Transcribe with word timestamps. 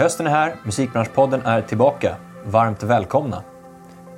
Hösten 0.00 0.26
är 0.26 0.30
här, 0.30 0.54
Musikbranschpodden 0.62 1.42
är 1.42 1.62
tillbaka. 1.62 2.16
Varmt 2.44 2.82
välkomna! 2.82 3.42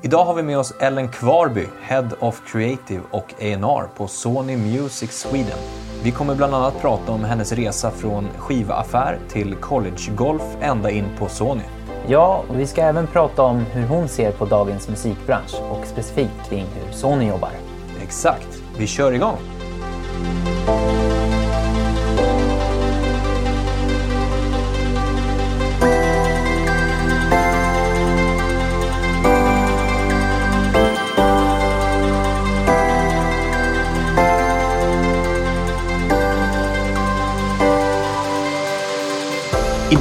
Idag 0.03 0.25
har 0.25 0.35
vi 0.35 0.43
med 0.43 0.59
oss 0.59 0.75
Ellen 0.81 1.09
Kvarby, 1.09 1.67
Head 1.83 2.09
of 2.21 2.43
Creative 2.47 3.01
och 3.11 3.35
A&R 3.39 3.89
på 3.97 4.09
Sony 4.09 4.57
Music 4.57 5.13
Sweden. 5.13 5.59
Vi 6.03 6.11
kommer 6.11 6.35
bland 6.35 6.55
annat 6.55 6.81
prata 6.81 7.13
om 7.13 7.25
hennes 7.25 7.53
resa 7.53 7.91
från 7.91 8.29
skivaffär 8.39 9.19
till 9.29 9.55
collegegolf 9.55 10.57
ända 10.61 10.91
in 10.91 11.07
på 11.19 11.29
Sony. 11.29 11.65
Ja, 12.07 12.45
och 12.49 12.59
vi 12.59 12.67
ska 12.67 12.83
även 12.83 13.07
prata 13.07 13.43
om 13.43 13.59
hur 13.59 13.87
hon 13.87 14.09
ser 14.09 14.33
på 14.33 14.45
dagens 14.45 14.89
musikbransch 14.89 15.55
och 15.71 15.87
specifikt 15.87 16.49
kring 16.49 16.67
hur 16.75 16.93
Sony 16.93 17.29
jobbar. 17.29 17.51
Exakt, 18.03 18.63
vi 18.79 18.87
kör 18.87 19.13
igång! 19.13 19.39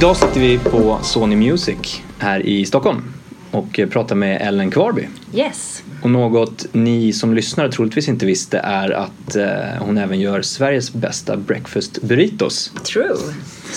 Idag 0.02 0.16
sitter 0.16 0.40
vi 0.40 0.58
på 0.58 0.98
Sony 1.02 1.36
Music 1.36 2.02
här 2.18 2.46
i 2.46 2.66
Stockholm 2.66 3.02
och 3.50 3.80
pratar 3.90 4.16
med 4.16 4.42
Ellen 4.42 4.70
Kvarby. 4.70 5.08
Yes. 5.34 5.82
Och 6.02 6.10
något 6.10 6.66
ni 6.72 7.12
som 7.12 7.34
lyssnar 7.34 7.68
troligtvis 7.68 8.08
inte 8.08 8.26
visste 8.26 8.58
är 8.58 8.90
att 8.90 9.36
eh, 9.36 9.46
hon 9.78 9.98
även 9.98 10.20
gör 10.20 10.42
Sveriges 10.42 10.92
bästa 10.92 11.36
breakfast 11.36 12.02
burritos. 12.02 12.72
True. 12.84 13.16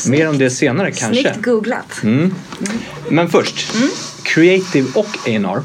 Mer 0.07 0.29
om 0.29 0.37
det 0.37 0.49
senare 0.49 0.91
kanske. 0.91 1.21
Snyggt 1.21 1.45
googlat. 1.45 2.03
Mm. 2.03 2.35
Men 3.09 3.29
först, 3.29 3.75
Mm. 3.75 3.89
Creative 4.23 4.87
och 4.95 5.17
A&R. 5.27 5.61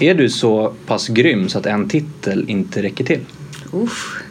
Är 0.00 0.14
du 0.14 0.28
så 0.30 0.74
pass 0.86 1.08
grym 1.08 1.48
så 1.48 1.58
att 1.58 1.66
en 1.66 1.88
titel 1.88 2.44
inte 2.48 2.82
räcker 2.82 3.04
till? 3.04 3.20
Uff. 3.72 4.22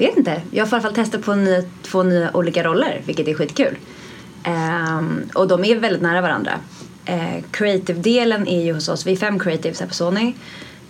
Jag 0.00 0.08
vet 0.08 0.18
inte. 0.18 0.42
Jag 0.50 0.68
får 0.68 0.76
i 0.76 0.80
alla 0.80 0.88
fall 0.88 1.04
testa 1.04 1.18
på 1.18 1.34
nya, 1.34 1.62
två 1.82 2.02
nya 2.02 2.36
olika 2.36 2.64
roller, 2.64 3.02
vilket 3.06 3.28
är 3.28 3.34
skitkul. 3.34 3.76
Um, 4.46 5.22
och 5.34 5.48
de 5.48 5.64
är 5.64 5.76
väldigt 5.76 6.02
nära 6.02 6.20
varandra. 6.20 6.52
Uh, 7.08 7.42
Creative-delen 7.50 8.48
är 8.48 8.64
ju 8.64 8.72
hos 8.72 8.88
oss, 8.88 9.06
vi 9.06 9.12
är 9.12 9.16
fem 9.16 9.38
creatives 9.38 9.80
här 9.80 9.86
på 9.86 9.94
Sony. 9.94 10.34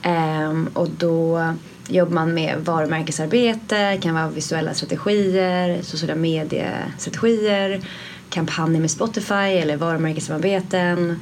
Um, 0.04 0.68
och 0.74 0.88
då 0.90 1.52
jobbar 1.88 2.12
man 2.12 2.34
med 2.34 2.58
varumärkesarbete, 2.64 3.98
kan 4.02 4.14
vara 4.14 4.28
visuella 4.28 4.74
strategier, 4.74 5.82
sociala 5.82 6.14
mediestrategier, 6.14 7.80
kampanjer 8.28 8.80
med 8.80 8.90
Spotify 8.90 9.34
eller 9.34 9.76
varumärkessamarbeten 9.76 11.20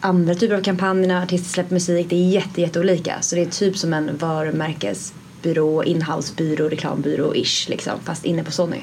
andra 0.00 0.34
typer 0.34 0.54
av 0.54 0.62
kampanjer 0.62 1.22
artister 1.22 1.50
släpper 1.50 1.74
musik. 1.74 2.06
Det 2.10 2.16
är 2.16 2.28
jätte, 2.28 2.60
jätteolika. 2.60 3.16
Så 3.20 3.36
det 3.36 3.42
är 3.42 3.46
typ 3.46 3.78
som 3.78 3.92
en 3.92 4.16
varumärkes 4.16 5.14
varumärkesbyrå, 5.44 5.84
inhousebyrå, 5.84 6.68
reklambyrå-ish 6.68 7.68
liksom, 7.70 8.00
fast 8.04 8.24
inne 8.24 8.44
på 8.44 8.50
Sony. 8.50 8.80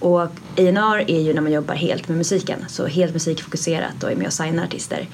Och 0.00 0.22
A&R 0.22 1.04
är 1.08 1.20
ju 1.20 1.34
när 1.34 1.40
man 1.40 1.52
jobbar 1.52 1.74
helt 1.74 2.08
med 2.08 2.16
musiken, 2.18 2.64
så 2.68 2.86
helt 2.86 3.14
musikfokuserat 3.14 4.04
och 4.04 4.12
är 4.12 4.16
med 4.16 4.26
och 4.26 4.32
signar 4.32 4.64
artister. 4.64 5.08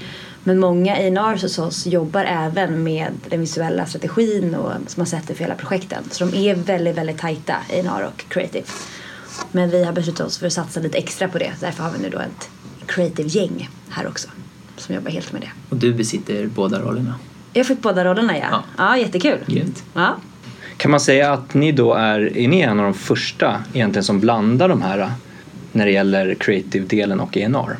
Men 0.44 0.58
många 0.58 0.94
A&R 0.94 1.38
hos 1.42 1.58
oss 1.58 1.86
jobbar 1.86 2.24
även 2.24 2.82
med 2.82 3.12
den 3.28 3.40
visuella 3.40 3.86
strategin 3.86 4.54
och 4.54 4.72
som 4.86 5.00
man 5.00 5.06
sätter 5.06 5.34
för 5.34 5.44
hela 5.44 5.54
projekten. 5.54 6.04
Så 6.10 6.24
de 6.24 6.48
är 6.48 6.54
väldigt, 6.54 6.96
väldigt 6.96 7.18
tajta, 7.18 7.54
A&R 7.54 8.10
och 8.14 8.24
creative. 8.28 8.66
Men 9.52 9.70
vi 9.70 9.84
har 9.84 9.92
beslutat 9.92 10.26
oss 10.26 10.38
för 10.38 10.46
att 10.46 10.52
satsa 10.52 10.80
lite 10.80 10.98
extra 10.98 11.28
på 11.28 11.38
det. 11.38 11.52
Därför 11.60 11.82
har 11.82 11.90
vi 11.90 11.98
nu 11.98 12.10
då 12.10 12.18
ett 12.18 12.48
creative-gäng 12.86 13.68
här 13.88 14.06
också 14.06 14.28
som 14.76 14.94
jobbar 14.94 15.10
helt 15.10 15.32
med 15.32 15.42
det. 15.42 15.50
Och 15.68 15.76
du 15.76 15.94
besitter 15.94 16.46
båda 16.46 16.80
rollerna. 16.80 17.14
Jag 17.52 17.66
fick 17.66 17.82
båda 17.82 18.04
rollerna 18.04 18.38
ja. 18.38 18.46
Ja. 18.50 18.62
Ja, 18.76 18.98
jättekul. 18.98 19.38
Grymt. 19.46 19.84
Ja. 19.94 20.16
Kan 20.84 20.90
man 20.90 21.00
säga 21.00 21.32
att 21.32 21.54
ni 21.54 21.72
då 21.72 21.94
är, 21.94 22.36
är 22.36 22.48
ni 22.48 22.60
en 22.60 22.78
av 22.78 22.84
de 22.84 22.94
första 22.94 23.62
egentligen 23.72 24.04
som 24.04 24.20
blandar 24.20 24.68
de 24.68 24.82
här 24.82 25.12
när 25.72 25.86
det 25.86 25.92
gäller 25.92 26.34
creative-delen 26.34 27.20
och 27.20 27.36
A&R? 27.36 27.76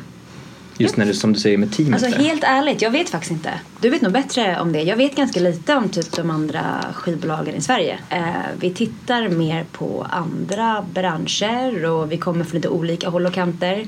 Just 0.77 0.97
när 0.97 1.05
det 1.05 1.13
som 1.13 1.33
du 1.33 1.39
säger 1.39 1.57
med 1.57 1.71
teamet 1.71 2.03
Alltså 2.03 2.17
där. 2.17 2.25
helt 2.25 2.43
ärligt, 2.43 2.81
jag 2.81 2.91
vet 2.91 3.09
faktiskt 3.09 3.31
inte. 3.31 3.53
Du 3.81 3.89
vet 3.89 4.01
nog 4.01 4.11
bättre 4.11 4.59
om 4.59 4.71
det. 4.71 4.81
Jag 4.81 4.97
vet 4.97 5.15
ganska 5.15 5.39
lite 5.39 5.75
om 5.75 5.89
typ 5.89 6.11
de 6.11 6.29
andra 6.29 6.85
skivbolagen 6.93 7.55
i 7.55 7.61
Sverige. 7.61 7.99
Eh, 8.09 8.23
vi 8.59 8.73
tittar 8.73 9.29
mer 9.29 9.65
på 9.71 10.07
andra 10.09 10.85
branscher 10.93 11.85
och 11.85 12.11
vi 12.11 12.17
kommer 12.17 12.45
från 12.45 12.55
lite 12.55 12.69
olika 12.69 13.09
håll 13.09 13.25
och 13.25 13.33
kanter. 13.33 13.87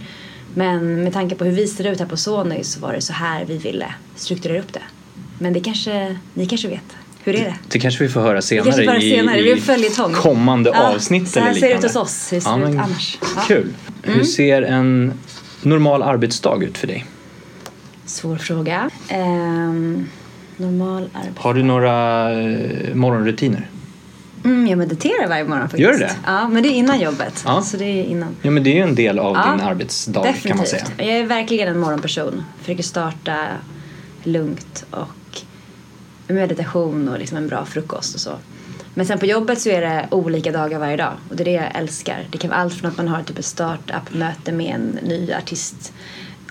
Men 0.53 1.03
med 1.03 1.13
tanke 1.13 1.35
på 1.35 1.45
hur 1.45 1.51
vi 1.51 1.67
ser 1.67 1.87
ut 1.87 1.99
här 1.99 2.07
på 2.07 2.17
Sony 2.17 2.63
så 2.63 2.79
var 2.79 2.93
det 2.93 3.01
så 3.01 3.13
här 3.13 3.45
vi 3.45 3.57
ville 3.57 3.93
strukturera 4.15 4.59
upp 4.59 4.73
det. 4.73 4.83
Men 5.39 5.53
det 5.53 5.59
kanske, 5.59 6.17
ni 6.33 6.45
kanske 6.45 6.67
vet. 6.67 6.95
Hur 7.27 7.35
är 7.35 7.45
det? 7.45 7.55
Det 7.67 7.79
kanske 7.79 8.03
vi 8.03 8.09
får 8.09 8.21
höra 8.21 8.41
senare, 8.41 8.71
får 8.71 8.81
höra 8.91 9.01
senare. 9.01 9.39
I, 9.39 9.85
i 9.85 10.13
kommande 10.15 10.71
Ja, 10.73 10.93
avsnitt 10.95 11.29
så 11.29 11.39
här 11.39 11.49
eller 11.49 11.59
ser 11.59 11.67
det 11.69 11.73
ut 11.75 11.83
hos 11.83 11.95
oss. 11.95 12.33
Hur 12.33 12.39
ser 12.39 12.49
Ja, 12.49 12.57
det 12.57 12.71
ut 12.71 12.79
annars? 12.79 13.17
Ja. 13.35 13.41
Kul. 13.47 13.73
Hur 14.03 14.13
Mm. 14.13 14.25
ser 14.25 14.61
en 14.61 15.13
normal 15.61 16.03
arbetsdag 16.03 16.63
ut 16.63 16.77
för 16.77 16.87
dig? 16.87 17.05
Svår 18.05 18.35
fråga. 18.37 18.89
Ehm, 19.09 20.05
normal 20.57 21.09
arbete. 21.13 21.33
Har 21.41 21.53
du 21.53 21.63
några 21.63 22.31
eh, 22.41 22.95
morgonrutiner? 22.95 23.69
Mm, 24.45 24.67
jag 24.67 24.77
mediterar 24.77 25.27
varje 25.27 25.43
morgon 25.43 25.61
faktiskt. 25.61 25.81
Gör 25.83 25.91
du 25.91 25.97
det? 25.97 26.11
Ja, 26.25 26.47
men 26.47 26.63
det 26.63 26.69
är 26.69 26.73
innan 26.73 26.99
jobbet. 26.99 27.43
Ja. 27.45 27.61
Så 27.61 27.77
det 27.77 27.85
är 27.85 28.03
innan. 28.03 28.35
Ja, 28.41 28.51
men 28.51 28.63
det 28.63 28.69
är 28.69 28.75
ju 28.75 28.81
en 28.81 28.95
del 28.95 29.19
av 29.19 29.35
Ja, 29.35 29.51
din 29.51 29.61
arbetsdag 29.61 30.21
Definitivt. 30.23 30.47
kan 30.47 30.57
man 30.57 30.65
säga. 30.65 30.83
Jag 30.97 31.07
är 31.07 31.25
verkligen 31.25 31.67
en 31.67 31.79
morgonperson. 31.79 32.43
Försöker 32.61 32.83
starta 32.83 33.35
lugnt 34.23 34.85
och 34.91 35.07
meditation 36.27 37.09
och 37.09 37.19
liksom 37.19 37.37
en 37.37 37.47
bra 37.47 37.65
frukost 37.65 38.15
och 38.15 38.21
så. 38.21 38.31
Men 38.93 39.05
sen 39.05 39.19
på 39.19 39.25
jobbet 39.25 39.61
så 39.61 39.69
är 39.69 39.81
det 39.81 40.07
olika 40.11 40.51
dagar 40.51 40.79
varje 40.79 40.97
dag 40.97 41.13
och 41.29 41.35
det 41.35 41.43
är 41.43 41.45
det 41.45 41.51
jag 41.51 41.75
älskar. 41.75 42.27
Det 42.31 42.37
kan 42.37 42.49
vara 42.49 42.59
allt 42.59 42.73
från 42.73 42.91
att 42.91 42.97
man 42.97 43.07
har 43.07 43.23
typ 43.23 43.39
ett 43.39 43.45
startup-möte 43.45 44.51
med 44.51 44.75
en 44.75 44.99
ny 45.03 45.33
artist 45.33 45.93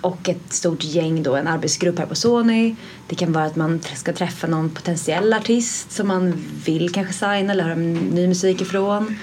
och 0.01 0.29
ett 0.29 0.53
stort 0.53 0.85
gäng 0.85 1.23
då, 1.23 1.37
en 1.37 1.47
arbetsgrupp 1.47 1.99
här 1.99 2.07
på 2.07 2.15
Sony. 2.15 2.77
Det 3.07 3.15
kan 3.15 3.33
vara 3.33 3.45
att 3.45 3.57
man 3.57 3.81
ska 3.95 4.13
träffa 4.13 4.47
någon 4.47 4.71
potentiell 4.71 5.33
artist 5.33 5.93
som 5.93 6.09
man 6.09 6.45
vill 6.65 6.93
kanske 6.93 7.13
signa 7.13 7.53
eller 7.53 7.65
höra 7.65 7.75
ny 7.75 8.29
musik 8.29 8.61
ifrån. 8.61 9.17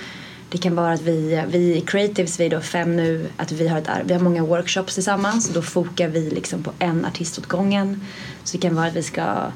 Det 0.49 0.57
kan 0.57 0.75
vara 0.75 0.93
att 0.93 1.01
vi, 1.01 1.43
vi 1.47 1.77
i 1.77 1.81
Creatives, 1.81 2.39
vi 2.39 2.45
är 2.45 2.49
då 2.49 2.61
fem 2.61 2.95
nu, 2.95 3.27
att 3.37 3.51
vi 3.51 3.67
har, 3.67 3.77
ett, 3.77 3.89
vi 4.05 4.13
har 4.13 4.21
många 4.21 4.43
workshops 4.43 4.93
tillsammans 4.93 5.47
och 5.47 5.53
då 5.53 5.61
fokar 5.61 6.07
vi 6.07 6.29
liksom 6.29 6.63
på 6.63 6.71
en 6.79 7.05
artist 7.05 7.39
åt 7.39 7.45
gången. 7.45 8.05
Så 8.43 8.57
det 8.57 8.61
kan 8.61 8.75
vara 8.75 8.87
att 8.87 8.95
vi 8.95 9.03
ska 9.03 9.51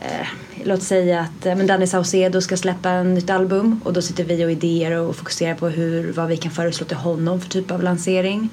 eh, 0.00 0.26
låt 0.64 0.82
säga 0.82 1.20
att 1.20 1.46
eh, 1.46 1.54
men 1.56 1.66
Danny 1.66 1.86
Saucedo 1.86 2.40
ska 2.40 2.56
släppa 2.56 2.90
en 2.90 3.14
nytt 3.14 3.30
album 3.30 3.80
och 3.84 3.92
då 3.92 4.02
sitter 4.02 4.24
vi 4.24 4.44
och 4.44 4.50
idéer 4.50 4.92
och 4.98 5.16
fokuserar 5.16 5.54
på 5.54 5.68
hur, 5.68 6.12
vad 6.12 6.28
vi 6.28 6.36
kan 6.36 6.52
föreslå 6.52 6.86
till 6.86 6.96
honom 6.96 7.40
för 7.40 7.48
typ 7.48 7.70
av 7.70 7.82
lansering. 7.82 8.48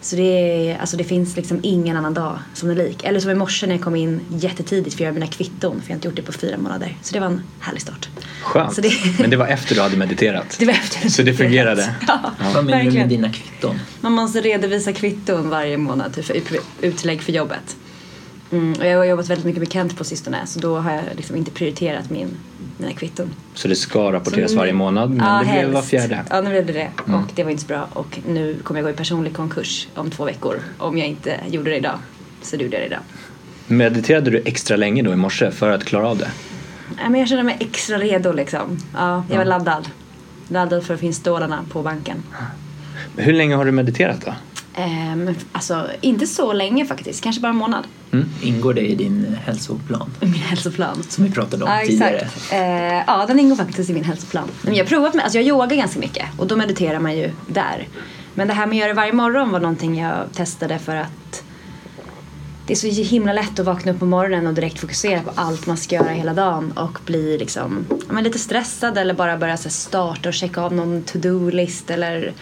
Så 0.00 0.16
det, 0.16 0.22
är, 0.70 0.78
alltså 0.78 0.96
det 0.96 1.04
finns 1.04 1.36
liksom 1.36 1.60
ingen 1.62 1.96
annan 1.96 2.14
dag 2.14 2.38
som 2.54 2.70
är 2.70 2.74
lik. 2.74 3.04
Eller 3.04 3.20
som 3.20 3.30
i 3.30 3.34
morse 3.34 3.66
när 3.66 3.74
jag 3.74 3.82
kom 3.84 3.96
in 3.96 4.20
jättetidigt 4.28 4.96
för 4.96 5.02
att 5.02 5.04
göra 5.04 5.12
mina 5.12 5.26
kvitton 5.26 5.72
för 5.82 5.88
jag 5.88 5.88
har 5.90 5.94
inte 5.94 6.08
gjort 6.08 6.16
det 6.16 6.22
på 6.22 6.32
fyra 6.32 6.56
månader. 6.58 6.96
Så 7.02 7.14
det 7.14 7.20
var 7.20 7.26
en 7.26 7.42
härlig 7.60 7.82
start. 7.82 8.08
Skönt. 8.42 8.82
Det- 8.82 9.18
Men 9.20 9.30
det 9.30 9.36
var 9.36 9.46
efter 9.46 9.74
du 9.74 9.80
hade 9.80 9.96
mediterat. 9.96 10.56
Det 10.58 10.66
var 10.66 10.72
efter 10.72 11.08
Så 11.08 11.22
det 11.22 11.34
fungerade? 11.34 11.94
Ja, 12.08 12.20
Vad 12.54 12.64
menar 12.64 12.84
du 12.84 12.90
med 12.90 13.08
dina 13.08 13.32
kvitton? 13.32 13.78
Man 14.00 14.12
måste 14.12 14.40
redovisa 14.40 14.92
kvitton 14.92 15.50
varje 15.50 15.76
månad 15.76 16.14
typ, 16.14 16.24
för 16.24 16.34
ut- 16.34 16.60
utlägg 16.80 17.22
för 17.22 17.32
jobbet. 17.32 17.76
Mm, 18.52 18.72
och 18.80 18.86
jag 18.86 18.98
har 18.98 19.04
jobbat 19.04 19.28
väldigt 19.30 19.44
mycket 19.46 19.58
med 19.60 19.72
Kent 19.72 19.96
på 19.98 20.04
sistone 20.04 20.46
så 20.46 20.60
då 20.60 20.76
har 20.78 20.90
jag 20.92 21.02
liksom 21.16 21.36
inte 21.36 21.50
prioriterat 21.50 22.10
min, 22.10 22.28
mina 22.78 22.92
kvitton. 22.92 23.30
Så 23.54 23.68
det 23.68 23.76
ska 23.76 24.12
rapporteras 24.12 24.50
nu- 24.50 24.56
varje 24.58 24.72
månad 24.72 25.10
men 25.10 25.26
Ja, 25.26 25.38
det 25.38 25.44
blev 25.52 25.66
var 25.66 25.72
helst. 25.74 25.88
fjärde. 25.90 26.24
Ja, 26.30 26.40
nu 26.40 26.50
blev 26.50 26.66
det 26.66 26.72
det. 26.72 26.88
Mm. 27.08 27.20
Och 27.20 27.30
det 27.34 27.44
var 27.44 27.50
inte 27.50 27.62
så 27.62 27.68
bra. 27.68 27.88
Och 27.92 28.18
nu 28.28 28.56
kommer 28.62 28.80
jag 28.80 28.84
gå 28.84 28.90
i 28.90 28.96
personlig 28.96 29.34
konkurs 29.36 29.88
om 29.94 30.10
två 30.10 30.24
veckor 30.24 30.56
om 30.78 30.98
jag 30.98 31.08
inte 31.08 31.40
gjorde 31.48 31.70
det 31.70 31.76
idag. 31.76 31.98
Så 32.42 32.56
det 32.56 32.62
gjorde 32.64 32.76
jag 32.76 32.82
det 32.82 32.86
idag. 32.86 33.00
Mediterade 33.66 34.30
du 34.30 34.42
extra 34.44 34.76
länge 34.76 35.02
då 35.02 35.12
i 35.12 35.16
morse 35.16 35.50
för 35.50 35.70
att 35.70 35.84
klara 35.84 36.08
av 36.08 36.18
det? 36.18 36.30
Nej, 36.96 37.10
men 37.10 37.20
jag 37.20 37.28
kände 37.28 37.44
mig 37.44 37.56
extra 37.60 37.98
redo 37.98 38.32
liksom. 38.32 38.78
Ja, 38.94 39.24
jag 39.30 39.36
var 39.36 39.44
Ja. 39.44 39.48
laddad. 39.58 39.88
Laddad 40.48 40.84
för 40.84 40.94
att 40.94 41.02
in 41.02 41.14
stålarna 41.14 41.64
på 41.72 41.82
banken. 41.82 42.22
Hur 43.16 43.32
länge 43.32 43.54
har 43.56 43.64
du 43.64 43.72
mediterat 43.72 44.20
då? 44.26 44.34
Ehm, 44.76 45.34
alltså, 45.52 45.86
inte 46.00 46.26
så 46.26 46.52
länge 46.52 46.86
faktiskt. 46.86 47.22
Kanske 47.22 47.40
bara 47.42 47.48
en 47.48 47.56
månad. 47.56 47.84
Ingår 48.42 48.74
det 48.74 48.80
i 48.80 48.94
din 48.94 49.36
hälsoplan? 49.44 50.10
I 50.20 50.26
min 50.26 50.34
hälsoplan. 50.34 51.02
Som 51.08 51.24
vi 51.24 51.30
pratade 51.30 51.64
om 51.64 51.70
Ja, 51.70 51.80
tidigare. 51.86 52.16
exakt. 52.16 52.52
Eh, 52.52 52.58
ja, 53.06 53.24
den 53.28 53.40
ingår 53.40 53.56
faktiskt 53.56 53.90
i 53.90 53.92
min 53.92 54.04
hälsoplan. 54.04 54.48
Men 54.62 54.74
jag 54.74 54.86
provat 54.86 55.14
med, 55.14 55.24
alltså 55.24 55.38
jag 55.38 55.46
yogar 55.46 55.76
ganska 55.76 55.98
mycket 56.00 56.26
och 56.38 56.46
då 56.46 56.56
mediterar 56.56 56.98
man 56.98 57.16
ju 57.16 57.30
där. 57.46 57.88
Men 58.34 58.48
det 58.48 58.54
här 58.54 58.66
med 58.66 58.74
att 58.76 58.78
göra 58.80 58.88
det 58.88 58.94
varje 58.94 59.12
morgon 59.12 59.50
var 59.50 59.60
någonting 59.60 59.98
jag 60.00 60.32
testade 60.32 60.78
för 60.78 60.96
att 60.96 61.42
det 62.66 62.72
är 62.72 62.76
så 62.76 62.86
himla 63.02 63.32
lätt 63.32 63.58
att 63.58 63.66
vakna 63.66 63.92
upp 63.92 63.98
på 63.98 64.06
morgonen 64.06 64.46
och 64.46 64.54
direkt 64.54 64.78
fokusera 64.80 65.20
på 65.22 65.30
allt 65.34 65.66
man 65.66 65.76
ska 65.76 65.94
göra 65.94 66.08
hela 66.08 66.34
dagen 66.34 66.72
och 66.72 66.98
bli 67.06 67.38
liksom, 67.38 67.86
men 68.08 68.24
lite 68.24 68.38
stressad 68.38 68.98
eller 68.98 69.14
bara 69.14 69.36
börja 69.36 69.56
så 69.56 69.70
starta 69.70 70.28
och 70.28 70.34
checka 70.34 70.60
av 70.60 70.72
någon 70.74 71.02
to-do-list 71.02 71.90
eller 71.90 72.32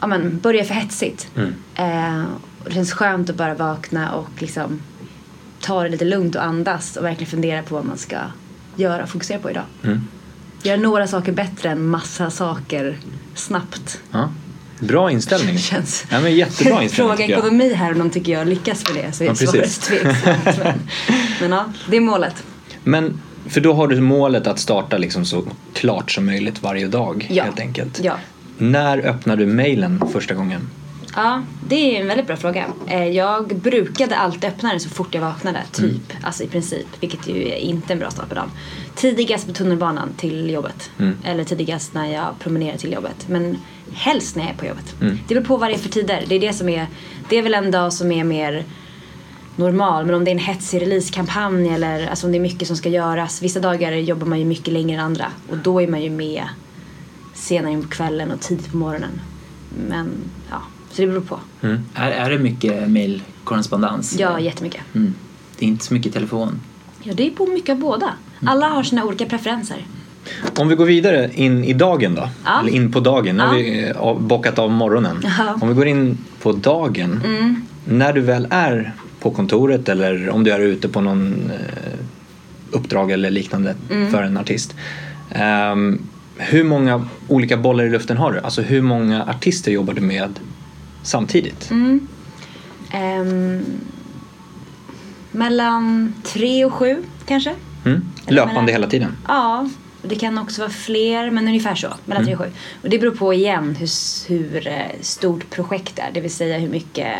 ja, 0.00 0.06
men, 0.06 0.38
börjar 0.38 0.64
för 0.64 0.74
hetsigt. 0.74 1.28
Mm. 1.36 1.54
Eh, 1.74 2.24
och 2.64 2.68
det 2.68 2.74
känns 2.74 2.92
skönt 2.92 3.30
att 3.30 3.36
bara 3.36 3.54
vakna 3.54 4.12
och 4.12 4.30
liksom 4.38 4.80
ta 5.60 5.82
det 5.82 5.88
lite 5.88 6.04
lugnt 6.04 6.34
och 6.36 6.44
andas 6.44 6.96
och 6.96 7.04
verkligen 7.04 7.30
fundera 7.30 7.62
på 7.62 7.74
vad 7.74 7.84
man 7.84 7.98
ska 7.98 8.16
göra 8.76 9.02
och 9.02 9.08
fokusera 9.08 9.38
på 9.38 9.50
idag. 9.50 9.64
Mm. 9.84 10.00
Göra 10.62 10.76
några 10.76 11.06
saker 11.06 11.32
bättre 11.32 11.68
än 11.70 11.86
massa 11.86 12.30
saker 12.30 12.98
snabbt. 13.34 14.00
Ja. 14.10 14.30
Bra 14.78 15.10
inställning. 15.10 15.58
Känns. 15.58 16.04
Ja, 16.10 16.20
men 16.20 16.36
jättebra 16.36 16.82
inställning 16.82 17.16
Fråga 17.16 17.24
ekonomi 17.24 17.72
här 17.74 17.92
om 17.92 17.98
de 17.98 18.10
tycker 18.10 18.32
jag 18.32 18.48
lyckas 18.48 18.84
med 18.94 19.04
det 19.04 19.12
så 19.12 19.24
är 19.24 19.28
Ja, 19.28 19.34
svaret 19.34 19.80
tveksamt. 19.80 20.24
Men, 20.58 20.80
men 21.40 21.50
ja, 21.50 21.64
det 21.90 21.96
är 21.96 22.00
målet. 22.00 22.44
Men 22.84 23.20
för 23.48 23.60
då 23.60 23.72
har 23.72 23.88
du 23.88 24.00
målet 24.00 24.46
att 24.46 24.58
starta 24.58 24.98
liksom 24.98 25.24
så 25.24 25.44
klart 25.74 26.10
som 26.10 26.26
möjligt 26.26 26.62
varje 26.62 26.88
dag 26.88 27.26
Ja. 27.30 27.44
helt 27.44 27.60
enkelt. 27.60 28.00
Ja. 28.02 28.16
När 28.58 28.98
öppnade 29.06 29.44
du 29.44 29.52
mailen 29.52 30.02
första 30.12 30.34
gången? 30.34 30.68
Ja, 31.16 31.42
det 31.68 31.96
är 31.96 32.00
en 32.00 32.06
väldigt 32.08 32.26
bra 32.26 32.36
fråga. 32.36 32.64
Eh, 32.86 33.04
Jag 33.04 33.56
brukade 33.56 34.16
alltid 34.16 34.44
öppna 34.44 34.70
den 34.70 34.80
så 34.80 34.88
fort 34.88 35.14
jag 35.14 35.20
vaknade, 35.20 35.62
typ. 35.72 36.12
Alltså 36.22 36.42
i 36.42 36.46
princip, 36.46 36.86
vilket 37.00 37.28
ju 37.28 37.48
är 37.48 37.56
inte 37.56 37.92
en 37.92 37.98
bra 37.98 38.10
start 38.10 38.28
på 38.28 38.34
dagen. 38.34 38.50
Tidigast 38.94 39.46
på 39.46 39.52
tunnelbanan 39.52 40.08
till 40.16 40.50
jobbet. 40.50 40.90
Eller 41.24 41.44
tidigast 41.44 41.94
när 41.94 42.12
jag 42.12 42.26
promenerar 42.38 42.76
till 42.76 42.92
jobbet. 42.92 43.26
Men 43.28 43.56
helst 43.92 44.36
när 44.36 44.42
jag 44.42 44.52
är 44.52 44.56
på 44.56 44.66
jobbet. 44.66 44.94
Det 45.28 45.34
beror 45.34 45.44
på 45.44 45.56
vad 45.56 45.70
det 45.70 45.74
är 45.74 45.78
för 45.78 45.88
tider. 45.88 46.24
Det 46.28 46.34
är 46.34 46.40
det 46.40 46.52
som 46.52 46.68
är, 46.68 46.86
det 47.28 47.36
är 47.38 47.42
väl 47.42 47.54
en 47.54 47.70
dag 47.70 47.92
som 47.92 48.12
är 48.12 48.24
mer 48.24 48.64
normal. 49.56 50.06
Men 50.06 50.14
om 50.14 50.24
det 50.24 50.30
är 50.30 50.32
en 50.32 50.38
hetsig 50.38 50.82
releasekampanj 50.82 51.68
eller 51.68 52.06
alltså 52.06 52.26
om 52.26 52.32
det 52.32 52.38
är 52.38 52.42
mycket 52.42 52.68
som 52.68 52.76
ska 52.76 52.88
göras. 52.88 53.42
Vissa 53.42 53.60
dagar 53.60 53.92
jobbar 53.92 54.26
man 54.26 54.38
ju 54.38 54.44
mycket 54.44 54.72
längre 54.72 54.98
än 55.00 55.04
andra. 55.06 55.26
Och 55.50 55.56
då 55.58 55.82
är 55.82 55.88
man 55.88 56.02
ju 56.02 56.10
med 56.10 56.44
senare 57.36 57.72
in 57.72 57.82
på 57.82 57.88
kvällen 57.88 58.30
och 58.30 58.40
tidigt 58.40 58.70
på 58.70 58.76
morgonen. 58.76 59.20
Men 59.88 60.08
ja, 60.50 60.62
så 60.90 61.02
det 61.02 61.08
beror 61.08 61.20
på. 61.20 61.38
Är, 61.94 62.10
är 62.10 62.30
det 62.30 62.38
mycket 62.38 62.88
mailkorrespondens? 62.90 64.16
Ja, 64.18 64.40
jättemycket. 64.40 64.80
Mm. 64.94 65.14
Det 65.58 65.64
är 65.64 65.68
inte 65.68 65.84
så 65.84 65.94
mycket 65.94 66.12
telefon. 66.12 66.60
Ja, 67.02 67.14
det 67.14 67.26
är 67.26 67.30
på 67.30 67.46
mycket 67.46 67.72
av 67.72 67.78
båda. 67.78 68.12
Alla 68.46 68.68
har 68.68 68.82
sina 68.82 69.04
olika 69.04 69.26
preferenser. 69.26 69.86
Om 70.56 70.68
vi 70.68 70.74
går 70.74 70.84
vidare 70.86 71.30
in 71.34 71.64
i 71.64 71.72
dagen 71.72 72.14
då, 72.14 72.28
Ja. 72.44 72.60
eller 72.60 72.72
in 72.72 72.92
på 72.92 73.00
dagen, 73.00 73.36
nu 73.36 73.42
har 73.42 73.48
Ja. 73.56 73.62
vi 73.64 73.88
eh, 73.88 73.96
av- 73.96 74.22
bockat 74.22 74.58
av 74.58 74.70
morgonen. 74.70 75.16
Ja. 75.22 75.42
Mm. 75.48 75.62
Om 75.62 75.68
vi 75.68 75.74
går 75.74 75.86
in 75.86 76.18
på 76.42 76.52
dagen, 76.52 77.20
när 77.84 78.12
du 78.12 78.20
väl 78.20 78.46
är 78.50 78.92
på 79.20 79.30
kontoret 79.30 79.88
eller 79.88 80.30
om 80.30 80.44
du 80.44 80.50
är 80.50 80.58
ute 80.60 80.88
på 80.88 81.00
någon 81.00 81.50
eh, 81.50 81.98
uppdrag 82.70 83.10
eller 83.10 83.30
liknande 83.30 83.74
Mm. 83.90 84.10
för 84.10 84.22
en 84.22 84.36
artist. 84.36 84.74
ehm, 85.30 85.98
hur 86.36 86.64
många 86.64 87.08
olika 87.28 87.56
bollar 87.56 87.84
i 87.84 87.90
luften 87.90 88.16
har 88.16 88.32
du? 88.32 88.40
Alltså 88.40 88.62
hur 88.62 88.82
många 88.82 89.24
artister 89.24 89.72
jobbar 89.72 89.94
du 89.94 90.00
med 90.00 90.40
samtidigt? 91.02 91.70
Mm. 91.70 92.08
Ehm, 92.90 93.64
mellan 95.32 96.14
tre 96.22 96.64
och 96.64 96.72
sju 96.72 97.02
kanske. 97.26 97.54
Mm? 97.84 98.04
Löpande 98.26 98.54
mellan- 98.54 98.68
hela 98.68 98.86
tiden? 98.86 99.16
Ja, 99.28 99.68
det 100.02 100.14
kan 100.14 100.38
också 100.38 100.60
vara 100.60 100.70
fler, 100.70 101.30
men 101.30 101.48
ungefär 101.48 101.74
så. 101.74 101.88
Mellan 102.04 102.24
tre 102.24 102.34
och 102.34 102.40
sju. 102.40 102.50
Och 102.82 102.90
det 102.90 102.98
beror 102.98 103.14
på 103.14 103.34
igen 103.34 103.74
hur, 103.74 103.88
hur 104.28 104.66
eh, 104.66 104.74
stort 105.00 105.50
projekt 105.50 105.96
det 105.96 106.02
är. 106.02 106.10
Det 106.14 106.20
vill 106.20 106.34
säga 106.34 106.58
hur 106.58 106.68
mycket 106.68 107.14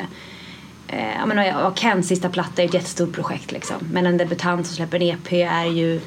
Eh, 0.89 1.15
ja, 1.19 1.27
men, 1.27 1.47
ja, 1.47 1.75
Kens 1.77 2.09
sista 2.09 2.29
platta 2.29 2.63
är 2.63 2.67
ett 2.67 2.75
jättestort 2.75 3.13
projekt 3.13 3.53
liksom. 3.53 3.77
Men 3.93 4.07
en 4.07 4.17
debutant 4.17 4.67
som 4.67 4.77
släpper 4.77 4.97
en 4.97 5.03
EP 5.03 5.33
är 5.33 5.65
ju 5.65 6.01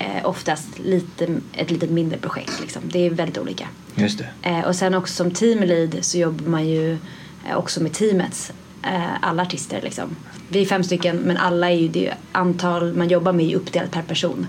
eh, 0.00 0.28
oftast 0.28 0.78
lite, 0.78 1.40
ett 1.52 1.70
lite 1.70 1.86
mindre 1.86 2.18
projekt 2.18 2.60
liksom. 2.60 2.82
Det 2.84 3.06
är 3.06 3.10
väldigt 3.10 3.38
olika. 3.38 3.68
Just 3.94 4.18
det. 4.18 4.48
Eh, 4.48 4.60
och 4.60 4.76
sen 4.76 4.94
också 4.94 5.14
som 5.14 5.30
teamlead 5.30 5.98
så 6.00 6.18
jobbar 6.18 6.46
man 6.46 6.68
ju 6.68 6.92
eh, 7.48 7.56
också 7.56 7.82
med 7.82 7.92
teamets 7.92 8.52
eh, 8.82 9.22
alla 9.22 9.42
artister 9.42 9.80
liksom. 9.82 10.16
Vi 10.48 10.62
är 10.62 10.66
fem 10.66 10.84
stycken 10.84 11.16
men 11.16 11.36
alla 11.36 11.70
är 11.70 11.76
ju 11.76 11.88
det 11.88 12.14
antal 12.32 12.94
man 12.94 13.08
jobbar 13.08 13.32
med 13.32 13.44
är 13.46 13.50
ju 13.50 13.56
uppdelat 13.56 13.90
per 13.90 14.02
person. 14.02 14.46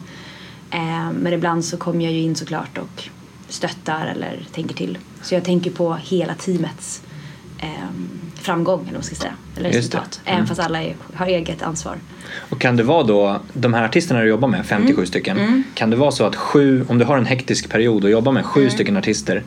Eh, 0.72 1.12
men 1.12 1.34
ibland 1.34 1.66
så 1.66 1.78
kommer 1.78 2.06
jag 2.06 2.14
ju 2.14 2.22
in 2.22 2.36
såklart 2.36 2.78
och 2.78 3.04
stöttar 3.48 4.08
eller 4.08 4.48
tänker 4.52 4.76
till. 4.76 4.98
Så 5.22 5.36
jag 5.36 5.44
tänker 5.44 5.72
på 5.72 5.96
hela 5.96 6.34
teamets 6.34 7.04
framgång 8.36 8.84
eller 8.88 8.98
vad 8.98 9.06
ska 9.06 9.16
säga. 9.16 9.34
Eller 9.58 9.72
resultat. 9.72 10.22
Även 10.26 10.48
fast 10.48 10.60
alla 10.60 10.84
är, 10.84 10.96
har 11.16 11.26
eget 11.26 11.62
ansvar. 11.64 11.96
Och 12.50 12.62
kan 12.62 12.76
det 12.78 12.84
vara 12.84 13.04
då, 13.04 13.40
de 13.54 13.74
här 13.74 13.84
artisterna 13.84 14.22
du 14.22 14.28
jobbar 14.28 14.48
med, 14.48 14.66
57 14.66 14.94
Mm. 14.94 15.06
stycken, 15.08 15.64
kan 15.74 15.90
det 15.90 15.96
vara 15.96 16.12
så 16.12 16.26
att 16.26 16.36
sju, 16.36 16.86
om 16.90 16.98
du 16.98 17.06
har 17.06 17.18
en 17.18 17.26
hektisk 17.26 17.70
period 17.70 18.04
och 18.04 18.10
jobbar 18.10 18.32
med 18.32 18.42
Mm. 18.42 18.52
sju 18.52 18.70
stycken 18.70 18.98
artister, 18.98 19.44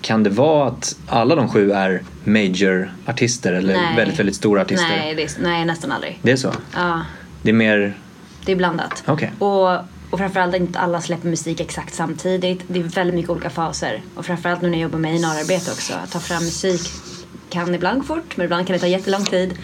kan 0.00 0.22
det 0.22 0.30
vara 0.30 0.68
att 0.68 0.96
alla 1.06 1.34
de 1.34 1.48
sju 1.48 1.70
är 1.72 2.02
major-artister 2.24 3.52
eller 3.52 3.74
Nej. 3.74 3.96
väldigt, 3.96 4.18
väldigt 4.18 4.36
stora 4.36 4.62
artister? 4.62 4.88
Nej, 4.88 5.14
det 5.14 5.22
är, 5.22 5.30
nej, 5.42 5.64
nästan 5.64 5.92
aldrig. 5.92 6.18
Det 6.22 6.32
är 6.32 6.36
så? 6.36 6.52
Ja. 6.74 7.00
Det 7.42 7.48
är 7.48 7.54
mer, 7.54 7.96
Det 8.44 8.52
är 8.52 8.56
blandat. 8.56 9.02
Okej. 9.06 9.32
Och, 9.38 9.68
och 10.10 10.18
framförallt 10.18 10.54
inte 10.56 10.78
alla 10.78 11.00
släpper 11.00 11.28
musik 11.28 11.60
exakt 11.60 11.94
samtidigt. 11.94 12.60
Det 12.68 12.78
är 12.78 12.82
väldigt 12.82 13.14
mycket 13.14 13.30
olika 13.30 13.50
faser. 13.50 14.02
Och 14.14 14.26
framförallt 14.26 14.62
nu 14.62 14.68
när 14.70 14.78
jag 14.78 14.82
jobbar 14.82 14.98
med 14.98 15.10
A&R-arbete 15.14 15.70
också. 15.70 15.92
Att 16.04 16.10
ta 16.10 16.18
fram 16.20 16.44
musik 16.44 16.80
kan 17.50 17.74
ibland 17.74 17.98
gå 18.00 18.04
fort 18.06 18.36
men 18.36 18.44
ibland 18.44 18.66
kan 18.66 18.74
det 18.74 18.80
ta 18.80 18.86
jättelång 18.86 19.24
tid. 19.24 19.54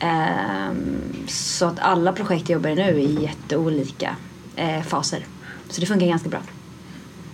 Ehm, 0.00 0.96
så 1.28 1.66
att 1.66 1.78
alla 1.78 2.12
projekt 2.12 2.48
jag 2.48 2.56
jobbar 2.56 2.70
i 2.70 2.74
nu 2.74 2.82
är 2.82 2.94
i 2.94 3.22
jätteolika 3.22 4.16
eh, 4.56 4.82
faser. 4.82 5.24
Så 5.68 5.80
det 5.80 5.86
funkar 5.86 6.06
ganska 6.06 6.28
bra. 6.28 6.40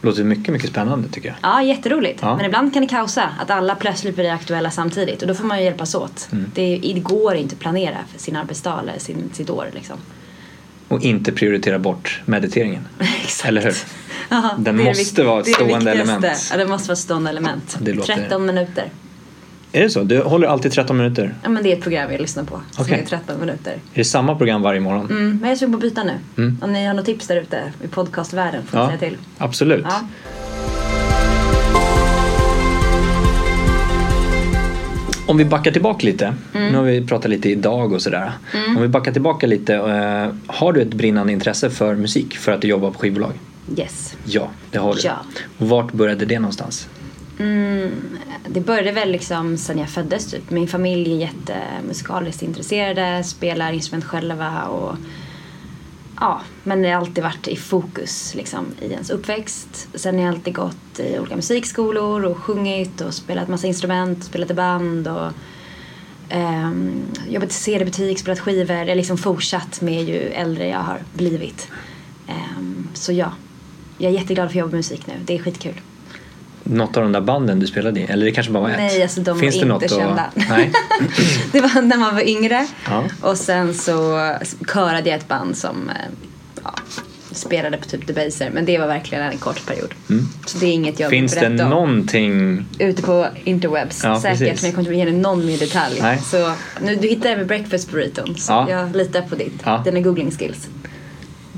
låter 0.02 0.24
mycket, 0.24 0.52
mycket 0.52 0.70
spännande 0.70 1.08
tycker 1.08 1.28
jag. 1.28 1.36
Ja, 1.42 1.62
jätteroligt. 1.62 2.18
Ja. 2.22 2.36
Men 2.36 2.46
ibland 2.46 2.72
kan 2.72 2.82
det 2.82 2.88
kaosa. 2.88 3.28
Att 3.40 3.50
alla 3.50 3.74
plötsligt 3.74 4.14
blir 4.14 4.30
aktuella 4.30 4.70
samtidigt. 4.70 5.22
Och 5.22 5.28
då 5.28 5.34
får 5.34 5.44
man 5.44 5.58
ju 5.58 5.64
hjälpas 5.64 5.94
åt. 5.94 6.28
Mm. 6.32 6.50
Det, 6.54 6.80
det 6.94 7.00
går 7.00 7.34
inte 7.34 7.52
att 7.54 7.58
planera 7.60 7.96
för 8.12 8.18
sin 8.18 8.36
arbetsdag 8.36 8.80
eller 8.82 8.98
sin, 8.98 9.30
sitt 9.32 9.50
år 9.50 9.70
liksom. 9.74 9.96
Och 10.88 11.02
inte 11.02 11.32
prioritera 11.32 11.78
bort 11.78 12.20
mediteringen. 12.24 12.88
Exakt. 13.22 13.48
Eller 13.48 13.62
hur? 13.62 13.76
Ja, 14.28 14.54
Den 14.58 14.84
måste 14.84 15.24
vara 15.24 15.40
ett 15.40 15.54
stående 15.54 15.90
element. 15.92 16.26
Ja, 16.50 16.56
det 16.56 16.66
måste 16.66 16.88
vara 16.88 16.92
ett 16.92 16.98
stående 16.98 17.30
element. 17.30 17.76
Det 17.80 17.92
låter- 17.92 18.14
13 18.14 18.46
minuter. 18.46 18.90
Är 19.74 19.80
det 19.82 19.90
så? 19.90 20.02
Du 20.02 20.20
håller 20.22 20.46
alltid 20.48 20.72
13 20.72 20.96
minuter? 20.96 21.34
Ja, 21.42 21.48
men 21.48 21.62
det 21.62 21.72
är 21.72 21.76
ett 21.76 21.82
program 21.82 22.12
jag 22.12 22.20
lyssnar 22.20 22.44
på. 22.44 22.60
Som 22.70 22.84
Okej. 22.84 23.00
är 23.00 23.06
13 23.06 23.40
minuter. 23.40 23.70
Är 23.72 23.78
det 23.94 24.04
samma 24.04 24.34
program 24.34 24.62
varje 24.62 24.80
morgon? 24.80 25.06
Mm, 25.10 25.30
men 25.30 25.40
jag 25.42 25.50
är 25.50 25.56
sugen 25.56 25.72
på 25.72 25.76
att 25.76 25.82
byta 25.82 26.04
nu. 26.04 26.12
Mm. 26.36 26.58
Om 26.62 26.72
ni 26.72 26.86
har 26.86 26.94
något 26.94 27.04
tips 27.06 27.26
där 27.26 27.36
ute 27.36 27.72
i 27.84 27.88
podcastvärlden 27.88 28.62
får 28.66 28.78
ni 28.78 28.82
Ja, 28.84 28.88
säga 28.88 28.98
till. 28.98 29.16
absolut. 29.38 29.84
Ja. 29.88 30.00
Om 35.26 35.36
vi 35.36 35.44
backar 35.44 35.70
tillbaka 35.70 36.06
lite, 36.06 36.34
Mm. 36.54 36.72
nu 36.72 36.78
har 36.78 36.84
vi 36.84 37.06
pratat 37.06 37.30
lite 37.30 37.48
idag 37.50 37.92
och 37.92 38.02
sådär. 38.02 38.32
Om 38.76 38.82
vi 38.82 38.88
backar 38.88 39.12
tillbaka 39.12 39.46
lite, 39.46 39.74
eh, 39.74 40.28
har 40.46 40.72
du 40.72 40.82
ett 40.82 40.94
brinnande 40.94 41.32
intresse 41.32 41.70
för 41.70 41.94
musik 41.94 42.36
för 42.36 42.52
att 42.52 42.60
du 42.60 42.68
jobbar 42.68 42.90
på 42.90 42.98
skivbolag? 42.98 43.32
Yes. 43.76 44.16
Ja, 44.24 44.48
det 44.70 44.78
har 44.78 44.94
du. 44.94 45.00
Ja. 45.04 45.12
Vart 45.58 45.92
började 45.92 46.24
det 46.24 46.38
någonstans? 46.38 46.88
Mm, 47.38 47.90
det 48.48 48.60
började 48.60 48.92
väl 48.92 49.12
liksom 49.12 49.56
sen 49.56 49.78
jag 49.78 49.88
föddes 49.88 50.30
typ. 50.30 50.50
Min 50.50 50.68
familj 50.68 51.12
är 51.12 51.16
jättemusikaliskt 51.16 52.42
intresserade, 52.42 53.24
spelar 53.24 53.72
instrument 53.72 54.04
själva 54.04 54.62
och 54.62 54.96
ja, 56.20 56.40
men 56.64 56.82
det 56.82 56.88
har 56.88 57.00
alltid 57.00 57.24
varit 57.24 57.48
i 57.48 57.56
fokus 57.56 58.34
liksom 58.34 58.66
i 58.80 58.92
ens 58.92 59.10
uppväxt. 59.10 59.88
Sen 59.94 60.14
har 60.14 60.24
jag 60.24 60.34
alltid 60.34 60.54
gått 60.54 60.98
i 60.98 61.18
olika 61.18 61.36
musikskolor 61.36 62.24
och 62.24 62.36
sjungit 62.36 63.00
och 63.00 63.14
spelat 63.14 63.48
massa 63.48 63.66
instrument, 63.66 64.24
spelat 64.24 64.50
i 64.50 64.54
band 64.54 65.08
och 65.08 65.32
um, 66.34 67.02
jobbat 67.28 67.50
i 67.50 67.54
CD-butik, 67.54 68.18
spelat 68.18 68.40
skivor. 68.40 68.76
Jag 68.76 68.86
har 68.86 68.94
liksom 68.94 69.18
fortsatt 69.18 69.80
med 69.80 70.04
ju 70.04 70.20
äldre 70.20 70.68
jag 70.68 70.78
har 70.78 71.00
blivit. 71.12 71.68
Ehm, 72.26 72.88
så 72.94 73.12
ja, 73.12 73.32
jag 73.98 74.12
är 74.12 74.14
jätteglad 74.14 74.48
för 74.48 74.52
att 74.52 74.60
jobba 74.60 74.70
med 74.70 74.78
musik 74.78 75.06
nu. 75.06 75.14
Det 75.24 75.34
är 75.34 75.38
skitkul. 75.38 75.80
Något 76.64 76.96
av 76.96 77.02
de 77.02 77.12
där 77.12 77.20
banden 77.20 77.60
du 77.60 77.66
spelade 77.66 78.00
i? 78.00 78.04
Eller 78.04 78.24
det 78.26 78.32
kanske 78.32 78.52
bara 78.52 78.62
var 78.62 78.70
ett? 78.70 78.76
Nej, 78.76 79.02
alltså 79.02 79.20
de 79.20 79.40
Finns 79.40 79.54
var 79.56 79.64
det 79.64 79.72
inte 79.74 79.86
något 79.86 79.90
kända. 80.06 80.24
Nej. 80.50 80.72
det 81.52 81.60
var 81.60 81.82
när 81.82 81.96
man 81.96 82.14
var 82.14 82.28
yngre. 82.28 82.66
Ja. 82.86 83.04
Och 83.20 83.36
sen 83.36 83.74
så 83.74 83.92
körade 84.74 85.10
jag 85.10 85.18
ett 85.18 85.28
band 85.28 85.56
som 85.56 85.88
eh, 85.90 85.94
ja, 86.64 86.74
spelade 87.30 87.76
på 87.76 87.84
typ 87.84 88.06
Debaser. 88.06 88.50
Men 88.54 88.64
det 88.64 88.78
var 88.78 88.86
verkligen 88.86 89.24
en 89.24 89.38
kort 89.38 89.66
period. 89.66 89.94
Så 90.46 90.58
det 90.58 90.66
är 90.66 90.72
inget 90.72 91.00
jag 91.00 91.12
Mm. 91.12 91.20
Finns 91.20 91.36
vill 91.42 91.56
det 91.56 91.68
någonting? 91.68 92.64
Ute 92.78 93.02
på 93.02 93.26
interwebs 93.44 94.00
Ja, 94.04 94.20
säkert. 94.20 94.38
precis. 94.38 94.62
Men 94.62 94.68
jag 94.68 94.74
kommer 94.74 94.88
inte 94.88 94.98
ge 94.98 95.04
dig 95.04 95.14
någon 95.14 95.46
mer 95.46 95.58
detalj. 95.58 95.98
Nej. 96.02 96.18
Så 96.24 96.52
nu, 96.84 96.96
du 96.96 97.08
hittar 97.08 97.30
det 97.30 97.36
med 97.36 97.46
breakfast 97.46 97.90
burriton. 97.90 98.34
Så 98.38 98.52
Ja. 98.52 98.70
jag 98.70 98.96
litar 98.96 99.20
på 99.22 99.34
ditt, 99.34 99.64
dina 99.84 100.00
googling 100.00 100.30
skills. 100.30 100.68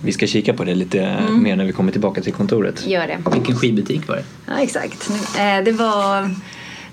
Vi 0.04 0.12
ska 0.12 0.26
kika 0.26 0.54
på 0.54 0.64
det 0.64 0.74
lite 0.74 1.00
Mm. 1.00 1.42
mer 1.42 1.56
när 1.56 1.64
vi 1.64 1.72
kommer 1.72 1.92
tillbaka 1.92 2.20
till 2.22 2.32
kontoret. 2.32 2.86
Gör 2.86 3.06
det. 3.06 3.18
Vilken 3.32 3.56
skivbutik 3.56 4.08
var 4.08 4.16
det? 4.16 4.24
Ja, 4.46 4.58
exakt. 4.60 5.10
Eh, 5.10 5.64
det 5.64 5.72
var 5.72 6.30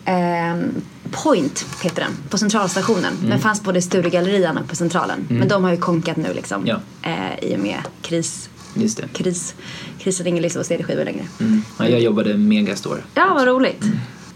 ehm, 0.06 0.82
Point 1.12 1.66
heter 1.84 2.02
den, 2.02 2.12
på 2.30 2.38
Centralstationen. 2.38 3.14
Den 3.30 3.40
fanns 3.40 3.64
både 3.64 3.80
i 3.80 3.82
Sturegallerian 3.82 4.58
och 4.58 4.68
på 4.68 4.76
Centralen. 4.76 5.26
Men 5.30 5.48
de 5.48 5.64
har 5.64 5.72
ju 5.72 5.78
konkat 5.78 6.18
nu 6.18 6.34
liksom. 6.34 6.68
Ja. 6.68 6.80
Eh, 7.04 7.50
I 7.52 7.56
och 7.56 7.60
med 7.60 7.78
kris. 8.02 8.50
Just 8.74 8.98
det. 8.98 9.08
Kris. 9.14 9.56
Krisen 10.00 10.26
är 10.26 10.30
ingen 10.30 10.42
livs 10.44 10.54
CD-skivor 10.68 11.06
längre. 11.06 11.26
Mm. 11.40 11.62
Ja, 11.80 11.88
jag 11.88 12.02
jobbade 12.02 12.30
med 12.30 12.40
Megastore. 12.40 13.02
Ja, 13.16 13.32
vad 13.36 13.48
roligt. 13.48 13.84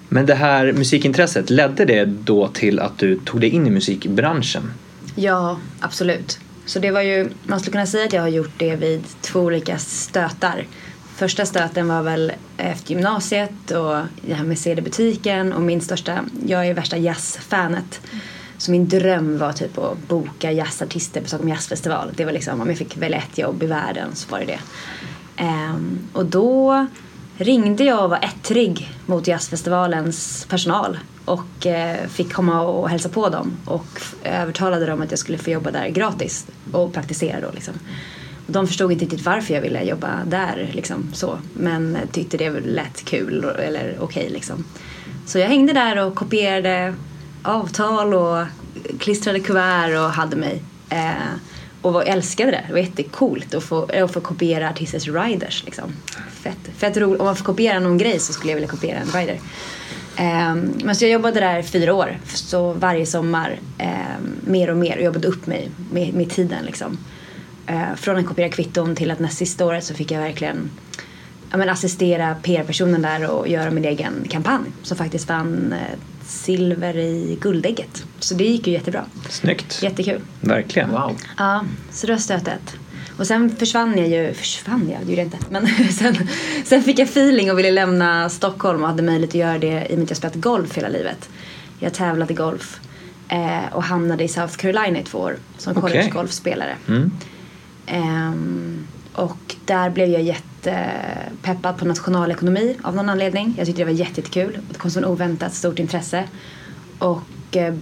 Men 0.09 0.25
det 0.25 0.35
här 0.35 0.73
musikintresset, 0.73 1.49
ledde 1.49 1.85
det 1.85 2.05
då 2.05 2.47
till 2.47 2.79
att 2.79 2.97
du 2.97 3.19
tog 3.19 3.41
dig 3.41 3.49
in 3.49 3.67
i 3.67 3.69
musikbranschen? 3.69 4.71
Ja, 5.15 5.57
absolut. 5.79 6.39
Så 6.65 6.79
det 6.79 6.91
var 6.91 7.01
ju, 7.01 7.29
man 7.43 7.59
skulle 7.59 7.71
kunna 7.71 7.85
säga 7.85 8.05
att 8.05 8.13
jag 8.13 8.21
har 8.21 8.29
gjort 8.29 8.53
det 8.57 8.75
vid 8.75 9.03
två 9.21 9.39
olika 9.39 9.77
stötar. 9.77 10.65
Första 11.15 11.45
stöten 11.45 11.87
var 11.87 12.01
väl 12.01 12.31
efter 12.57 12.91
gymnasiet 12.91 13.71
och 13.71 13.95
det 14.21 14.33
här 14.33 14.43
med 14.43 14.59
CD-butiken 14.59 15.53
och 15.53 15.61
min 15.61 15.81
största, 15.81 16.19
jag 16.47 16.67
är 16.67 16.73
värsta 16.73 16.97
jazzfanet. 16.97 18.01
Så 18.57 18.71
min 18.71 18.87
dröm 18.87 19.37
var 19.37 19.53
typ 19.53 19.77
att 19.77 20.07
boka 20.07 20.51
jazzartister 20.51 21.21
på 21.21 21.27
Stockholm 21.27 21.49
Jazzfestival. 21.49 22.11
Det 22.15 22.25
var 22.25 22.31
liksom, 22.31 22.61
om 22.61 22.69
jag 22.69 22.77
fick 22.77 22.97
välja 22.97 23.17
ett 23.17 23.37
jobb 23.37 23.63
i 23.63 23.65
världen 23.65 24.15
så 24.15 24.31
var 24.31 24.39
det 24.39 24.45
det. 24.45 24.59
Um, 25.43 25.99
och 26.13 26.25
då 26.25 26.87
ringde 27.37 27.83
jag 27.83 28.03
och 28.03 28.09
var 28.09 28.19
ettrig 28.23 28.91
mot 29.05 29.27
jazzfestivalens 29.27 30.45
personal 30.49 30.97
och 31.25 31.65
eh, 31.65 32.07
fick 32.07 32.33
komma 32.33 32.61
och 32.61 32.89
hälsa 32.89 33.09
på 33.09 33.29
dem 33.29 33.57
och 33.65 34.01
övertalade 34.23 34.85
dem 34.85 35.01
att 35.01 35.11
jag 35.11 35.19
skulle 35.19 35.37
få 35.37 35.49
jobba 35.49 35.71
där 35.71 35.87
gratis 35.87 36.47
och 36.71 36.93
praktisera 36.93 37.41
då 37.41 37.47
liksom. 37.53 37.73
De 38.47 38.67
förstod 38.67 38.91
inte 38.91 39.05
riktigt 39.05 39.25
varför 39.25 39.53
jag 39.53 39.61
ville 39.61 39.83
jobba 39.83 40.25
där 40.25 40.69
liksom 40.73 41.09
så 41.13 41.37
men 41.53 41.97
tyckte 42.11 42.37
det 42.37 42.49
lät 42.49 43.05
kul 43.05 43.43
eller 43.43 43.97
okej 43.99 44.29
liksom. 44.29 44.65
Så 45.25 45.39
jag 45.39 45.47
hängde 45.47 45.73
där 45.73 46.05
och 46.05 46.15
kopierade 46.15 46.93
avtal 47.43 48.13
och 48.13 48.45
klistrade 48.99 49.39
kuvert 49.39 49.97
och 49.97 50.11
hade 50.11 50.35
mig. 50.35 50.63
Eh, 50.89 51.11
och 51.85 51.93
var, 51.93 52.03
älskade 52.03 52.51
det. 52.51 52.63
Det 52.67 52.73
var 52.73 52.79
jättecoolt 52.79 53.53
att 53.53 53.63
få, 53.63 53.83
att 53.83 54.13
få 54.13 54.21
kopiera 54.21 54.69
artisters 54.69 55.07
riders. 55.07 55.63
Liksom. 55.65 55.93
Fett, 56.31 56.77
fett 56.77 56.97
roligt. 56.97 57.19
Om 57.19 57.25
man 57.25 57.35
får 57.35 57.45
kopiera 57.45 57.79
någon 57.79 57.97
grej 57.97 58.19
så 58.19 58.33
skulle 58.33 58.51
jag 58.51 58.55
vilja 58.55 58.69
kopiera 58.69 58.99
en 58.99 59.07
rider. 59.07 59.39
Um, 60.19 60.73
men 60.83 60.95
så 60.95 61.05
jag 61.05 61.11
jobbade 61.11 61.39
där 61.39 61.59
i 61.59 61.63
fyra 61.63 61.93
år. 61.93 62.17
Så 62.25 62.73
varje 62.73 63.05
sommar 63.05 63.59
um, 63.79 64.51
mer 64.51 64.69
och 64.69 64.77
mer 64.77 64.97
och 64.97 65.03
jobbade 65.03 65.27
upp 65.27 65.47
mig 65.47 65.71
med, 65.91 66.13
med 66.13 66.29
tiden. 66.29 66.65
Liksom. 66.65 66.97
Uh, 67.69 67.95
från 67.95 68.17
att 68.17 68.25
kopiera 68.25 68.49
kvitton 68.49 68.95
till 68.95 69.11
att 69.11 69.19
näst 69.19 69.37
sista 69.37 69.65
året 69.65 69.83
så 69.83 69.93
fick 69.93 70.11
jag 70.11 70.19
verkligen 70.19 70.69
ja, 71.51 71.57
men 71.57 71.69
assistera 71.69 72.35
PR-personen 72.35 73.01
där 73.01 73.29
och 73.31 73.47
göra 73.47 73.71
min 73.71 73.85
egen 73.85 74.13
kampanj 74.29 74.65
som 74.83 74.97
faktiskt 74.97 75.29
vann 75.29 75.73
eh, 75.73 75.99
silver 76.27 76.97
i 76.97 77.37
guldägget. 77.41 78.05
Så 78.19 78.33
det 78.33 78.43
gick 78.43 78.67
ju 78.67 78.73
jättebra. 78.73 79.05
Snyggt. 79.29 79.79
Jättekul. 79.83 80.21
Verkligen. 80.41 80.91
Wow. 80.91 81.17
Ja, 81.37 81.65
så 81.91 82.07
det 82.07 82.13
var 82.13 82.19
stötet. 82.19 82.75
Och 83.17 83.27
sen 83.27 83.55
försvann 83.55 83.97
jag 83.97 84.07
ju, 84.07 84.33
försvann 84.33 84.89
jag, 84.89 84.99
det 85.05 85.11
gjorde 85.11 85.21
jag 85.21 85.25
inte. 85.25 85.37
Men 85.49 85.67
sen, 85.91 86.27
sen 86.65 86.83
fick 86.83 86.99
jag 86.99 87.07
feeling 87.07 87.51
och 87.51 87.59
ville 87.59 87.71
lämna 87.71 88.29
Stockholm 88.29 88.81
och 88.81 88.87
hade 88.87 89.03
möjlighet 89.03 89.29
att 89.29 89.35
göra 89.35 89.57
det 89.57 89.87
i 89.89 89.93
och 89.93 89.97
med 89.97 90.03
att 90.03 90.09
jag 90.09 90.17
spelat 90.17 90.35
golf 90.35 90.77
hela 90.77 90.87
livet. 90.87 91.29
Jag 91.79 91.93
tävlade 91.93 92.33
i 92.33 92.35
golf 92.35 92.79
eh, 93.29 93.73
och 93.73 93.83
hamnade 93.83 94.23
i 94.23 94.27
South 94.27 94.55
Carolina 94.55 94.99
i 94.99 95.03
två 95.03 95.17
år 95.17 95.37
som 95.57 95.77
Okej. 95.77 95.81
college-golfspelare. 95.81 96.75
Mm. 96.87 97.11
Ehm, 97.87 98.87
och 99.15 99.55
där 99.65 99.89
blev 99.89 100.07
jag 100.09 100.21
jättepeppad 100.21 101.77
på 101.77 101.85
nationalekonomi 101.85 102.77
av 102.83 102.95
någon 102.95 103.09
anledning. 103.09 103.53
Jag 103.57 103.65
tyckte 103.67 103.81
det 103.81 103.85
var 103.85 103.91
jätte- 103.91 104.21
jättekul. 104.21 104.57
Det 104.71 104.77
kom 104.77 104.91
som 104.91 105.05
oväntat 105.05 105.53
stort 105.53 105.79
intresse. 105.79 106.23
Och 106.99 107.57
eh, 107.57 107.73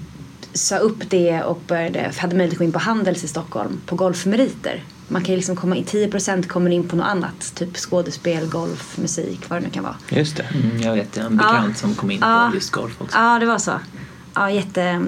sa 0.53 0.77
upp 0.77 1.09
det 1.09 1.43
och 1.43 1.61
började, 1.67 2.11
hade 2.17 2.35
möjlighet 2.35 2.53
att 2.53 2.57
gå 2.57 2.63
in 2.63 2.71
på 2.71 2.79
Handels 2.79 3.23
i 3.23 3.27
Stockholm 3.27 3.81
på 3.85 3.95
golfmeriter. 3.95 4.83
Man 5.07 5.21
kan 5.23 5.29
ju 5.31 5.35
liksom 5.35 5.55
komma 5.55 5.75
in, 5.75 5.83
10% 5.85 6.47
kommer 6.47 6.69
in 6.71 6.87
på 6.87 6.95
något 6.95 7.05
annat. 7.05 7.55
Typ 7.55 7.77
skådespel, 7.77 8.45
golf, 8.49 8.97
musik, 8.97 9.39
vad 9.49 9.59
det 9.61 9.65
nu 9.65 9.69
kan 9.71 9.83
vara. 9.83 9.95
Just 10.09 10.37
det. 10.37 10.43
Mm, 10.43 10.81
jag 10.81 10.93
vet, 10.95 11.15
jag 11.17 11.23
har 11.23 11.29
en 11.29 11.37
bekant 11.37 11.67
Ja. 11.69 11.73
som 11.75 11.95
kom 11.95 12.11
in 12.11 12.19
Ja. 12.21 12.47
på 12.51 12.55
just 12.55 12.71
golf 12.71 13.01
också. 13.01 13.17
Ja, 13.17 13.39
det 13.39 13.45
var 13.45 13.57
så. 13.57 13.71
Ja, 14.35 14.51
jätte, 14.51 15.05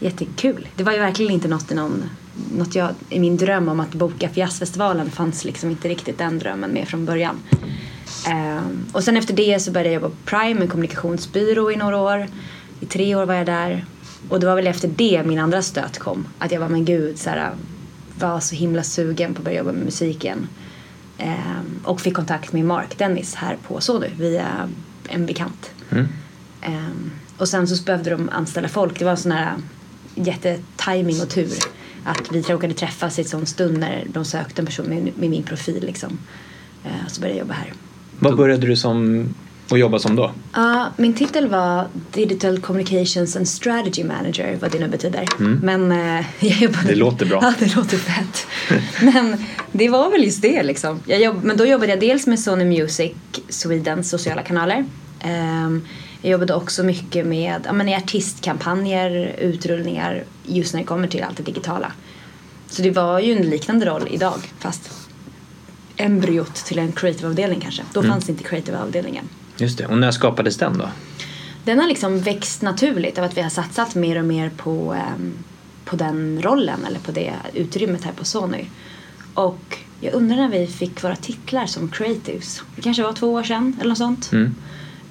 jättekul. 0.00 0.68
Det 0.76 0.82
var 0.84 0.92
ju 0.92 0.98
verkligen 0.98 1.32
inte 1.32 1.48
något 1.48 1.72
i 1.72 1.74
någon 1.74 2.10
något 2.52 2.74
jag, 2.74 2.90
i 3.08 3.20
min 3.20 3.36
dröm 3.36 3.68
om 3.68 3.80
att 3.80 3.94
boka 3.94 4.28
för 4.28 4.40
jazzfestivalen 4.40 5.10
fanns 5.10 5.44
liksom 5.44 5.70
inte 5.70 5.88
riktigt 5.88 6.18
den 6.18 6.38
drömmen 6.38 6.70
med 6.70 6.88
från 6.88 7.04
början. 7.04 7.36
Ehm, 8.26 8.86
och 8.92 9.04
sen 9.04 9.16
efter 9.16 9.34
det 9.34 9.62
så 9.62 9.70
började 9.70 9.88
jag 9.88 10.02
jobba 10.02 10.08
på 10.08 10.16
Prime, 10.24 10.60
en 10.60 10.68
kommunikationsbyrå 10.68 11.72
i 11.72 11.76
några 11.76 11.98
år. 11.98 12.26
I 12.80 12.86
tre 12.86 13.14
år 13.14 13.26
var 13.26 13.34
jag 13.34 13.46
där. 13.46 13.84
Och 14.28 14.40
det 14.40 14.46
var 14.46 14.56
väl 14.56 14.66
efter 14.66 14.88
det 14.88 15.22
min 15.26 15.38
andra 15.38 15.62
stöt 15.62 15.98
kom. 15.98 16.26
Att 16.38 16.52
jag 16.52 16.60
var 16.60 16.68
men 16.68 16.84
gud, 16.84 17.18
så 17.18 17.30
här, 17.30 17.52
var 18.18 18.40
så 18.40 18.54
himla 18.54 18.82
sugen 18.82 19.34
på 19.34 19.38
att 19.38 19.44
börja 19.44 19.58
jobba 19.58 19.72
med 19.72 19.84
musiken. 19.84 20.48
Ehm, 21.18 21.80
och 21.84 22.00
fick 22.00 22.14
kontakt 22.14 22.52
med 22.52 22.64
Mark 22.64 22.98
Dennis 22.98 23.34
här 23.34 23.56
på 23.68 23.80
Sony 23.80 24.08
via 24.16 24.68
en 25.08 25.26
bekant. 25.26 25.70
Mm. 25.90 26.08
Ehm, 26.60 27.10
och 27.38 27.48
sen 27.48 27.68
så 27.68 27.84
behövde 27.84 28.10
de 28.10 28.28
anställa 28.28 28.68
folk. 28.68 28.98
Det 28.98 29.04
var 29.04 29.12
en 29.12 29.16
sån 29.16 29.32
här 29.32 29.54
jättetiming 30.14 31.20
och 31.22 31.28
tur. 31.28 31.58
Att 32.04 32.32
vi 32.32 32.42
råkade 32.42 32.74
träffas 32.74 33.18
i 33.18 33.22
en 33.22 33.28
sån 33.28 33.46
stund 33.46 33.78
när 33.78 34.04
de 34.06 34.24
sökte 34.24 34.62
en 34.62 34.66
person 34.66 34.86
med, 34.86 35.12
med 35.16 35.30
min 35.30 35.42
profil 35.42 35.84
liksom. 35.86 36.18
Ehm, 36.84 37.08
så 37.08 37.20
började 37.20 37.38
jag 37.38 37.44
jobba 37.44 37.54
här. 37.54 37.72
Vad 38.18 38.36
började 38.36 38.66
du 38.66 38.76
som 38.76 39.28
att 39.70 39.78
jobba 39.78 39.98
som 39.98 40.16
då? 40.16 40.32
Ja, 40.52 40.86
min 40.96 41.14
titel 41.14 41.48
var 41.48 41.86
Digital 42.12 42.60
Communications 42.60 43.36
and 43.36 43.48
Strategy 43.48 44.04
Manager, 44.04 44.58
vad 44.60 44.72
det 44.72 44.78
nu 44.78 44.88
betyder. 44.88 45.24
Men 45.62 45.92
eh, 45.92 46.24
jag 46.40 46.58
jobbade... 46.58 46.80
Mm. 46.80 46.86
Det 46.86 46.94
låter 46.94 47.26
bra. 47.26 47.38
Ja, 47.42 47.54
det 47.58 47.76
låter 47.76 47.96
fett. 47.96 48.46
Men 49.00 49.44
det 49.72 49.88
var 49.88 50.10
väl 50.10 50.24
just 50.24 50.42
det 50.42 50.62
liksom. 50.62 51.00
Jag 51.06 51.20
jobb... 51.20 51.44
Men 51.44 51.56
då 51.56 51.66
jobbade 51.66 51.92
jag 51.92 52.00
dels 52.00 52.26
med 52.26 52.40
Sony 52.40 52.64
Music 52.64 53.12
Swedens 53.48 54.10
sociala 54.10 54.42
kanaler. 54.42 54.84
Ehm, 55.20 55.86
jag 56.22 56.30
jobbade 56.30 56.54
också 56.54 56.82
mycket 56.82 57.26
med 57.26 57.60
ja, 57.64 57.72
men 57.72 57.88
i 57.88 57.94
artistkampanjer, 57.94 59.36
utrullningar, 59.38 60.24
just 60.46 60.74
när 60.74 60.80
det 60.80 60.86
kommer 60.86 61.08
till 61.08 61.22
allt 61.22 61.36
det 61.36 61.42
digitala. 61.42 61.92
Så 62.68 62.82
det 62.82 62.90
var 62.90 63.20
ju 63.20 63.32
en 63.32 63.50
liknande 63.50 63.86
roll 63.86 64.08
idag, 64.10 64.52
fast 64.58 64.90
embryot 65.96 66.54
till 66.54 66.78
en 66.78 66.92
creative-avdelning 66.92 67.60
kanske. 67.60 67.82
Då 67.92 68.02
fanns 68.02 68.28
inte 68.28 68.44
creative-avdelningen. 68.44 69.28
Just 69.56 69.78
det. 69.78 69.86
Och 69.86 69.98
när 69.98 70.10
skapades 70.10 70.56
den 70.56 70.78
då? 70.78 70.88
Den 71.64 71.80
har 71.80 71.88
liksom 71.88 72.20
växt 72.20 72.62
naturligt 72.62 73.18
av 73.18 73.24
att 73.24 73.36
vi 73.36 73.42
har 73.42 73.50
satsat 73.50 73.94
mer 73.94 74.18
och 74.18 74.24
mer 74.24 74.50
på, 74.56 74.92
ehm, 74.92 75.32
på 75.84 75.96
den 75.96 76.42
rollen 76.42 76.84
eller 76.88 76.98
på 76.98 77.12
det 77.12 77.32
utrymmet 77.54 78.04
här 78.04 78.12
på 78.12 78.24
Sony. 78.24 78.64
Och 79.34 79.78
jag 80.00 80.14
undrar 80.14 80.36
när 80.36 80.48
vi 80.48 80.66
fick 80.66 81.04
våra 81.04 81.16
titlar 81.16 81.66
som 81.66 81.88
creatives. 81.88 82.62
Det 82.76 82.82
kanske 82.82 83.02
var 83.02 83.12
två 83.12 83.32
år 83.32 83.42
sedan 83.42 83.76
eller 83.80 83.88
något 83.88 83.98
sånt. 83.98 84.32
Mm. 84.32 84.54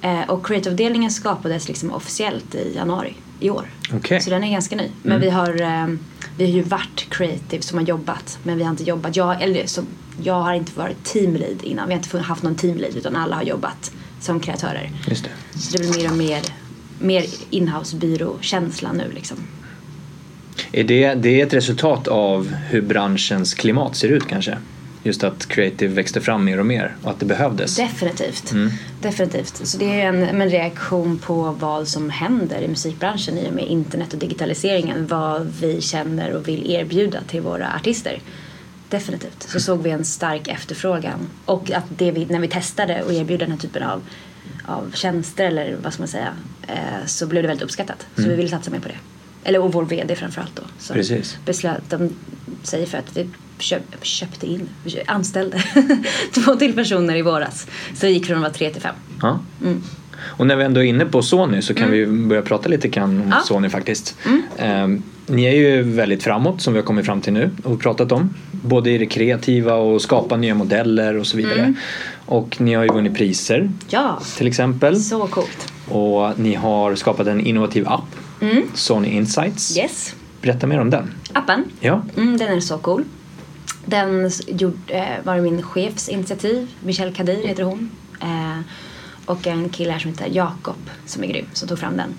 Eh, 0.00 0.30
och 0.30 0.46
creative-avdelningen 0.46 1.10
skapades 1.10 1.68
liksom 1.68 1.90
officiellt 1.90 2.54
i 2.54 2.74
januari 2.76 3.14
i 3.42 3.50
år. 3.50 3.66
Okej. 3.94 4.20
Så 4.20 4.30
den 4.30 4.44
är 4.44 4.52
ganska 4.52 4.76
ny. 4.76 4.90
Men 5.02 5.20
vi 5.20 5.30
har, 5.30 5.60
ehm, 5.60 5.98
vi 6.36 6.44
har 6.44 6.52
ju 6.52 6.62
varit 6.62 7.06
creative 7.08 7.62
som 7.62 7.78
har 7.78 7.86
jobbat 7.86 8.38
men 8.42 8.58
vi 8.58 8.64
har 8.64 8.70
inte 8.70 8.84
jobbat. 8.84 9.16
Jag, 9.16 9.42
eller, 9.42 9.66
så, 9.66 9.82
jag 10.22 10.34
har 10.34 10.54
inte 10.54 10.78
varit 10.78 11.04
teamlead 11.04 11.62
innan. 11.62 11.88
Vi 11.88 11.94
har 11.94 11.98
inte 11.98 12.18
haft 12.18 12.42
någon 12.42 12.54
teamlead 12.54 12.96
utan 12.96 13.16
alla 13.16 13.36
har 13.36 13.42
jobbat 13.42 13.92
som 14.20 14.40
kreatörer. 14.40 14.90
Just 15.08 15.24
det. 15.24 15.58
Så 15.58 15.78
det 15.78 15.78
blir 15.78 16.02
mer 16.02 16.10
och 16.10 16.16
mer, 16.16 16.40
mer 16.98 17.24
inhouse 17.50 17.96
byrå-känsla 17.96 18.92
nu 18.92 19.10
liksom. 19.14 19.36
Är 20.72 20.84
det, 20.84 21.14
det 21.14 21.40
är 21.40 21.46
ett 21.46 21.54
resultat 21.54 22.08
av 22.08 22.54
hur 22.68 22.82
branschens 22.82 23.54
klimat 23.54 23.96
ser 23.96 24.08
ut 24.08 24.28
kanske? 24.28 24.58
Just 25.02 25.24
att 25.24 25.46
creative 25.46 25.94
växte 25.94 26.20
fram 26.20 26.44
mer 26.44 26.60
och 26.60 26.66
mer 26.66 26.96
och 27.02 27.10
att 27.10 27.20
det 27.20 27.26
behövdes. 27.26 27.76
Definitivt. 27.76 28.52
Mm. 28.52 28.70
Definitivt. 29.00 29.66
Så 29.66 29.78
det 29.78 30.00
är 30.00 30.06
en, 30.06 30.22
en 30.22 30.50
reaktion 30.50 31.18
på 31.18 31.50
vad 31.50 31.88
som 31.88 32.10
händer 32.10 32.60
i 32.60 32.68
musikbranschen 32.68 33.38
i 33.38 33.48
och 33.48 33.52
med 33.52 33.66
internet 33.66 34.12
och 34.12 34.18
digitaliseringen. 34.18 35.06
Vad 35.06 35.52
vi 35.60 35.80
känner 35.80 36.32
och 36.32 36.48
vill 36.48 36.70
erbjuda 36.70 37.18
till 37.28 37.40
våra 37.40 37.74
artister. 37.74 38.20
Definitivt. 38.88 39.42
Så 39.42 39.60
såg 39.60 39.82
vi 39.82 39.90
en 39.90 40.04
stark 40.04 40.48
efterfrågan. 40.48 41.28
Och 41.44 41.70
att 41.70 41.84
det 41.88 42.10
vi, 42.10 42.24
när 42.24 42.38
vi 42.38 42.48
testade 42.48 43.02
och 43.02 43.12
erbjöd 43.12 43.40
den 43.40 43.50
här 43.50 43.58
typen 43.58 43.82
av, 43.82 44.02
av 44.64 44.92
tjänster 44.94 45.44
eller 45.44 45.76
vad 45.82 45.92
ska 45.92 46.02
man 46.02 46.08
säga. 46.08 46.34
Eh, 46.68 47.06
så 47.06 47.26
blev 47.26 47.42
det 47.42 47.48
väldigt 47.48 47.64
uppskattat. 47.64 48.06
Så 48.16 48.22
vi 48.22 48.34
ville 48.34 48.48
satsa 48.48 48.70
mer 48.70 48.80
på 48.80 48.88
det. 48.88 48.98
Eller 49.44 49.60
och 49.60 49.72
vår 49.72 49.84
VD 49.84 50.16
framförallt 50.16 50.56
då. 50.56 50.62
Så 50.78 50.94
Precis. 50.94 51.38
beslöt 51.44 51.90
de 51.90 52.10
sig 52.62 52.86
för 52.86 52.98
att 52.98 53.16
vi 53.16 53.28
köp, 53.62 53.82
köpte 54.02 54.46
in, 54.46 54.68
anställde 55.06 55.62
två 56.32 56.54
till 56.56 56.72
personer 56.74 57.16
i 57.16 57.22
våras. 57.22 57.66
Så 57.94 58.06
det 58.06 58.12
gick 58.12 58.26
från 58.26 58.36
att 58.36 58.42
vara 58.42 58.52
tre 58.52 58.70
till 58.70 58.82
fem. 58.82 58.94
Ja. 59.22 59.38
Mm. 59.62 59.82
Och 60.20 60.46
när 60.46 60.56
vi 60.56 60.64
ändå 60.64 60.80
är 60.80 60.84
inne 60.84 61.04
på 61.06 61.22
Sony 61.22 61.62
så 61.62 61.74
kan 61.74 61.90
vi 61.90 62.06
börja 62.06 62.42
prata 62.42 62.68
lite 62.68 62.88
grann 62.88 63.20
om 63.22 63.28
Ja. 63.30 63.40
Sony 63.44 63.68
faktiskt. 63.68 64.16
Ehm, 64.58 65.02
ni 65.26 65.44
är 65.44 65.52
ju 65.52 65.82
väldigt 65.82 66.22
framåt 66.22 66.60
som 66.62 66.72
vi 66.72 66.78
har 66.78 66.86
kommit 66.86 67.06
fram 67.06 67.20
till 67.20 67.32
nu 67.32 67.50
och 67.64 67.80
pratat 67.80 68.12
om. 68.12 68.34
Både 68.50 68.90
i 68.90 68.98
det 68.98 69.06
kreativa 69.06 69.74
och 69.74 70.02
skapa 70.02 70.36
nya 70.36 70.54
modeller 70.54 71.16
och 71.16 71.26
så 71.26 71.36
vidare. 71.36 71.58
Mm. 71.58 71.76
Och 72.26 72.60
ni 72.60 72.74
har 72.74 72.82
ju 72.82 72.88
vunnit 72.92 73.14
priser 73.14 73.70
Ja, 73.88 74.20
till 74.38 74.46
exempel. 74.46 75.00
så 75.00 75.26
coolt. 75.26 75.72
Och 75.88 76.38
ni 76.38 76.54
har 76.54 76.94
skapat 76.94 77.26
en 77.26 77.40
innovativ 77.46 77.88
app, 77.88 78.04
Mm. 78.40 78.62
Sony 78.74 79.08
Insights. 79.08 79.76
Yes. 79.78 80.14
Berätta 80.42 80.66
mer 80.66 80.80
om 80.80 80.90
den. 80.90 81.14
Appen, 81.32 81.64
Ja, 81.80 82.02
mm, 82.16 82.36
den 82.36 82.48
är 82.56 82.60
så 82.60 82.78
cool. 82.78 83.04
Den 83.84 84.30
gjorde, 84.46 84.76
eh, 84.86 85.24
var 85.24 85.40
min 85.40 85.62
chefs 85.62 86.08
initiativ. 86.08 86.68
Michelle 86.80 87.12
Kadir 87.12 87.46
heter 87.46 87.62
hon. 87.62 87.90
Eh, 88.20 88.60
och 89.26 89.46
en 89.46 89.68
kille 89.68 89.92
här 89.92 89.98
som 89.98 90.10
heter 90.10 90.28
Jakob 90.32 90.90
som 91.06 91.24
är 91.24 91.28
grym 91.28 91.46
som 91.52 91.68
tog 91.68 91.78
fram 91.78 91.96
den. 91.96 92.14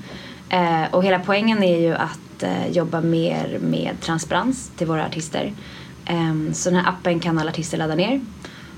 Eh, 0.50 0.94
och 0.94 1.04
hela 1.04 1.20
poängen 1.20 1.64
är 1.64 1.80
ju 1.80 1.96
att 1.96 2.20
jobba 2.72 3.02
mer 3.02 3.60
med 3.62 4.02
transparens 4.02 4.72
till 4.78 4.88
våra 4.88 5.06
artister. 5.06 5.54
Ehm, 6.06 6.54
så 6.54 6.70
den 6.70 6.80
här 6.80 6.90
appen 6.90 7.20
kan 7.20 7.40
alla 7.40 7.52
artister 7.52 7.78
ladda 7.78 7.96
ner. 7.96 8.22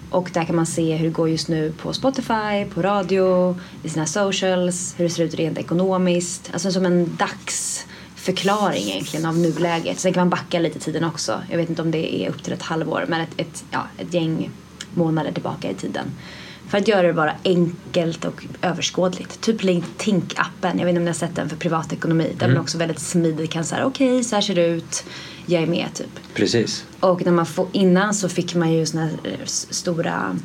Och 0.09 0.29
där 0.33 0.43
kan 0.43 0.55
man 0.55 0.65
se 0.65 0.95
hur 0.95 1.05
det 1.05 1.13
går 1.13 1.29
just 1.29 1.47
nu 1.47 1.71
på 1.71 1.93
Spotify, 1.93 2.65
på 2.73 2.81
radio, 2.81 3.55
i 3.83 3.89
sina 3.89 4.05
socials, 4.05 4.95
hur 4.97 5.03
det 5.03 5.09
ser 5.09 5.23
ut 5.23 5.35
rent 5.35 5.57
ekonomiskt. 5.57 6.49
Alltså 6.53 6.71
som 6.71 6.85
en 6.85 7.15
dags 7.15 7.85
dagsförklaring 8.25 8.89
egentligen 8.89 9.25
av 9.25 9.37
nuläget. 9.37 9.99
Sen 9.99 10.13
kan 10.13 10.21
man 10.21 10.29
backa 10.29 10.59
lite 10.59 10.77
i 10.77 10.81
tiden 10.81 11.03
också. 11.03 11.41
Jag 11.49 11.57
vet 11.57 11.69
inte 11.69 11.81
om 11.81 11.91
det 11.91 12.15
är 12.15 12.29
upp 12.29 12.43
till 12.43 12.53
ett 12.53 12.61
halvår 12.61 13.05
men 13.07 13.21
ett, 13.21 13.29
ett, 13.37 13.63
ja, 13.71 13.87
ett 13.97 14.13
gäng 14.13 14.49
månader 14.93 15.31
tillbaka 15.31 15.71
i 15.71 15.73
tiden. 15.73 16.05
För 16.69 16.77
att 16.77 16.87
göra 16.87 17.07
det 17.07 17.13
bara 17.13 17.35
enkelt 17.43 18.25
och 18.25 18.45
överskådligt. 18.61 19.41
Typ 19.41 19.61
Tink-appen, 19.61 20.77
jag 20.77 20.85
vet 20.85 20.89
inte 20.89 20.99
om 20.99 21.03
ni 21.03 21.09
har 21.09 21.13
sett 21.13 21.35
den 21.35 21.49
för 21.49 21.55
privatekonomi. 21.55 22.35
Där 22.37 22.47
man 22.47 22.57
också 22.57 22.77
väldigt 22.77 22.99
smidigt 22.99 23.51
kan 23.51 23.65
säga 23.65 23.85
okej 23.85 24.11
okay, 24.11 24.23
så 24.23 24.35
här 24.35 24.41
ser 24.41 24.55
det 24.55 24.67
ut, 24.67 25.05
jag 25.45 25.63
är 25.63 25.67
med 25.67 25.87
typ. 25.93 26.33
Precis. 26.33 26.85
Och 26.99 27.25
när 27.25 27.31
man 27.31 27.45
får, 27.45 27.67
innan 27.71 28.13
så 28.13 28.29
fick 28.29 28.55
man 28.55 28.73
ju 28.73 28.85
såna 28.85 29.03
här 29.03 29.11
eh, 29.23 29.45
stora 29.45 30.39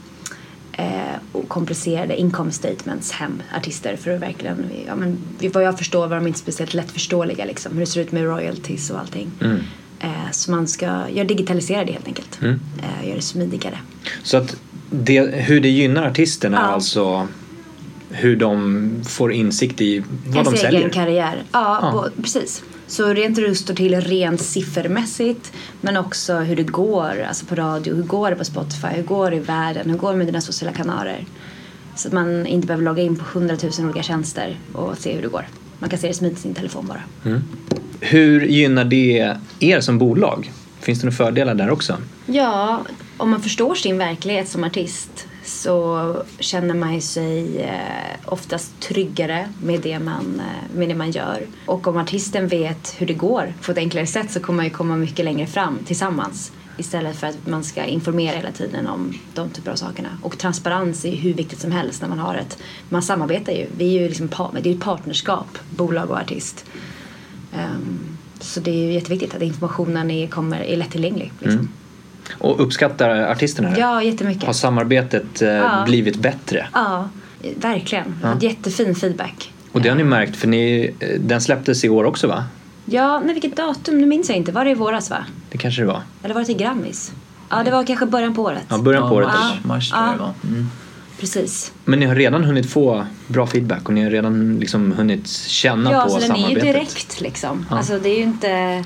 och 1.33 1.49
komplicerade 1.49 2.17
income 2.21 2.51
statements 2.53 3.13
hem 3.13 3.43
artister 3.57 3.97
för 3.97 4.11
att 4.15 4.21
verkligen, 4.23 4.65
ja 4.87 4.97
men 4.97 5.19
vad 5.55 5.63
jag 5.63 5.79
förstår 5.79 6.07
var 6.09 6.17
de 6.17 6.27
inte 6.27 6.39
speciellt 6.39 6.75
lättförståeliga 6.75 7.45
liksom. 7.45 7.73
Hur 7.73 7.81
det 7.81 7.87
ser 7.87 8.01
ut 8.01 8.13
med 8.13 8.25
royalties 8.25 8.91
och 8.91 8.99
allting. 9.01 9.31
Eh, 10.01 10.31
så 10.33 10.51
man 10.51 10.69
ska 10.69 10.87
göra 10.87 11.25
digitalisera 11.25 11.85
det 11.85 11.93
helt 11.93 12.07
enkelt. 12.07 12.39
Eh, 12.43 13.07
göra 13.07 13.17
det 13.17 13.23
smidigare. 13.23 13.79
Så 14.23 14.37
att 14.37 14.57
det, 14.91 15.21
hur 15.35 15.61
det 15.61 15.69
gynnar 15.69 16.07
artisterna 16.07 16.57
Ja. 16.57 16.63
alltså 16.75 17.29
hur 18.11 18.37
de 18.37 18.91
får 19.09 19.33
insikt 19.33 19.81
i 19.81 19.99
vad 20.27 20.35
de 20.45 20.49
Ens 20.49 20.61
säljer. 20.61 20.81
egen 20.81 20.91
karriär. 20.91 21.43
Ja, 21.53 21.79
Ja. 21.83 21.93
och- 21.93 22.23
precis. 22.23 22.63
Så 22.91 23.15
rent 23.15 23.39
hur 23.39 23.49
det 23.49 23.55
står 23.55 23.75
till 23.75 24.01
rent 24.01 24.41
siffermässigt 24.41 25.53
men 25.81 25.97
också 25.97 26.37
hur 26.37 26.57
det 26.57 26.63
går 26.63 27.25
alltså 27.29 27.47
på 27.47 27.55
radio, 27.55 27.95
hur 27.95 28.03
går 28.03 28.31
det 28.31 28.37
på 28.37 28.45
Spotify, 28.45 28.89
hur 28.89 29.03
går 29.03 29.31
det 29.31 29.37
i 29.37 29.41
världen, 29.41 29.91
hur 29.91 29.99
går 29.99 30.13
det 30.13 30.19
med 30.19 30.27
dina 30.27 30.41
sociala 30.41 30.73
kanaler. 30.77 31.25
Så 31.97 32.09
att 32.09 32.15
man 32.15 32.47
inte 32.47 32.67
behöver 32.67 32.85
logga 32.85 33.03
in 33.03 33.17
på 33.17 33.25
hundratusen 33.33 33.85
olika 33.85 34.03
tjänster 34.03 34.59
och 34.73 34.99
se 34.99 35.15
hur 35.15 35.23
det 35.23 35.29
går. 35.29 35.47
Man 35.79 35.91
kan 35.91 35.99
se 35.99 36.09
det 36.09 36.15
smidigt 36.15 36.39
i 36.39 36.43
sin 36.43 36.55
telefon 36.55 36.87
bara. 36.87 37.03
Hur 38.01 38.47
gynnar 38.47 38.85
det 38.85 39.37
er 39.61 39.81
som 39.81 39.99
bolag? 39.99 40.53
Finns 40.81 41.01
det 41.01 41.07
några 41.07 41.17
fördelar 41.17 41.55
där 41.55 41.71
också? 41.71 41.97
Ja, 42.27 42.83
om 43.17 43.31
man 43.31 43.43
förstår 43.43 43.75
sin 43.75 43.99
verklighet 43.99 44.49
som 44.49 44.65
artist 44.65 45.27
så 45.51 46.17
känner 46.39 46.75
man 46.75 47.01
sig 47.01 47.63
eh, 47.63 48.17
oftast 48.25 48.81
tryggare 48.81 49.49
med 49.63 49.81
det, 49.81 49.99
man, 49.99 50.41
eh, 50.41 50.77
med 50.77 50.89
det 50.89 50.95
man 50.95 51.11
gör. 51.11 51.47
Och 51.67 51.87
om 51.87 51.97
artisten 51.97 52.49
vet 52.49 52.95
hur 52.99 53.07
det 53.07 53.15
går 53.15 53.53
på 53.63 53.73
ett 53.73 53.79
enklare 53.79 54.07
sätt 54.07 54.31
så 54.31 54.41
kommer 54.41 54.57
man 54.57 54.65
ju 54.65 54.71
komma 54.71 54.97
mycket 54.97 55.25
längre 55.25 55.47
fram 55.47 55.79
tillsammans. 55.87 56.53
Istället 56.77 57.17
för 57.17 57.27
att 57.27 57.47
man 57.47 57.65
ska 57.65 57.85
informera 57.85 58.37
hela 58.37 58.53
tiden 58.53 58.87
om 58.87 59.15
de 59.35 59.51
typer 59.51 59.71
av 59.71 59.77
sakerna. 59.77 60.09
Och 60.23 60.39
transparens 60.39 61.05
är 61.05 61.11
ju 61.11 61.17
hur 61.17 61.35
viktigt 61.35 61.61
som 61.61 61.73
helst 61.73 62.03
när 62.03 62.09
man 62.09 62.19
har 62.19 62.35
ett... 62.35 62.59
Man 62.89 63.03
samarbetar 63.03 63.53
ju. 63.53 63.67
Vi 63.77 63.97
är 63.97 64.01
ju 64.01 64.09
liksom, 64.09 64.29
det 64.53 64.61
är 64.61 64.73
ju 64.73 64.75
ett 64.75 64.85
partnerskap, 64.85 65.59
bolag 65.77 66.11
och 66.11 66.19
artist. 66.19 66.65
Um, 67.55 68.17
så 68.41 68.61
det 68.61 68.71
är 68.71 68.87
ju 68.87 68.93
jätteviktigt 68.93 69.35
att 69.35 69.43
informationen 69.43 70.11
är, 70.11 70.27
kommer, 70.27 70.61
är 70.61 70.77
lättillgänglig. 70.77 71.33
Liksom. 71.39 71.61
Mm. 71.61 71.69
Och 72.39 72.61
uppskattar 72.63 73.11
artisterna 73.31 73.71
det? 73.71 73.81
Ja, 73.81 74.03
jättemycket. 74.03 74.45
Har 74.45 74.53
samarbetet 74.53 75.43
eh, 75.43 75.49
Ja. 75.49 75.83
blivit 75.87 76.17
bättre? 76.17 76.67
Ja, 76.75 77.09
verkligen. 77.57 78.15
Jättefin 78.41 78.95
feedback. 78.95 79.53
Och 79.73 79.81
det 79.83 79.89
har 79.89 79.97
ni 79.97 80.05
märkt 80.05 80.37
för 80.37 80.49
ni, 80.49 80.95
eh, 81.01 81.09
den 81.21 81.41
släpptes 81.41 81.85
i 81.85 81.89
år 81.89 82.05
också 82.05 82.27
va? 82.27 82.45
Ja, 82.85 83.21
nej, 83.25 83.33
vilket 83.35 83.57
datum? 83.57 83.99
Nu 83.99 84.07
minns 84.07 84.29
jag 84.29 84.37
inte. 84.39 84.53
Var 84.53 84.65
det 84.65 84.71
i 84.71 84.75
våras 84.75 85.11
va? 85.11 85.25
Det 85.51 85.59
kanske 85.59 85.83
det 85.83 85.87
var? 85.87 86.03
Eller 86.23 86.35
var 86.35 86.41
det 86.41 86.47
till 86.47 86.57
Grammis? 86.57 87.13
Ja, 87.49 87.63
det 87.65 87.71
var 87.71 87.85
kanske 87.85 88.07
början 88.07 88.35
på 88.35 88.43
året. 88.43 88.63
Ja, 88.69 88.79
början 88.79 89.09
på 89.09 89.15
året. 89.15 89.29
Ja. 89.33 89.41
Mars, 89.41 89.65
mars 89.65 89.91
tror 89.91 90.03
jag 90.03 90.09
Ja. 90.09 90.13
det 90.13 90.19
var. 90.23 90.35
Mm. 90.57 90.71
Precis. 91.21 91.73
Men 91.85 91.99
ni 92.01 92.07
har 92.07 92.15
redan 92.15 92.45
hunnit 92.45 92.71
få 92.71 93.07
bra 93.27 93.47
feedback 93.47 93.89
och 93.89 93.95
ni 93.95 94.03
har 94.05 94.11
redan 94.11 94.57
liksom 94.61 94.93
hunnit 94.93 95.29
känna 95.29 95.93
Ja, 95.93 96.05
på 96.05 96.11
så 96.11 96.19
den 96.19 96.31
är 96.31 96.35
ju 96.37 96.43
samarbetet? 96.43 96.63
direkt 96.75 97.21
liksom. 97.21 97.67
Alltså 97.71 97.99
det 97.99 98.09
är 98.09 98.17
ju 98.17 98.23
inte... 98.23 98.85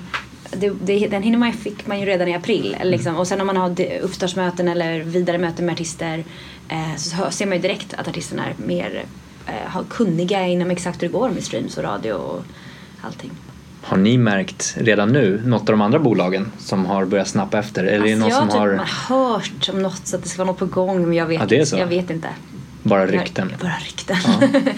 Det, 0.56 0.72
det, 0.82 1.08
den 1.08 1.22
hinner 1.22 1.38
man, 1.38 1.52
fick 1.52 1.86
man 1.86 2.00
ju 2.00 2.06
redan 2.06 2.28
i 2.28 2.34
april. 2.34 2.76
Eller 2.80 2.90
Liksom. 2.90 3.16
Och 3.16 3.26
sen 3.26 3.40
om 3.40 3.46
man 3.46 3.56
har 3.56 3.74
uppstartsmöten 4.02 4.68
eller 4.68 5.00
vidare 5.00 5.38
möten 5.38 5.66
med 5.66 5.72
artister 5.72 6.24
eh, 6.68 6.96
så 6.96 7.30
ser 7.30 7.46
man 7.46 7.56
ju 7.56 7.62
direkt 7.62 7.94
att 7.94 8.08
artisterna 8.08 8.46
är 8.46 8.54
mer 8.66 9.04
eh, 9.46 9.70
har 9.70 9.84
kunniga 9.84 10.46
inom 10.46 10.70
exakt 10.70 11.02
hur 11.02 11.08
det 11.08 11.12
går 11.12 11.30
med 11.30 11.44
streams 11.44 11.76
och 11.78 11.84
radio 11.84 12.12
och 12.12 12.42
allting. 13.00 13.30
Har 13.82 13.96
ni 13.96 14.18
märkt 14.18 14.74
redan 14.78 15.08
nu 15.08 15.42
något 15.44 15.60
av 15.60 15.66
de 15.66 15.80
andra 15.80 15.98
bolagen 15.98 16.52
som 16.58 16.86
har 16.86 17.04
börjat 17.04 17.28
snappa 17.28 17.58
efter? 17.58 17.84
Eller 17.84 18.06
är 18.06 18.10
det 18.10 18.16
någon 18.16 18.32
Alltså, 18.32 18.40
jag 18.40 18.50
som 18.50 18.60
har 18.60 18.68
har 18.68 19.40
typ 19.40 19.54
hört 19.62 19.68
om 19.72 19.82
något 19.82 20.06
så 20.06 20.16
att 20.16 20.22
det 20.22 20.28
ska 20.28 20.38
vara 20.38 20.50
något 20.50 20.58
på 20.58 20.66
gång 20.66 21.02
men 21.02 21.12
jag 21.12 21.26
vet, 21.26 21.50
Ja, 21.50 21.78
jag 21.78 21.86
vet 21.86 22.10
inte. 22.10 22.28
Bara 22.84 23.06
rykten? 23.06 23.48
Jag, 23.50 23.60
bara 23.60 23.76
rykten. 23.84 24.16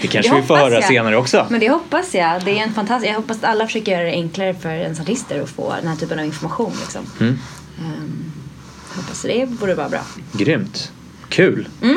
Det 0.01 0.07
kanske 0.11 0.37
vi 0.37 0.43
får 0.43 0.57
höra 0.57 0.75
jag. 0.75 0.85
senare 0.85 1.17
också. 1.17 1.47
Men 1.51 1.61
det 1.61 1.69
hoppas 1.69 2.15
jag. 2.15 2.45
Det 2.45 2.59
är 2.59 2.63
en 2.63 2.75
fantastisk, 2.75 3.11
jag 3.11 3.17
hoppas 3.17 3.37
att 3.37 3.45
alla 3.45 3.67
försöker 3.67 3.93
göra 3.93 4.05
det 4.05 4.11
enklare 4.11 4.55
för 4.55 4.71
ens 4.71 5.01
artister 5.01 5.41
att 5.41 5.51
få 5.51 5.75
den 5.81 5.89
här 5.89 5.97
typen 5.97 6.19
av 6.19 6.25
information. 6.25 6.73
Liksom. 6.81 7.07
Mm. 7.21 7.39
Jag 8.91 9.03
hoppas 9.03 9.23
det 9.23 9.49
borde 9.49 9.75
vara 9.75 9.89
bra. 9.89 10.01
Grymt. 10.33 10.93
Kul. 11.29 11.69
Mm. 11.83 11.97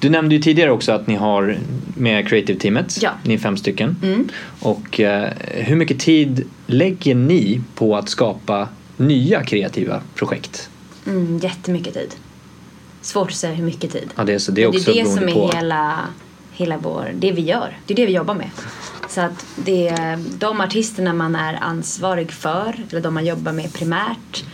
Du 0.00 0.10
nämnde 0.10 0.34
ju 0.34 0.42
tidigare 0.42 0.70
också 0.70 0.92
att 0.92 1.06
ni 1.06 1.14
har 1.14 1.58
med 1.94 2.28
creative-teamet. 2.28 2.98
Ja. 3.02 3.10
Mm. 3.10 3.20
Ni 3.22 3.34
är 3.34 3.38
fem 3.38 3.56
stycken. 3.56 3.96
Och 4.60 5.00
eh, 5.00 5.32
hur 5.50 5.76
mycket 5.76 5.98
tid 5.98 6.44
lägger 6.66 7.14
ni 7.14 7.60
på 7.74 7.96
att 7.96 8.08
skapa 8.08 8.68
nya 8.96 9.42
kreativa 9.42 10.02
projekt? 10.14 10.70
Mm, 11.06 11.38
jättemycket 11.38 11.94
tid. 11.94 12.14
Svårt 13.02 13.28
att 13.28 13.36
säga 13.36 13.54
hur 13.54 13.64
mycket 13.64 13.92
tid. 13.92 14.10
Ja, 14.16 14.24
det 14.24 14.34
är, 14.34 14.38
så 14.38 14.52
det 14.52 14.62
är 14.62 14.66
också 14.66 14.92
det 14.92 15.00
är 15.00 15.04
det 15.04 15.10
som 15.10 15.28
är 15.28 15.34
på... 15.34 15.50
hela, 15.54 15.98
hela 16.52 16.76
vår, 16.76 17.12
det 17.14 17.32
vi 17.32 17.42
gör. 17.42 17.78
Det 17.86 17.94
är 17.94 17.96
det 17.96 18.06
vi 18.06 18.12
jobbar 18.12 18.34
med. 18.34 18.50
Så 19.08 19.20
att 19.20 19.46
det 19.56 19.88
är 19.88 20.24
de 20.38 20.60
artisterna 20.60 21.12
man 21.12 21.36
är 21.36 21.58
ansvarig 21.62 22.32
för, 22.32 22.76
eller 22.90 23.00
de 23.00 23.14
man 23.14 23.26
jobbar 23.26 23.52
med 23.52 23.72
primärt. 23.72 24.44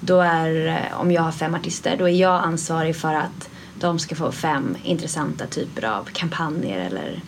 Då 0.00 0.20
är, 0.20 0.66
eh, 0.66 1.00
om 1.00 1.12
jag 1.12 1.22
har 1.22 1.32
fem 1.32 1.54
artister, 1.54 1.96
då 1.98 2.08
är 2.08 2.14
jag 2.14 2.44
ansvarig 2.44 2.96
för 2.96 3.14
att 3.14 3.48
de 3.80 3.98
ska 3.98 4.14
få 4.14 4.32
fem 4.32 4.76
intressanta 4.84 5.46
typer 5.46 5.84
av 5.84 6.08
kampanjer 6.12 6.78
eller 6.78 7.20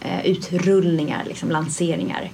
eh, 0.00 0.26
utrullningar, 0.26 1.24
liksom 1.26 1.50
lanseringar. 1.50 2.30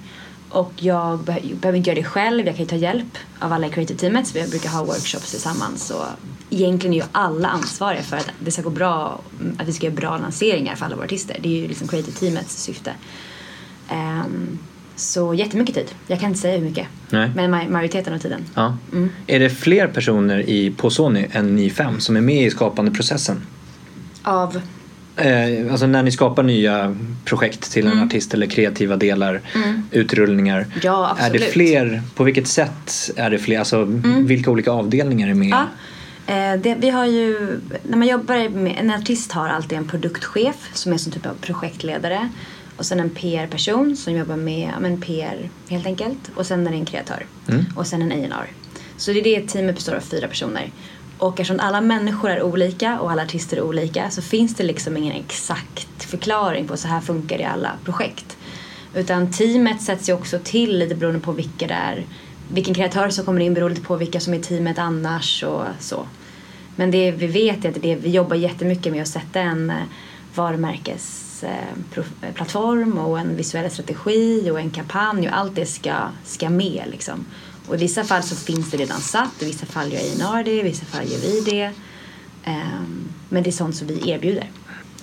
Och 0.49 0.71
jag 0.75 1.19
be- 1.19 1.41
behöver 1.53 1.77
inte 1.77 1.89
göra 1.89 1.99
det 1.99 2.07
själv, 2.07 2.45
jag 2.45 2.55
kan 2.55 2.63
ju 2.65 2.69
ta 2.69 2.75
hjälp 2.75 3.17
av 3.39 3.53
alla 3.53 3.67
i 3.67 3.69
creative-teamet. 3.69 4.27
Så 4.27 4.39
vi 4.39 4.47
brukar 4.49 4.69
ha 4.69 4.83
workshops 4.83 5.31
tillsammans. 5.31 5.87
Så 5.87 6.05
egentligen 6.53 6.93
är 6.93 6.97
ju 6.97 7.03
alla 7.11 7.47
ansvariga 7.47 8.01
för 8.03 8.17
att 8.17 8.29
det 8.39 8.51
ska 8.51 8.61
gå 8.61 8.69
bra, 8.69 9.21
att 9.57 9.67
vi 9.67 9.73
ska 9.73 9.85
göra 9.85 9.95
bra 9.95 10.17
lanseringar 10.17 10.75
för 10.75 10.85
alla 10.85 10.95
våra 10.95 11.05
artister. 11.05 11.37
Det 11.41 11.49
är 11.57 11.61
ju 11.61 11.67
liksom 11.67 11.87
creative-teamets 11.87 12.63
syfte. 12.63 12.91
Ehm, 13.89 14.59
så 14.95 15.33
jättemycket 15.33 15.75
tid. 15.75 15.87
Jag 16.07 16.19
kan 16.19 16.29
inte 16.29 16.39
säga 16.41 16.57
hur 16.57 16.65
mycket. 16.65 16.87
Nej. 17.09 17.31
Men 17.35 17.53
ma- 17.55 17.69
majoriteten 17.69 18.13
av 18.13 18.17
tiden. 18.17 18.41
Ja. 18.55 18.77
Mm. 18.91 19.09
Är 19.27 19.39
det 19.39 19.49
fler 19.49 19.87
personer 19.87 20.49
i, 20.49 20.71
på 20.71 20.89
Sony 20.89 21.27
än 21.31 21.55
ni 21.55 21.69
fem 21.69 21.99
som 21.99 22.15
är 22.17 22.21
med 22.21 22.43
i 22.45 22.49
skapandeprocessen? 22.51 23.41
Av 24.23 24.61
Eh, 25.15 25.71
alltså 25.71 25.87
när 25.87 26.03
ni 26.03 26.11
skapar 26.11 26.43
nya 26.43 26.95
projekt 27.25 27.71
till 27.71 27.85
Mm. 27.87 27.97
en 27.99 28.07
artist 28.07 28.33
eller 28.33 28.47
kreativa 28.47 28.95
delar, 28.95 29.41
utrullningar. 29.91 30.65
Ja, 30.83 31.15
Är 31.19 31.23
det 31.23 31.25
absolut. 31.25 31.43
fler, 31.53 32.01
på 32.15 32.23
vilket 32.23 32.47
sätt 32.47 33.11
är 33.15 33.29
det 33.29 33.39
fler, 33.39 33.59
alltså 33.59 33.83
vilka 34.19 34.51
olika 34.51 34.71
avdelningar 34.71 35.27
är 35.29 35.33
med? 35.33 35.49
Ja. 35.49 35.65
Eh, 36.27 36.59
det, 36.59 36.75
vi 36.75 36.89
har 36.89 37.05
ju, 37.05 37.59
när 37.83 37.97
man 37.97 38.07
jobbar 38.07 38.49
med, 38.49 38.75
en 38.79 38.91
artist 38.91 39.31
har 39.31 39.49
alltid 39.49 39.77
en 39.77 39.87
produktchef 39.87 40.69
som 40.73 40.93
är 40.93 40.97
som 40.97 41.11
typ 41.11 41.25
av 41.25 41.33
projektledare. 41.33 42.29
Och 42.77 42.85
sen 42.85 42.99
en 42.99 43.09
PR-person 43.09 43.95
som 43.95 44.13
jobbar 44.13 44.35
med 44.35 44.71
men 44.79 45.01
PR 45.01 45.49
helt 45.69 45.85
enkelt. 45.85 46.31
Och 46.35 46.45
sen 46.45 46.67
är 46.67 46.71
det 46.71 46.77
en 46.77 46.85
kreatör. 46.85 47.25
Och 47.75 47.87
sen 47.87 48.01
en 48.01 48.11
A&R. 48.11 48.47
Så 48.97 49.11
det 49.11 49.19
är 49.19 49.23
det 49.23 49.47
teamet 49.47 49.75
består 49.75 49.93
av 49.95 49.99
fyra 49.99 50.27
personer. 50.27 50.71
Och 51.17 51.39
eftersom 51.39 51.59
alla 51.59 51.81
människor 51.81 52.29
är 52.29 52.43
olika 52.43 52.99
och 52.99 53.11
alla 53.11 53.23
artister 53.23 53.57
är 53.57 53.61
olika 53.61 54.09
så 54.09 54.21
finns 54.21 54.55
det 54.55 54.63
liksom 54.63 54.97
ingen 54.97 55.13
exakt 55.13 56.03
förklaring 56.03 56.67
på 56.67 56.77
så 56.77 56.87
här 56.87 57.01
funkar 57.01 57.37
det 57.37 57.43
i 57.43 57.45
alla 57.45 57.71
projekt. 57.83 58.37
Utan 58.95 59.31
teamet 59.31 59.81
sätts 59.81 60.09
ju 60.09 60.13
också 60.13 60.39
till 60.43 60.79
lite 60.79 60.95
beroende 60.95 61.19
på 61.19 61.31
vilka 61.31 61.67
det 61.67 61.73
är. 61.73 62.05
Vilken 62.51 62.73
kreatör 62.73 63.09
som 63.09 63.25
kommer 63.25 63.41
in 63.41 63.53
beror 63.53 63.69
lite 63.69 63.81
på 63.81 63.95
vilka 63.95 64.19
som 64.19 64.33
är 64.33 64.39
teamet 64.39 64.79
annars 64.79 65.43
och 65.43 65.63
så. 65.79 66.07
Men 66.75 66.91
det 66.91 67.11
vi 67.11 67.27
vet 67.27 67.65
är 67.65 67.69
att 67.69 67.81
det, 67.81 67.95
vi 67.95 68.09
jobbar 68.09 68.35
jättemycket 68.35 68.91
med 68.91 69.01
att 69.01 69.07
sätta 69.07 69.39
en 69.39 69.69
eh, 69.69 69.75
varumärkesplattform 70.35 72.97
och 72.97 73.19
en 73.19 73.35
visuell 73.35 73.71
strategi 73.71 74.51
och 74.51 74.59
en 74.59 74.69
kampanj 74.69 75.27
och 75.27 75.37
allt 75.37 75.55
det 75.55 75.65
ska, 75.65 75.93
ska 76.23 76.49
med 76.49 76.83
liksom. 76.91 77.25
Och 77.67 77.75
i 77.75 77.77
vissa 77.77 78.03
fall 78.03 78.23
så 78.23 78.35
finns 78.35 78.71
det 78.71 78.77
redan 78.77 79.01
satt, 79.01 79.41
i 79.41 79.45
vissa 79.45 79.65
fall 79.65 79.93
gör 79.93 79.99
A&R 79.99 80.43
det, 80.43 80.51
i 80.51 80.63
vissa 80.63 80.85
fall 80.85 81.11
gör 81.11 81.19
vi 81.19 81.41
det. 81.51 81.71
Ehm, 82.43 83.07
men 83.29 83.43
det 83.43 83.49
är 83.49 83.51
sånt 83.51 83.75
som 83.75 83.87
vi 83.87 84.09
erbjuder. 84.09 84.49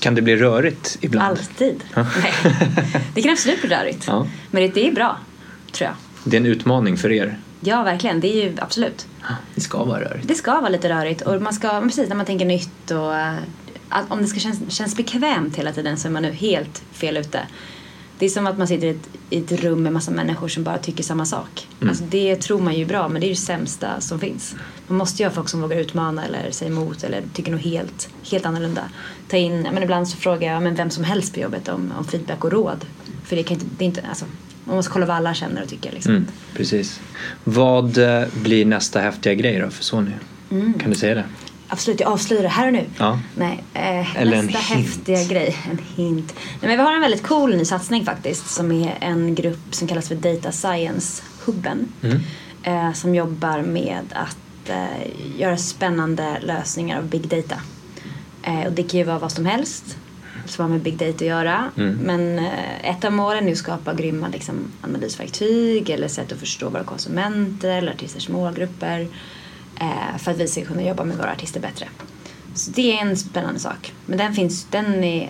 Kan 0.00 0.14
det 0.14 0.22
bli 0.22 0.37
rörigt 0.37 0.98
ibland? 1.00 1.29
Alltid. 1.29 1.85
Nej. 1.94 2.35
Det 3.14 3.22
kan 3.22 3.33
absolut 3.33 3.61
bli 3.61 3.70
rörigt. 3.70 4.05
Ja. 4.07 4.26
Men 4.50 4.70
det 4.74 4.88
är 4.88 4.92
bra, 4.92 5.18
tror 5.72 5.88
jag. 5.88 5.96
Det 6.24 6.37
är 6.37 6.40
en 6.40 6.46
utmaning 6.46 6.96
för 6.96 7.12
er. 7.12 7.38
Ja, 7.61 7.83
verkligen. 7.83 8.20
Det 8.20 8.28
är 8.28 8.44
ju 8.44 8.56
absolut. 8.59 9.06
Det 9.54 9.61
ska 9.61 9.85
vara 9.85 10.00
rörigt. 10.00 10.28
Det 10.28 10.35
ska 10.35 10.61
vara 10.61 10.68
lite 10.68 10.88
rörigt 10.88 11.22
och 11.22 11.42
man 11.42 11.52
ska, 11.52 11.80
precis 11.80 12.09
när 12.09 12.16
man 12.16 12.26
tänker 12.26 12.46
nytt 12.46 12.90
och 12.90 13.16
eh, 13.16 13.35
om 14.09 14.22
det 14.22 14.28
ska 14.28 14.40
kännas, 14.40 14.59
känns 14.68 14.96
bekvämt 14.96 15.56
hela 15.56 15.72
tiden 15.72 15.96
så 15.96 16.09
är 16.09 16.12
man 16.12 16.22
nu 16.22 16.33
helt 16.33 16.83
fel 16.92 17.16
ute. 17.16 17.40
Det 18.18 18.26
är 18.26 18.30
som 18.30 18.46
att 18.46 18.59
man 18.59 18.68
sitter 18.68 18.87
i 18.87 18.90
ett, 18.90 19.09
i 19.30 19.38
ett 19.38 19.52
rum 19.52 19.83
med 19.83 19.92
massa 19.92 20.11
människor 20.11 20.48
som 20.48 20.64
bara 20.64 20.78
tycker 20.78 21.02
samma 21.02 21.26
sak. 21.26 21.68
Alltså 21.88 22.04
det 22.04 22.37
tror 22.37 22.61
man 22.61 22.74
ju 22.74 22.83
är 22.83 22.87
bra 22.87 23.09
men 23.09 23.20
det 23.20 23.26
är 23.26 23.28
ju 23.28 23.35
det 23.35 23.40
sämsta 23.40 24.00
som 24.00 24.20
finns. 24.20 24.56
Man 24.87 24.98
måste 24.98 25.22
ju 25.22 25.28
ha 25.28 25.35
folk 25.35 25.48
som 25.48 25.62
vågar 25.62 25.76
utmana 25.76 26.24
eller 26.24 26.50
säga 26.50 26.70
emot 26.70 27.04
eller 27.04 27.22
tycker 27.35 27.52
något 27.52 27.61
helt, 27.61 28.09
helt 28.30 28.46
annorlunda. 28.46 28.83
Ta 29.28 29.37
in, 29.37 29.62
men 29.62 29.83
ibland 29.83 30.09
så 30.09 30.16
frågar 30.16 30.52
jag 30.52 30.62
men 30.62 30.74
vem 30.74 30.90
som 30.90 31.04
helst 31.04 31.35
på 31.35 31.40
jobbet 31.40 31.68
om, 31.68 31.92
om 31.98 32.04
feedback 32.04 32.44
och 32.44 32.52
råd. 32.52 32.85
För 33.24 33.37
det 33.37 33.42
kan 33.42 33.54
inte, 33.54 33.66
det 33.78 33.85
är 33.85 33.87
inte, 33.87 34.02
alltså, 34.09 34.24
man 34.64 34.77
måste 34.77 34.92
kolla 34.92 35.07
vad 35.07 35.16
alla 35.16 35.35
känner 35.35 35.62
och 35.62 35.68
tycker 35.68 35.92
liksom. 35.92 36.12
Mm, 36.12 36.27
precis. 36.55 37.01
Vad 37.44 37.99
eh, 37.99 38.29
blir 38.42 38.64
nästa 38.64 39.01
häftiga 39.01 39.35
grej 39.35 39.59
då 39.59 39.70
för 39.70 39.85
Sony? 39.85 40.11
Kan 40.51 40.90
du 40.90 40.94
säga 40.96 41.14
det? 41.14 41.25
Absolut, 41.68 42.01
jag 42.01 42.12
avslöjar 42.12 42.42
det 42.42 42.49
här 42.49 42.66
och 42.66 42.73
nu. 42.73 42.85
Ja. 42.99 43.20
Nej, 43.35 43.64
eh, 43.75 44.16
Eller 44.16 44.42
nästa 44.42 44.59
häftiga 44.59 45.25
grej. 45.25 45.57
En 45.70 45.79
hint. 45.96 46.35
Nej, 46.37 46.68
men 46.68 46.70
vi 46.70 46.85
har 46.85 46.94
en 46.94 47.01
väldigt 47.01 47.23
cool 47.23 47.57
ny 47.57 47.64
satsning 47.64 48.05
faktiskt 48.05 48.51
som 48.51 48.73
är 48.73 48.99
en 49.01 49.35
grupp 49.35 49.75
som 49.75 49.88
kallas 49.88 50.09
för 50.09 50.14
Data 50.14 50.51
Science-hubben. 50.51 51.88
Mm. 52.03 52.20
Eh, 52.62 52.92
som 52.92 53.14
jobbar 53.14 53.62
med 53.62 54.05
att 54.12 54.68
eh, 54.68 55.40
göra 55.40 55.57
spännande 55.57 56.38
lösningar 56.42 56.99
av 56.99 57.05
big 57.05 57.29
data. 57.29 57.57
Eh, 58.42 58.66
och 58.66 58.73
det 58.73 58.83
kan 58.83 59.01
ju 59.01 59.05
vara 59.05 59.18
vad 59.18 59.33
som 59.33 59.46
helst 59.46 59.96
som 60.46 60.62
har 60.64 60.70
med 60.70 60.81
big 60.81 60.96
data 60.96 61.11
att 61.14 61.20
göra. 61.20 61.70
Mm. 61.76 61.94
Men 61.98 62.38
eh, 62.38 62.90
ett 62.90 63.05
av 63.05 63.12
målen 63.12 63.48
är 63.48 63.53
att 63.53 63.59
skapa 63.59 63.94
grymma 63.94 64.29
liksom, 64.29 64.55
analysverktyg 64.83 65.90
eller 65.90 66.09
sätt 66.09 66.33
att 66.33 66.38
förstå 66.38 66.68
våra 66.68 66.85
konsumenter 66.85 67.70
eller 67.79 67.92
artisters 67.92 68.29
målgrupper. 68.29 69.07
Eh, 69.81 70.18
för 70.18 70.31
att 70.31 70.38
vi 70.38 70.48
ska 70.48 70.64
kunna 70.64 70.83
jobba 70.83 71.05
med 71.05 71.16
våra 71.16 71.33
artister 71.33 71.61
bättre. 71.61 71.87
Så 72.55 72.70
det 72.70 72.92
är 72.98 73.03
en 73.03 73.16
spännande 73.16 73.61
sak. 73.61 73.92
Men 74.07 74.18
den 74.18 74.35
finns, 74.35 74.64
den 74.70 75.05
är, 75.05 75.29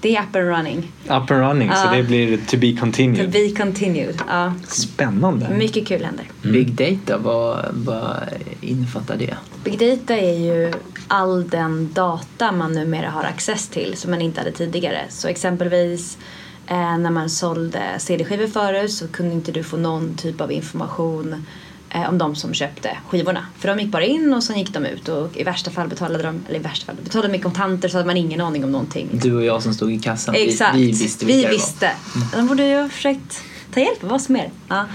det 0.00 0.16
är 0.16 0.22
up 0.22 0.36
and 0.36 0.44
running. 0.48 0.92
Up 1.04 1.10
and 1.10 1.30
running, 1.30 1.68
så 1.70 1.86
Ja. 1.86 1.96
det 1.96 2.02
blir 2.02 2.36
to 2.36 2.56
be 2.56 2.72
To 2.72 2.80
continued. 2.80 3.30
be 3.30 3.50
continued. 3.50 4.22
Ja, 4.28 4.52
Spännande. 4.68 5.48
mycket 5.50 5.86
kul 5.88 6.04
händer. 6.04 6.24
Big 6.42 6.72
data, 6.72 7.18
vad, 7.18 7.66
vad 7.72 8.16
innefattar 8.60 9.16
det? 9.16 9.36
Big 9.64 9.78
data 9.78 10.16
är 10.16 10.38
ju 10.38 10.72
all 11.12 11.48
den 11.48 11.92
data 11.92 12.52
man 12.52 12.72
numera 12.72 13.10
har 13.10 13.24
access 13.24 13.68
till 13.68 13.96
som 13.96 14.10
man 14.10 14.20
inte 14.20 14.40
hade 14.40 14.52
tidigare. 14.52 15.04
Så 15.08 15.28
exempelvis 15.28 16.18
eh, 16.66 16.98
när 16.98 17.10
man 17.10 17.30
sålde 17.30 17.82
CD-skivor 17.98 18.46
förut 18.46 18.92
så 18.92 19.08
kunde 19.08 19.34
inte 19.34 19.52
du 19.52 19.62
få 19.62 19.76
någon 19.76 20.14
typ 20.14 20.40
av 20.40 20.52
information 20.52 21.46
eh, 21.90 22.08
om 22.08 22.18
de 22.18 22.34
som 22.34 22.54
köpte 22.54 22.96
skivorna. 23.08 23.46
För 23.58 23.68
de 23.68 23.78
gick 23.78 23.90
bara 23.90 24.04
in 24.04 24.34
och 24.34 24.44
sen 24.44 24.58
gick 24.58 24.72
de 24.72 24.86
ut 24.86 25.08
och 25.08 25.36
i 25.36 25.44
värsta 25.44 25.70
fall 25.70 25.88
betalade 25.88 26.24
de, 26.24 26.44
eller 26.48 26.58
i 26.58 26.62
värsta 26.62 26.86
fall 26.86 26.96
betalade 27.04 27.28
de 27.28 27.32
med 27.32 27.42
kontanter 27.42 27.88
så 27.88 27.96
hade 27.96 28.06
man 28.06 28.16
ingen 28.16 28.40
aning 28.40 28.64
om 28.64 28.72
någonting. 28.72 29.08
Du 29.12 29.34
och 29.34 29.44
jag 29.44 29.62
som 29.62 29.74
stod 29.74 29.92
i 29.92 29.98
kassan, 29.98 30.34
Exakt. 30.34 30.76
vi, 30.76 30.80
vi 30.80 30.92
visste 30.92 31.24
Vi 31.24 31.32
vilka 31.32 31.48
det 31.48 31.54
visste. 31.54 31.90
De 32.36 32.46
borde 32.46 32.66
ju 32.66 32.82
ha 32.82 32.88
försökt 32.88 33.42
ta 33.74 33.80
hjälp 33.80 34.04
av 34.04 34.12
oss 34.12 34.28
mer. 34.28 34.50
Ja. 34.68 34.86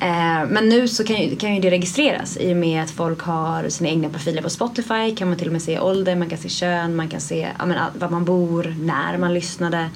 Eh, 0.00 0.48
men 0.48 0.68
nu 0.68 0.88
så 0.88 1.04
kan 1.04 1.22
ju, 1.22 1.36
kan 1.36 1.54
ju 1.54 1.60
det 1.60 1.70
registreras 1.70 2.36
i 2.36 2.52
och 2.52 2.56
med 2.56 2.82
att 2.82 2.90
folk 2.90 3.20
har 3.20 3.68
sina 3.68 3.90
egna 3.90 4.08
profiler 4.08 4.42
på 4.42 4.50
Spotify. 4.50 5.16
Kan 5.16 5.28
man 5.28 5.36
till 5.36 5.46
och 5.46 5.52
med 5.52 5.62
se 5.62 5.78
ålder, 5.78 6.16
man 6.16 6.28
kan 6.28 6.38
se 6.38 6.48
kön, 6.48 6.96
man 6.96 7.08
kan 7.08 7.20
se 7.20 7.48
ja, 7.58 7.66
men, 7.66 7.78
var 7.98 8.08
man 8.08 8.24
bor, 8.24 8.76
när 8.80 9.18
man 9.18 9.34
lyssnade. 9.34 9.90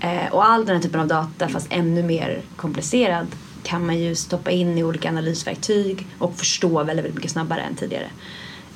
Eh, 0.00 0.32
och 0.32 0.44
all 0.44 0.66
den 0.66 0.76
här 0.76 0.82
typen 0.82 1.00
av 1.00 1.06
data, 1.06 1.48
fast 1.48 1.66
ännu 1.70 2.02
mer 2.02 2.40
komplicerad, 2.56 3.26
kan 3.62 3.86
man 3.86 3.98
ju 3.98 4.14
stoppa 4.14 4.50
in 4.50 4.78
i 4.78 4.84
olika 4.84 5.08
analysverktyg 5.08 6.06
och 6.18 6.36
förstå 6.36 6.68
väldigt, 6.68 6.96
väldigt 6.96 7.14
mycket 7.14 7.30
snabbare 7.30 7.60
än 7.60 7.76
tidigare. 7.76 8.10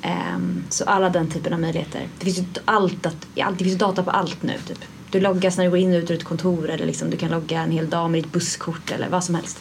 Ehm, 0.01 0.63
så 0.69 0.83
alla 0.83 1.09
den 1.09 1.31
typen 1.31 1.53
av 1.53 1.59
möjligheter. 1.59 2.07
Det 2.19 2.25
finns 2.25 2.39
ju 2.39 2.43
allt 2.65 3.05
att, 3.05 3.27
allt, 3.41 3.57
det 3.57 3.63
finns 3.63 3.77
data 3.77 4.03
på 4.03 4.11
allt 4.11 4.43
nu. 4.43 4.53
Typ. 4.67 4.79
Du 5.11 5.19
loggas 5.19 5.57
när 5.57 5.63
du 5.63 5.69
går 5.69 5.79
in 5.79 5.93
och 5.93 5.99
ut 5.99 6.11
ur 6.11 6.15
ett 6.15 6.23
kontor 6.23 6.69
eller 6.69 6.85
liksom, 6.85 7.09
du 7.09 7.17
kan 7.17 7.31
logga 7.31 7.61
en 7.61 7.71
hel 7.71 7.89
dag 7.89 8.11
med 8.11 8.23
ditt 8.23 8.31
busskort 8.31 8.91
eller 8.91 9.09
vad 9.09 9.23
som 9.23 9.35
helst. 9.35 9.59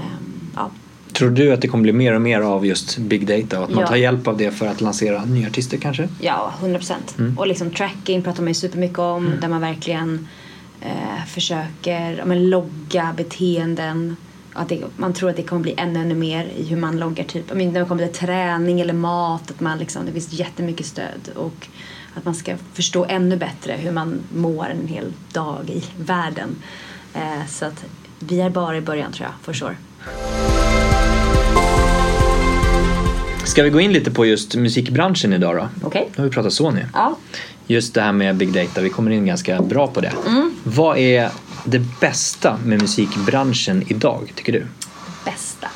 Ehm, 0.00 0.50
ja. 0.56 0.70
Tror 1.12 1.30
du 1.30 1.52
att 1.52 1.60
det 1.60 1.68
kommer 1.68 1.82
bli 1.82 1.92
mer 1.92 2.14
och 2.14 2.20
mer 2.22 2.40
av 2.40 2.66
just 2.66 2.98
big 2.98 3.26
data 3.26 3.58
och 3.58 3.64
att 3.64 3.70
man 3.70 3.80
Ja. 3.80 3.86
tar 3.86 3.96
hjälp 3.96 4.28
av 4.28 4.36
det 4.36 4.50
för 4.50 4.66
att 4.66 4.80
lansera 4.80 5.24
nya 5.24 5.46
artister 5.48 5.76
kanske? 5.78 6.08
ja, 6.20 6.52
100 6.60 6.78
procent. 6.78 7.14
Mm. 7.18 7.38
Och 7.38 7.46
liksom 7.46 7.70
tracking 7.70 8.22
pratar 8.22 8.42
man 8.42 8.48
ju 8.48 8.54
supermycket 8.54 8.98
om 8.98 9.32
där 9.40 9.48
man 9.48 9.60
verkligen 9.60 10.28
eh, 10.80 11.24
försöker 11.28 12.16
ja, 12.18 12.24
men, 12.24 12.50
logga 12.50 13.14
beteenden. 13.16 14.16
Att 14.52 14.68
det, 14.68 14.82
man 14.96 15.12
tror 15.12 15.30
att 15.30 15.36
det 15.36 15.42
kommer 15.42 15.62
bli 15.62 15.74
ännu, 15.76 16.00
ännu 16.00 16.14
mer 16.14 16.44
i 16.56 16.64
hur 16.64 16.76
man 16.76 16.98
loggar 16.98 17.24
typ, 17.24 17.44
jag 17.48 17.56
menar, 17.56 17.72
när 17.72 17.80
det 17.80 17.86
kommer 17.86 18.06
till 18.06 18.14
träning 18.26 18.80
eller 18.80 18.92
mat, 18.94 19.50
att 19.50 19.60
man 19.60 19.78
liksom, 19.78 20.06
det 20.06 20.12
finns 20.12 20.32
jättemycket 20.32 20.86
stöd 20.86 21.30
och 21.36 21.66
att 22.14 22.24
man 22.24 22.34
ska 22.34 22.56
förstå 22.74 23.04
ännu 23.04 23.36
bättre 23.36 23.72
hur 23.72 23.92
man 23.92 24.20
mår 24.34 24.66
en 24.66 24.88
hel 24.88 25.12
dag 25.32 25.70
i 25.70 25.84
världen. 25.98 26.56
Eh, 27.14 27.46
så 27.48 27.64
att 27.64 27.84
vi 28.18 28.40
är 28.40 28.50
bara 28.50 28.76
i 28.76 28.80
början 28.80 29.12
tror 29.12 29.26
jag, 29.26 29.34
for 29.42 29.52
sure. 29.52 29.76
Ska 33.44 33.62
vi 33.62 33.70
gå 33.70 33.80
in 33.80 33.92
lite 33.92 34.10
på 34.10 34.26
just 34.26 34.54
musikbranschen 34.54 35.32
idag 35.32 35.56
då? 35.56 35.86
Okej? 35.86 36.08
Nu 36.10 36.16
har 36.16 36.24
vi 36.24 36.30
pratat 36.30 36.52
Sony. 36.52 36.80
Ja. 36.94 37.16
Just 37.66 37.94
det 37.94 38.02
här 38.02 38.12
med 38.12 38.36
big 38.36 38.52
data, 38.52 38.80
vi 38.80 38.90
kommer 38.90 39.10
in 39.10 39.26
ganska 39.26 39.62
bra 39.62 39.86
på 39.86 40.00
det. 40.00 40.12
Mm. 40.26 40.54
Vad 40.64 40.98
är 40.98 41.30
det 41.64 41.82
bästa 42.00 42.58
med 42.64 42.80
musikbranschen 42.80 43.84
idag, 43.88 44.32
tycker 44.34 44.52
du? 44.52 44.66
Bästa. 45.24 45.68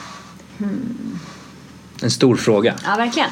En 2.03 2.11
stor 2.11 2.37
fråga. 2.37 2.75
Ja, 2.85 2.95
verkligen. 2.97 3.31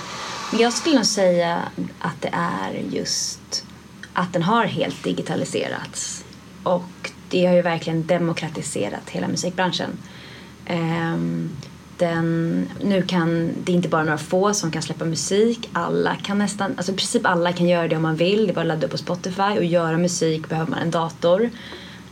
Jag 0.58 0.72
skulle 0.72 0.96
nog 0.96 1.06
säga 1.06 1.62
att 1.98 2.20
det 2.20 2.30
är 2.32 2.82
just 2.90 3.64
att 4.12 4.32
den 4.32 4.42
har 4.42 4.64
helt 4.64 5.04
digitaliserats. 5.04 6.24
Och 6.62 7.10
det 7.28 7.46
har 7.46 7.54
ju 7.54 7.62
verkligen 7.62 8.06
demokratiserat 8.06 9.10
hela 9.10 9.28
musikbranschen. 9.28 9.90
Ehm, 10.66 11.50
den, 11.98 12.68
nu 12.84 13.02
kan 13.02 13.52
det 13.64 13.72
är 13.72 13.76
inte 13.76 13.88
bara 13.88 14.04
några 14.04 14.18
få 14.18 14.54
som 14.54 14.70
kan 14.70 14.82
släppa 14.82 15.04
musik. 15.04 15.70
Alla 15.72 16.16
kan 16.16 16.38
nästan, 16.38 16.74
alltså 16.76 16.92
i 16.92 16.94
princip 16.94 17.26
alla 17.26 17.52
kan 17.52 17.68
göra 17.68 17.88
det 17.88 17.96
om 17.96 18.02
man 18.02 18.16
vill. 18.16 18.46
Det 18.46 18.52
är 18.52 18.54
bara 18.54 18.60
att 18.60 18.66
ladda 18.66 18.86
upp 18.86 18.90
på 18.90 18.98
Spotify 18.98 19.58
och 19.58 19.64
göra 19.64 19.98
musik 19.98 20.48
behöver 20.48 20.70
man 20.70 20.78
en 20.78 20.90
dator. 20.90 21.50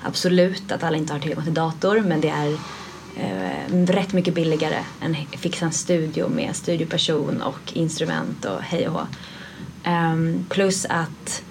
Absolut 0.02 0.72
att 0.72 0.82
alla 0.82 0.96
inte 0.96 1.12
har 1.12 1.20
tillgång 1.20 1.44
till 1.44 1.54
dator 1.54 2.00
men 2.00 2.20
det 2.20 2.28
är 2.28 2.52
eh, 3.16 3.86
rätt 3.86 4.12
mycket 4.12 4.34
billigare 4.34 4.78
än 5.00 5.16
fixa 5.30 5.64
en 5.64 5.72
studio 5.72 6.28
med 6.28 6.56
studioperson 6.56 7.42
och 7.42 7.72
instrument 7.72 8.44
och 8.44 8.62
hej 8.62 8.88
och 8.88 8.94
hå. 8.94 9.06
Um, 9.86 10.44
plus 10.48 10.86
att 10.88 11.42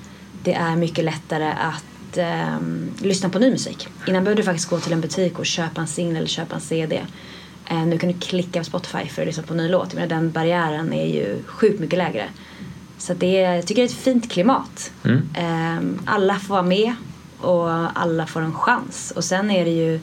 det 0.43 0.53
är 0.53 0.75
mycket 0.75 1.05
lättare 1.05 1.51
att 1.51 1.88
ehm, 2.17 2.91
lyssna 3.01 3.29
på 3.29 3.39
ny 3.39 3.51
musik. 3.51 3.87
Innan 4.07 4.23
behövde 4.23 4.41
du 4.41 4.45
faktiskt 4.45 4.69
gå 4.69 4.79
till 4.79 4.93
en 4.93 5.01
butik 5.01 5.39
och 5.39 5.45
köpa 5.45 5.81
en 5.81 5.87
singel 5.87 6.15
eller 6.15 6.27
köpa 6.27 6.55
en 6.55 6.61
CD. 6.61 7.01
Eh, 7.69 7.85
nu 7.85 7.97
kan 7.97 8.11
du 8.11 8.19
klicka 8.19 8.59
på 8.59 8.65
Spotify 8.65 9.05
för 9.05 9.21
att 9.21 9.27
lyssna 9.27 9.43
på 9.43 9.53
en 9.53 9.57
ny 9.57 9.67
låt. 9.67 9.93
Jag 9.93 10.09
den 10.09 10.31
barriären 10.31 10.93
är 10.93 11.05
ju 11.05 11.43
sjukt 11.45 11.79
mycket 11.79 11.97
lägre. 11.97 12.29
Så 12.97 13.13
att 13.13 13.19
det 13.19 13.43
är, 13.43 13.55
jag 13.55 13.65
tycker 13.65 13.81
det 13.81 13.85
är 13.87 13.91
ett 13.91 14.03
fint 14.03 14.31
klimat. 14.31 14.91
Mm. 15.03 15.29
Ehm, 15.35 15.99
alla 16.05 16.35
får 16.39 16.53
vara 16.53 16.63
med 16.63 16.93
och 17.39 17.99
alla 17.99 18.27
får 18.27 18.41
en 18.41 18.53
chans. 18.53 19.13
Och 19.15 19.23
sen 19.23 19.51
är 19.51 19.65
det 19.65 19.71
ju 19.71 19.95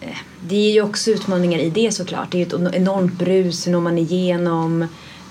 eh, 0.00 0.16
det 0.40 0.56
är 0.56 0.72
ju 0.72 0.82
också 0.82 1.10
utmaningar 1.10 1.58
i 1.58 1.70
det 1.70 1.92
såklart. 1.92 2.30
Det 2.30 2.36
är 2.36 2.56
ju 2.56 2.66
ett 2.66 2.74
enormt 2.74 3.12
brus, 3.12 3.66
hur 3.66 3.72
når 3.72 3.80
man 3.80 3.98
igenom 3.98 4.86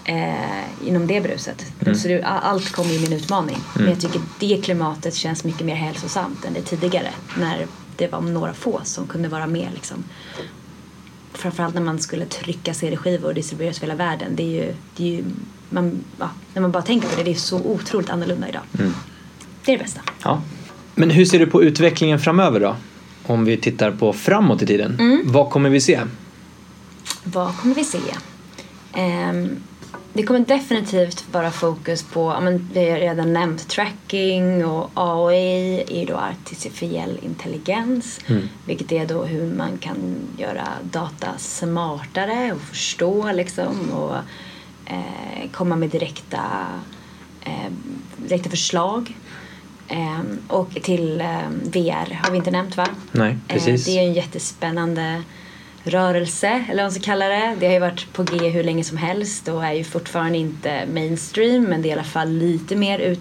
eh, 0.10 0.88
inom 0.88 1.08
det 1.08 1.22
bruset. 1.22 1.65
Så 1.95 2.08
det, 2.08 2.24
allt 2.24 2.72
kommer 2.72 3.00
med 3.00 3.12
en 3.12 3.13
utmaning. 3.13 3.58
Men 3.74 3.89
jag 3.89 4.00
tycker 4.00 4.22
det 4.39 4.62
klimatet 4.63 5.15
känns 5.15 5.43
mycket 5.43 5.65
mer 5.65 5.76
hälsosamt 5.76 6.45
än 6.45 6.54
det 6.54 6.62
tidigare. 6.62 7.10
När 7.38 7.65
det 7.98 8.08
var 8.08 8.22
några 8.22 8.54
få 8.54 8.82
som 8.84 9.08
kunde 9.08 9.30
vara 9.30 9.48
med 9.48 9.67
liksom. 9.74 10.04
Framförallt 11.34 11.76
när 11.76 11.82
man 11.82 12.00
skulle 12.00 12.26
trycka 12.26 12.74
CD-skivor 12.74 13.28
och 13.28 13.34
distribueras 13.34 13.80
för 13.80 13.88
hela 13.88 13.95
världen. 13.95 14.36
Det 14.36 14.43
är 14.43 14.65
ju, 14.65 14.74
det 14.98 15.04
är 15.04 15.08
ju 15.08 15.24
man, 15.69 16.04
ja, 16.19 16.30
när 16.54 16.62
man 16.62 16.72
bara 16.72 16.84
tänker 16.84 17.08
på 17.08 17.15
det, 17.15 17.24
det 17.24 17.32
är 17.32 17.36
så 17.36 17.58
otroligt 17.58 18.10
annorlunda 18.10 18.50
idag. 18.50 18.62
Det 19.65 19.74
är 19.74 19.78
det 19.78 19.84
bästa. 19.84 20.02
Ja. 20.24 20.41
Men 20.95 21.10
hur 21.10 21.26
ser 21.26 21.39
du 21.39 21.48
på 21.48 21.63
utvecklingen 21.63 22.19
framöver 22.19 22.60
då? 22.60 22.76
Om 23.26 23.45
vi 23.45 23.58
tittar 23.58 23.91
på 23.91 24.13
framåt 24.13 24.62
i 24.62 24.65
tiden. 24.65 24.98
Mm. 25.00 25.22
Vad 25.26 25.50
kommer 25.50 25.69
vi 25.69 25.82
se? 25.82 26.02
Vad 27.24 27.58
kommer 27.58 27.76
vi 27.76 27.84
se? 27.84 28.00
Ehm, 28.93 29.50
det 30.13 30.24
kommer 30.24 30.39
definitivt 30.39 31.26
vara 31.32 31.52
fokus 31.52 32.04
på, 32.04 32.39
men 32.41 32.69
vi 32.74 32.89
har 32.89 32.98
redan 32.98 33.34
nämnt 33.34 33.67
tracking 33.67 34.65
och 34.65 34.91
AI 34.93 35.84
är 35.88 36.06
då 36.06 36.15
artificiell 36.15 37.19
intelligens. 37.22 38.19
Vilket 38.65 38.91
är 38.91 39.06
då 39.06 39.24
hur 39.24 39.56
man 39.56 39.78
kan 39.78 39.98
göra 40.38 40.67
data 40.84 41.28
smartare 41.38 42.54
och 42.54 42.62
förstå 42.62 43.32
liksom 43.32 43.91
och 43.91 44.15
eh, 44.86 45.50
komma 45.52 45.76
med 45.76 45.89
direkta, 45.89 46.65
eh, 47.41 47.72
direkta 48.17 48.50
förslag. 48.50 49.15
Ehm, 49.88 50.39
och 50.48 50.69
till 50.84 51.22
ehm, 51.22 51.60
VR 51.63 52.13
har 52.24 52.32
vi 52.32 52.38
inte 52.38 52.52
nämnt 52.52 52.78
va? 52.78 52.88
Nej, 53.12 53.38
precis. 53.48 53.88
Eh, 53.88 53.93
det 53.93 54.00
är 54.00 54.04
en 54.04 54.13
jättespännande 54.13 55.24
rörelse, 55.83 56.47
eller 56.47 56.75
vad 56.75 56.83
man 56.83 56.91
ska 56.91 57.01
kalla 57.01 57.27
det. 57.27 57.55
Det 57.59 57.65
har 57.65 57.73
ju 57.73 57.79
varit 57.79 58.13
på 58.13 58.23
G 58.23 58.49
hur 58.49 58.63
länge 58.63 58.83
som 58.83 58.97
helst 58.97 59.47
och 59.47 59.65
är 59.65 59.73
ju 59.73 59.83
fortfarande 59.83 60.37
inte 60.37 60.85
mainstream 60.93 61.63
men 61.63 61.81
det 61.81 61.87
är 61.87 61.89
i 61.89 61.93
alla 61.93 62.03
fall 62.03 62.29
lite 62.29 62.75
mer 62.75 62.99
ut, 62.99 63.19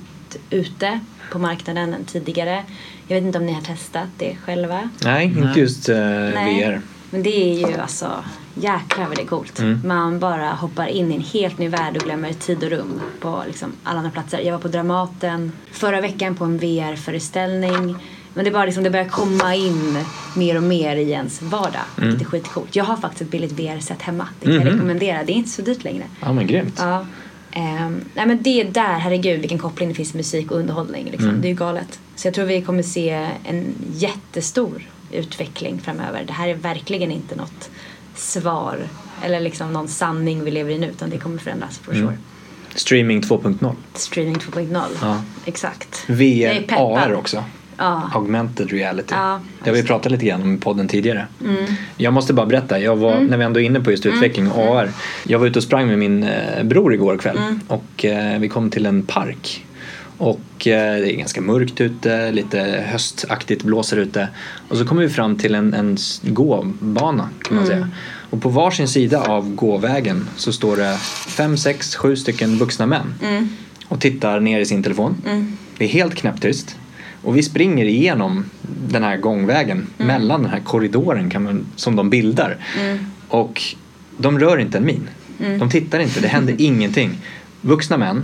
ute 0.50 1.00
på 1.32 1.38
marknaden 1.38 1.94
än 1.94 2.04
tidigare. 2.04 2.64
Jag 3.06 3.16
vet 3.16 3.24
inte 3.24 3.38
om 3.38 3.46
ni 3.46 3.52
har 3.52 3.60
testat 3.60 4.08
det 4.18 4.36
själva? 4.44 4.90
Nej, 5.04 5.24
inte 5.24 5.60
just 5.60 5.88
eh, 5.88 5.96
Nej. 5.98 6.64
VR. 6.64 6.80
Men 7.10 7.22
det 7.22 7.52
är 7.52 7.68
ju 7.68 7.80
alltså 7.80 8.24
jäklar 8.54 9.06
vad 9.06 9.16
det 9.16 9.22
är 9.22 9.26
coolt. 9.26 9.58
Mm. 9.58 9.80
Man 9.84 10.18
bara 10.18 10.50
hoppar 10.50 10.86
in 10.86 11.12
i 11.12 11.14
en 11.14 11.20
helt 11.20 11.58
ny 11.58 11.68
värld 11.68 11.96
och 11.96 12.02
glömmer 12.02 12.32
tid 12.32 12.64
och 12.64 12.70
rum 12.70 13.00
på 13.20 13.42
liksom 13.46 13.72
alla 13.82 13.98
andra 13.98 14.10
platser. 14.10 14.40
Jag 14.40 14.52
var 14.52 14.58
på 14.58 14.68
Dramaten 14.68 15.52
förra 15.72 16.00
veckan 16.00 16.34
på 16.34 16.44
en 16.44 16.58
VR-föreställning. 16.58 17.96
Men 18.38 18.44
det, 18.44 18.50
bara 18.50 18.64
liksom, 18.64 18.84
det 18.84 18.90
börjar 18.90 19.08
komma 19.08 19.54
in 19.54 19.98
mer 20.36 20.56
och 20.56 20.62
mer 20.62 20.96
i 20.96 21.10
ens 21.10 21.42
vardag. 21.42 21.80
Mm. 21.96 22.08
Vilket 22.10 22.26
är 22.26 22.30
skitcoolt. 22.30 22.76
Jag 22.76 22.84
har 22.84 22.96
faktiskt 22.96 23.22
ett 23.22 23.30
billigt 23.30 23.52
VR-set 23.52 24.02
hemma. 24.02 24.28
Det 24.40 24.46
kan 24.46 24.56
Mhm. 24.56 24.66
jag 24.66 24.74
rekommendera. 24.74 25.24
Det 25.24 25.32
är 25.32 25.34
inte 25.34 25.50
så 25.50 25.62
dyrt 25.62 25.84
längre. 25.84 26.04
Ja, 26.20 26.32
men 26.32 26.46
grymt. 26.46 26.74
Ja. 26.78 27.06
Ehm, 27.52 28.00
nej 28.14 28.26
men 28.26 28.42
det 28.42 28.60
är 28.60 28.64
där, 28.64 28.98
herregud 28.98 29.40
vilken 29.40 29.58
koppling 29.58 29.88
det 29.88 29.94
finns 29.94 30.08
till 30.10 30.16
musik 30.16 30.50
och 30.50 30.58
underhållning. 30.58 31.04
Liksom. 31.04 31.28
Mm. 31.28 31.40
Det 31.40 31.46
är 31.46 31.50
ju 31.50 31.54
galet. 31.56 31.98
Så 32.16 32.26
jag 32.26 32.34
tror 32.34 32.44
vi 32.44 32.62
kommer 32.62 32.82
se 32.82 33.28
en 33.44 33.74
jättestor 33.94 34.82
utveckling 35.12 35.80
framöver. 35.84 36.24
Det 36.26 36.32
här 36.32 36.48
är 36.48 36.54
verkligen 36.54 37.10
inte 37.10 37.36
något 37.36 37.70
svar 38.14 38.78
eller 39.22 39.40
liksom 39.40 39.72
någon 39.72 39.88
sanning 39.88 40.44
vi 40.44 40.50
lever 40.50 40.70
i 40.70 40.78
nu 40.78 40.86
utan 40.86 41.10
det 41.10 41.18
kommer 41.18 41.38
förändras 41.38 41.78
for 41.78 41.92
Mm. 41.94 42.06
sure. 42.06 42.18
Streaming 42.74 43.20
2.0. 43.22 43.74
Streaming 43.94 44.36
2.0. 44.38 44.82
Ja. 45.02 45.22
Exakt. 45.44 46.04
VR. 46.06 46.64
AR 46.68 47.14
också. 47.14 47.44
Ja. 47.78 48.10
Augmented 48.14 48.70
reality. 48.72 49.14
Ja, 49.14 49.40
det 49.64 49.70
har 49.70 49.76
vi 49.76 49.82
pratat 49.82 50.12
lite 50.12 50.26
grann 50.26 50.42
om 50.42 50.54
i 50.54 50.58
podden 50.58 50.88
tidigare. 50.88 51.26
Mm. 51.44 51.64
Jag 51.96 52.12
måste 52.12 52.32
bara 52.34 52.46
berätta, 52.46 52.80
jag 52.80 52.96
var, 52.96 53.20
när 53.20 53.36
vi 53.36 53.44
ändå 53.44 53.60
är 53.60 53.64
inne 53.64 53.80
på 53.80 53.90
just 53.90 54.06
utveckling 54.06 54.50
och 54.50 54.76
AR. 54.78 54.90
Jag 55.26 55.38
var 55.38 55.46
ute 55.46 55.58
och 55.58 55.62
sprang 55.62 55.86
med 55.86 55.98
min 55.98 56.22
eh, 56.22 56.62
bror 56.64 56.94
igår 56.94 57.16
kväll 57.16 57.36
Mm. 57.38 57.60
och 57.68 58.04
eh, 58.04 58.38
vi 58.38 58.48
kom 58.48 58.70
till 58.70 58.86
en 58.86 59.02
park. 59.02 59.64
Och 60.18 60.66
eh, 60.66 60.96
det 61.00 61.12
är 61.14 61.16
ganska 61.16 61.40
mörkt 61.40 61.80
ute, 61.80 62.32
lite 62.32 62.84
höstaktigt 62.86 63.62
blåser 63.62 63.96
ute. 63.96 64.28
Och 64.68 64.76
så 64.76 64.84
kommer 64.86 65.02
vi 65.02 65.08
fram 65.08 65.36
till 65.38 65.54
en, 65.54 65.74
en 65.74 65.96
gåbana 66.22 67.28
kan 67.42 67.56
man 67.56 67.66
säga. 67.66 67.88
Och 68.30 68.42
på 68.42 68.48
varsin 68.48 68.88
sida 68.88 69.20
av 69.22 69.54
gåvägen 69.54 70.28
så 70.36 70.52
står 70.52 70.76
det 70.76 70.96
fem, 71.28 71.56
sex, 71.56 71.96
sju 71.96 72.16
stycken 72.16 72.56
vuxna 72.58 72.86
män 72.86 73.14
Mm. 73.22 73.48
och 73.88 74.00
tittar 74.00 74.40
ner 74.40 74.60
i 74.60 74.66
sin 74.66 74.82
telefon. 74.82 75.16
Det 75.78 75.84
är 75.84 75.88
helt 75.88 76.14
knäpptyst. 76.14 76.76
Och 77.22 77.36
vi 77.36 77.42
springer 77.42 77.84
igenom 77.84 78.44
den 78.88 79.02
här 79.02 79.16
gångvägen 79.16 79.86
mellan 79.96 80.42
den 80.42 80.50
här 80.50 80.60
korridoren 80.60 81.30
kan 81.30 81.42
man, 81.42 81.66
som 81.76 81.96
de 81.96 82.10
bildar. 82.10 82.56
Och 83.28 83.62
de 84.18 84.38
rör 84.38 84.58
inte 84.58 84.78
en 84.78 84.84
min. 84.84 85.08
De 85.58 85.70
tittar 85.70 85.98
inte, 85.98 86.20
det 86.20 86.28
händer 86.28 86.54
ingenting. 86.58 87.10
Vuxna 87.60 87.96
män. 87.96 88.22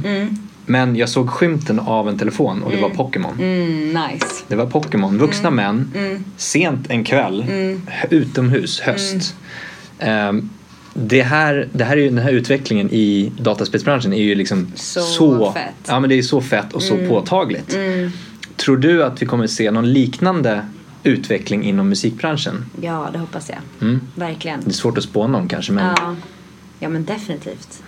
Men 0.67 0.97
jag 0.97 1.09
såg 1.09 1.31
skymten 1.31 1.81
av 1.81 2.09
en 2.09 2.19
telefon 2.19 2.63
och 2.63 2.71
det 2.71 2.81
var 2.81 2.91
Pokémon. 2.91 3.35
Mm, 3.41 3.89
nice. 3.89 4.27
Det 4.49 4.57
var 4.57 4.67
Pokémon. 4.67 5.19
Vuxna 5.19 5.51
män, 5.51 5.91
sent 6.37 6.91
en 6.91 7.05
kväll, 7.05 7.45
utomhus, 8.11 8.81
höst. 8.81 9.35
Ehm, 9.99 10.51
det, 10.95 11.23
här, 11.23 11.69
det 11.73 11.85
här 11.85 11.97
är 11.97 12.01
ju, 12.01 12.09
den 12.09 12.19
här 12.19 12.33
utvecklingen 12.33 12.91
i 12.93 13.33
dataspelsbranschen 13.39 14.13
är 14.13 14.23
ju 14.23 14.35
liksom 14.35 14.73
Så 14.75 15.53
fett. 15.53 15.75
Ja, 15.87 16.01
men 16.01 16.11
det 16.11 16.19
är 16.19 16.23
så 16.23 16.41
fett 16.41 16.73
och 16.73 16.83
så 16.83 16.97
påtagligt. 17.09 17.77
Tror 18.57 18.77
du 18.77 19.05
att 19.05 19.23
vi 19.23 19.27
kommer 19.27 19.47
se 19.47 19.71
någon 19.71 19.93
liknande 19.93 20.67
utveckling 21.03 21.65
inom 21.65 21.89
musikbranschen? 21.89 22.65
Ja, 22.81 23.09
det 23.13 23.19
hoppas 23.19 23.49
jag. 23.51 23.59
Mm. 23.89 24.01
Verkligen. 24.15 24.61
Det 24.61 24.71
är 24.71 24.73
svårt 24.73 24.99
att 24.99 25.05
spåna 25.05 25.39
om 25.39 25.49
kanske, 25.49 25.73
men 25.73 25.85
Ja. 25.97 26.17
ja, 26.79 26.89
men 26.89 27.05
definitivt. 27.05 27.83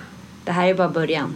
Det 0.44 0.52
här 0.52 0.68
är 0.68 0.74
bara 0.74 0.88
början. 0.88 1.34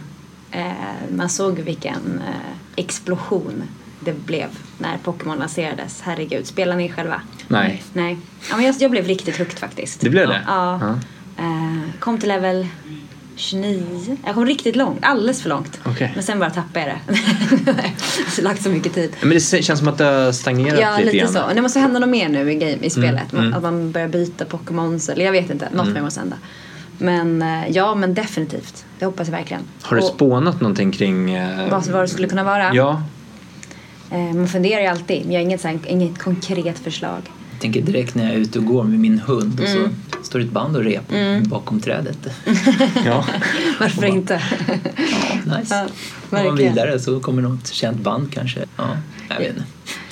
Eh, 0.51 0.71
man 1.15 1.29
såg 1.29 1.59
vilken 1.59 2.21
eh, 2.27 2.57
explosion 2.75 3.63
det 3.99 4.25
blev 4.25 4.47
när 4.77 4.97
Pokémon 5.03 5.37
lanserades. 5.37 6.01
Herregud, 6.01 6.47
spelar 6.47 6.75
ni 6.75 6.89
själva? 6.89 7.21
nej. 7.47 7.83
Nej. 7.93 8.17
Ja, 8.49 8.55
men 8.55 8.65
jag, 8.65 8.75
jag 8.79 8.91
blev 8.91 9.05
riktigt 9.05 9.37
hooked 9.37 9.59
faktiskt. 9.59 10.01
Det 10.01 10.09
blev 10.09 10.27
det? 10.27 10.41
Ja. 10.47 10.79
Ja. 10.81 10.99
Eh, 11.43 11.77
kom 11.99 12.17
till 12.17 12.29
level 12.29 12.67
29. 13.35 14.17
Jag 14.25 14.35
kom 14.35 14.45
riktigt 14.45 14.75
långt, 14.75 14.99
alldeles 15.01 15.41
för 15.41 15.49
långt. 15.49 15.79
Okej. 15.85 16.11
Men 16.15 16.23
sen 16.23 16.39
bara 16.39 16.49
tappade 16.49 16.79
jag 16.85 17.15
det. 17.75 17.91
så 18.31 18.41
lagt 18.41 18.63
så 18.63 18.69
mycket 18.69 18.93
tid. 18.93 19.11
Men 19.21 19.29
det 19.29 19.39
känns 19.63 19.79
som 19.79 19.87
att 19.87 19.97
det 19.97 20.03
har 20.03 20.31
stagnerat 20.31 20.79
Ja, 20.81 20.91
lite 20.97 21.05
lite 21.05 21.17
grann. 21.17 21.33
så. 21.33 21.53
Det 21.55 21.61
måste 21.61 21.79
hända 21.79 21.99
något 21.99 22.09
mer 22.09 22.29
nu 22.29 22.51
i, 22.51 22.55
game, 22.55 22.77
i 22.85 22.89
spelet. 22.89 23.33
mm. 23.33 23.53
Att 23.53 23.63
man 23.63 23.91
börjar 23.91 24.07
byta 24.07 24.45
Pokémons 24.45 25.09
eller 25.09 25.25
jag 25.25 25.31
vet 25.31 25.49
inte. 25.49 25.69
Något 25.73 25.87
mer 25.87 26.01
måste 26.01 26.19
hända. 26.19 26.35
Men 26.97 27.41
eh, 27.41 27.69
ja, 27.69 27.95
men 27.95 28.13
definitivt. 28.13 28.85
Det 28.99 29.05
hoppas 29.05 29.27
jag 29.27 29.35
verkligen. 29.37 29.61
Har 29.81 29.97
du 29.97 30.03
Och 30.03 30.09
spånat 30.09 30.61
någonting 30.61 30.91
kring... 30.91 31.33
eh, 31.33 31.69
vad, 31.71 31.87
vad 31.87 32.03
det 32.03 32.07
skulle 32.07 32.27
kunna 32.27 32.43
vara? 32.43 32.73
Ja, 32.75 33.03
Eh, 34.13 34.33
man 34.35 34.47
funderar 34.47 34.81
ju 34.81 34.87
alltid. 34.87 35.21
Men 35.25 35.31
jag 35.31 35.39
har 35.39 35.43
inget, 35.45 35.63
här, 35.63 35.79
inget 35.87 36.17
konkret 36.19 36.79
förslag. 36.79 37.21
Tänker 37.61 37.81
direkt 37.81 38.15
när 38.15 38.23
jag 38.23 38.33
är 38.33 38.37
ute 38.39 38.59
och 38.59 38.65
går 38.65 38.83
med 38.83 38.99
min 38.99 39.19
hund 39.19 39.59
och 39.59 39.65
Mm. 39.67 39.89
så 40.17 40.23
står 40.23 40.39
det 40.39 40.45
ett 40.45 40.51
band 40.51 40.75
och 40.77 40.83
repar 40.83 41.45
bakom 41.49 41.79
trädet. 41.79 42.17
ja. 43.05 43.25
Varför 43.79 44.05
inte? 44.05 44.41
Ja, 45.45 45.57
nice. 45.57 45.75
Ja, 45.75 45.87
Går 46.37 46.43
man 46.47 46.55
vidare 46.55 46.99
så 46.99 47.19
kommer 47.19 47.41
något 47.41 47.67
känt 47.67 47.99
band 48.01 48.33
kanske. 48.33 48.59
Ja, 48.77 48.97
jag 49.29 49.37
vet 49.39 49.49
inte. 49.49 49.63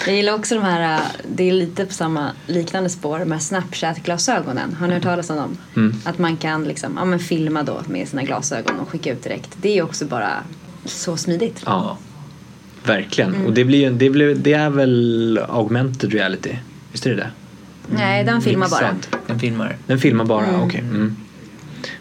Jag 0.06 0.16
gillar 0.16 0.34
också 0.34 0.56
de 0.56 0.64
här, 0.64 1.02
det 1.36 1.50
är 1.50 1.54
lite 1.54 1.86
på 1.86 1.94
samma 1.94 2.32
liknande 2.48 2.90
spår, 2.90 3.20
här 3.20 3.40
Snapchat-glasögonen. 3.40 4.74
Har 4.80 4.88
ni 4.88 4.94
hört 4.94 5.04
talas 5.04 5.30
om 5.30 5.36
dem? 5.36 5.58
Mm. 5.76 5.96
Att 6.04 6.18
man 6.20 6.38
kan 6.38 6.64
liksom, 6.64 6.94
ja, 6.98 7.06
men 7.06 7.20
filma 7.20 7.64
då 7.64 7.82
med 7.88 8.08
sina 8.08 8.24
glasögon 8.24 8.80
och 8.80 8.90
skicka 8.90 9.12
ut 9.14 9.24
direkt. 9.24 9.50
Det 9.62 9.78
är 9.78 9.84
också 9.84 10.06
bara 10.06 10.30
så 10.86 11.18
smidigt. 11.18 11.62
ja. 11.66 11.98
Verkligen. 12.84 13.34
Mm. 13.36 13.46
Och 13.48 13.54
det, 13.54 13.66
blir, 13.66 13.92
det, 13.92 14.10
blir, 14.10 14.36
det 14.36 14.54
är 14.54 14.70
väl 14.70 15.40
augmented 15.50 16.14
reality? 16.14 16.56
Visst 16.92 17.06
är 17.06 17.10
det 17.10 17.16
det? 17.16 17.32
Nej, 17.96 18.24
den 18.24 18.42
filmar 18.42 18.70
bara. 18.70 18.96
Den 19.28 19.40
filmar. 19.40 19.78
Den 19.88 20.00
filmar 20.00 20.26
bara, 20.26 20.62
okej. 20.62 20.80
Mm. 20.80 21.16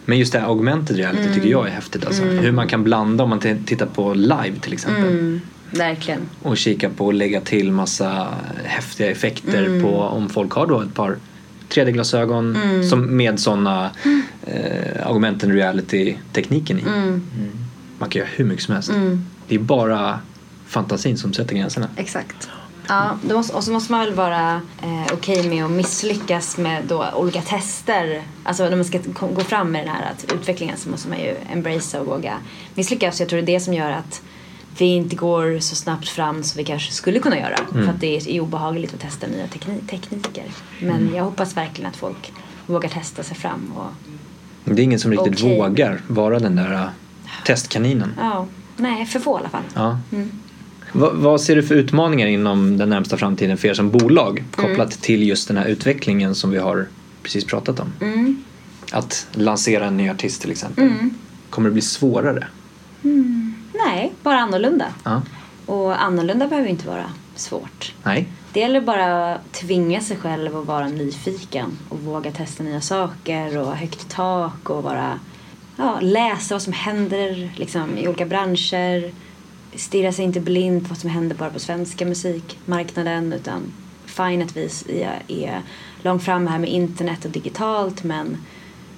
Men 0.05 0.17
just 0.19 0.33
det 0.33 0.39
här 0.39 0.47
augmented 0.47 0.97
reality 0.97 1.21
Mm. 1.21 1.33
tycker 1.33 1.49
jag 1.49 1.67
är 1.67 1.71
häftigt. 1.71 2.05
Alltså. 2.05 2.23
Hur 2.23 2.51
man 2.51 2.67
kan 2.67 2.83
blanda 2.83 3.23
om 3.23 3.29
man 3.29 3.39
t- 3.39 3.57
tittar 3.65 3.85
på 3.85 4.13
live 4.13 4.53
till 4.61 4.73
exempel. 4.73 5.03
Mm, 5.03 5.41
verkligen. 5.71 6.19
Och 6.41 6.57
kika 6.57 6.89
på 6.89 7.05
och 7.05 7.13
lägga 7.13 7.41
till 7.41 7.71
massa 7.71 8.27
häftiga 8.63 9.11
effekter 9.11 9.65
Mm. 9.65 9.81
på 9.83 9.99
om 10.01 10.29
folk 10.29 10.51
har 10.51 10.67
då 10.67 10.81
ett 10.81 10.93
par 10.93 11.17
3D-glasögon 11.69 12.55
Mm. 12.55 12.83
som 12.89 13.17
med 13.17 13.39
sådana 13.39 13.89
eh, 14.47 15.07
augmented 15.07 15.51
reality-tekniken 15.51 16.79
i. 16.79 16.81
Mm, 16.81 17.21
Man 17.99 18.09
kan 18.09 18.19
göra 18.19 18.29
hur 18.35 18.45
mycket 18.45 18.63
som 18.65 18.73
helst. 18.73 18.89
mm, 18.89 19.25
Det 19.47 19.55
är 19.55 19.59
bara 19.59 20.19
fantasin 20.67 21.17
som 21.17 21.33
sätter 21.33 21.55
gränserna. 21.55 21.87
exakt. 21.95 22.49
Ja, 22.89 23.17
då 23.23 23.35
måste, 23.35 23.53
och 23.55 23.63
så 23.63 23.71
måste 23.71 23.91
man 23.91 24.01
väl 24.05 24.13
vara 24.13 24.61
eh, 24.83 25.13
okej 25.13 25.49
med 25.49 25.65
att 25.65 25.71
misslyckas 25.71 26.57
med 26.57 26.83
då 26.87 27.05
olika 27.15 27.41
tester. 27.41 28.23
Alltså 28.43 28.63
när 28.69 28.75
man 28.75 28.85
ska 28.85 28.99
gå 29.35 29.41
fram 29.41 29.71
med 29.71 29.81
den 29.85 29.95
här 29.95 30.11
att 30.11 30.33
utvecklingen 30.33 30.77
så 30.77 30.89
måste 30.89 31.09
man 31.09 31.19
ju 31.19 31.35
embracea 31.53 32.01
och 32.01 32.07
våga 32.07 32.33
misslyckas. 32.75 33.19
Jag 33.19 33.29
tror 33.29 33.41
det 33.41 33.51
är 33.51 33.53
det 33.55 33.59
som 33.59 33.73
gör 33.73 33.91
att 33.91 34.21
vi 34.77 34.85
inte 34.85 35.15
går 35.15 35.59
så 35.59 35.75
snabbt 35.75 36.09
fram 36.09 36.43
som 36.43 36.57
vi 36.57 36.63
kanske 36.63 36.91
skulle 36.91 37.19
kunna 37.19 37.39
göra. 37.39 37.57
För 37.71 37.87
att 37.89 37.99
det 37.99 38.17
är 38.35 38.39
obehagligt 38.39 38.93
att 38.93 38.99
testa 38.99 39.27
nya 39.27 39.45
tekni- 39.45 39.87
tekniker. 39.89 40.43
Men 40.81 41.11
jag 41.15 41.23
hoppas 41.23 41.57
verkligen 41.57 41.89
att 41.89 41.95
folk 41.97 42.33
vågar 42.65 42.89
testa 42.89 43.23
sig 43.23 43.37
fram. 43.37 43.73
Och, 43.75 43.91
Det 44.65 44.81
är 44.81 44.83
ingen 44.83 44.99
som 44.99 45.11
riktigt 45.11 45.33
Okej. 45.33 45.57
vågar 45.59 46.01
vara 46.07 46.39
den 46.39 46.55
där 46.55 46.73
äh, 46.73 46.85
testkaninen. 47.45 48.13
ja, 48.19 48.45
nej, 48.77 49.05
för 49.05 49.19
få 49.19 49.37
i 49.37 49.39
alla 49.39 49.49
fall. 49.49 49.63
Ja. 49.73 49.99
Mm. 50.11 50.31
Vad, 50.91 51.15
vad 51.15 51.41
ser 51.41 51.55
du 51.55 51.63
för 51.63 51.75
utmaningar 51.75 52.27
inom 52.27 52.77
den 52.77 52.89
närmsta 52.89 53.17
framtiden 53.17 53.57
för 53.57 53.67
er 53.67 53.73
som 53.73 53.89
bolag 53.89 54.43
kopplat 54.51 54.91
till 54.91 55.27
just 55.27 55.47
den 55.47 55.57
här 55.57 55.65
utvecklingen 55.65 56.35
som 56.35 56.51
vi 56.51 56.57
har 56.57 56.87
precis 57.23 57.45
pratat 57.45 57.79
om? 57.79 57.93
Mm. 58.01 58.43
Att 58.91 59.27
lansera 59.31 59.85
en 59.85 59.97
ny 59.97 60.09
artist 60.09 60.41
till 60.41 60.51
exempel. 60.51 60.83
Mm. 60.83 61.13
Kommer 61.49 61.69
det 61.69 61.73
bli 61.73 61.81
svårare? 61.81 62.47
Nej, 63.73 64.13
bara 64.23 64.39
annorlunda. 64.39 64.85
Ja. 65.03 65.21
Och 65.65 66.03
annorlunda 66.03 66.47
behöver 66.47 66.69
inte 66.69 66.87
vara 66.87 67.11
svårt. 67.35 67.93
Nej? 68.03 68.27
Det 68.53 68.59
gäller 68.59 68.81
bara 68.81 69.33
att 69.33 69.51
tvinga 69.53 70.01
sig 70.01 70.17
själv 70.17 70.57
att 70.57 70.65
vara 70.65 70.87
nyfiken 70.87 71.77
och 71.89 71.99
våga 71.99 72.31
testa 72.31 72.63
nya 72.63 72.81
saker 72.81 73.57
och 73.57 73.65
ha 73.65 73.73
högt 73.73 74.09
tak 74.09 74.69
och 74.69 74.83
bara 74.83 75.19
ja, 75.75 75.99
läsa 76.01 76.55
vad 76.55 76.61
som 76.61 76.73
händer 76.73 77.49
liksom, 77.55 77.97
i 77.97 78.07
olika 78.07 78.25
branscher. 78.25 79.11
Stirra 79.75 80.11
sig 80.11 80.25
inte 80.25 80.39
blind 80.39 80.83
på 80.83 80.89
vad 80.89 80.97
som 80.97 81.09
händer 81.09 81.35
bara 81.35 81.49
på 81.49 81.59
svenska 81.59 82.05
musikmarknaden 82.05 83.33
utan 83.33 83.61
fine 84.05 84.41
att 84.41 84.57
vi 84.57 84.69
är, 85.27 85.61
långt 86.01 86.23
fram 86.23 86.47
här 86.47 86.59
med 86.59 86.69
internet 86.69 87.25
och 87.25 87.31
digitalt 87.31 88.03
men 88.03 88.37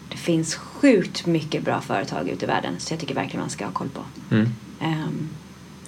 det 0.10 0.18
finns 0.18 0.56
sjukt 0.56 1.26
mycket 1.26 1.64
bra 1.64 1.82
företag 1.82 2.30
ute 2.30 2.46
i 2.46 2.48
världen 2.48 2.76
så 2.78 2.94
jag 2.94 3.00
tycker 3.00 3.16
verkligen 3.16 3.40
man 3.40 3.50
ska 3.50 3.66
ha 3.66 3.72
koll 3.72 3.90
på. 3.90 4.02
Mm. 4.36 4.50
Ehm, 4.82 5.30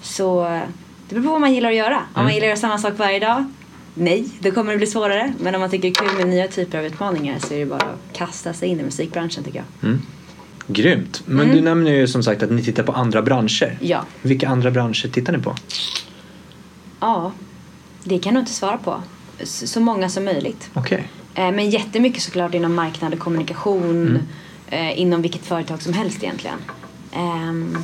så 0.02 0.44
Det 1.10 1.16
beror 1.16 1.24
på 1.24 1.30
vad 1.32 1.42
man 1.42 1.54
gillar 1.54 1.70
att 1.70 1.76
göra. 1.76 1.98
Om 2.14 2.24
man 2.24 2.34
gillar 2.34 2.46
att 2.46 2.50
göra 2.50 2.58
samma 2.58 2.78
sak 2.78 2.94
varje 2.98 3.20
dag, 3.20 3.46
nej, 3.94 4.30
då 4.40 4.52
kommer 4.52 4.72
det 4.72 4.78
bli 4.78 4.88
svårare. 4.88 5.34
Men 5.40 5.56
om 5.56 5.62
man 5.62 5.70
tycker 5.70 5.92
det 5.92 6.00
är 6.00 6.10
kul 6.10 6.18
med 6.18 6.28
nya 6.28 6.48
typer 6.48 6.78
av 6.78 6.86
utmaningar 6.86 7.40
så 7.40 7.54
är 7.54 7.60
det 7.60 7.66
bara 7.66 7.80
att 7.82 8.18
kasta 8.18 8.54
sig 8.54 8.70
in 8.70 8.80
i 8.80 8.84
musikbranschen 8.84 9.44
tycker 9.44 9.64
jag. 9.82 9.90
Grymt. 10.68 11.24
Men 11.26 11.52
du 11.52 11.62
nämner 11.62 11.92
ju 11.92 12.08
som 12.08 12.24
sagt 12.24 12.44
att 12.44 12.52
ni 12.52 12.64
tittar 12.64 12.84
på 12.84 12.92
andra 12.92 13.22
branscher. 13.22 13.78
Ja. 13.82 14.06
Vilka 14.22 14.50
andra 14.50 14.72
branscher 14.72 15.08
tittar 15.08 15.34
ni 15.34 15.40
på? 15.40 15.56
Ja, 17.00 17.32
det 18.04 18.20
kan 18.20 18.34
du 18.34 18.40
inte 18.40 18.54
svara 18.54 18.78
på. 18.78 19.04
Så 19.44 19.80
många 19.80 20.10
som 20.10 20.26
möjligt. 20.26 20.70
Okej. 20.74 21.08
Eh, 21.36 21.52
Men 21.52 21.70
jättemycket 21.70 22.24
såklart 22.24 22.54
inom 22.54 22.76
marknad 22.76 23.14
och 23.14 23.20
kommunikation. 23.20 24.20
Eh, 24.68 25.00
inom 25.00 25.22
vilket 25.22 25.46
företag 25.46 25.82
som 25.82 25.94
helst 25.94 26.24
egentligen. 26.24 26.58
Ehm, 27.12 27.78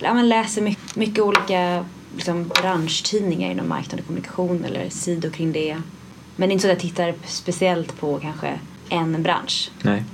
ja, 0.00 0.14
man 0.14 0.28
läser 0.28 0.62
mycket, 0.62 0.96
mycket 0.96 1.24
olika 1.24 1.84
liksom, 2.14 2.48
branschtidningar 2.62 3.50
inom 3.50 3.68
marknad 3.68 4.00
och 4.00 4.06
kommunikation 4.06 4.64
eller 4.64 4.88
sidor 4.90 5.30
kring 5.30 5.52
det. 5.52 5.76
Men 6.36 6.48
det 6.48 6.52
är 6.52 6.54
inte 6.54 6.62
så 6.62 6.68
att 6.68 6.84
jag 6.84 6.90
tittar 6.90 7.14
speciellt 7.26 8.00
på 8.00 8.18
kanske 8.18 8.58
en 8.88 9.22
bransch. 9.22 9.70
Nej. 9.82 10.04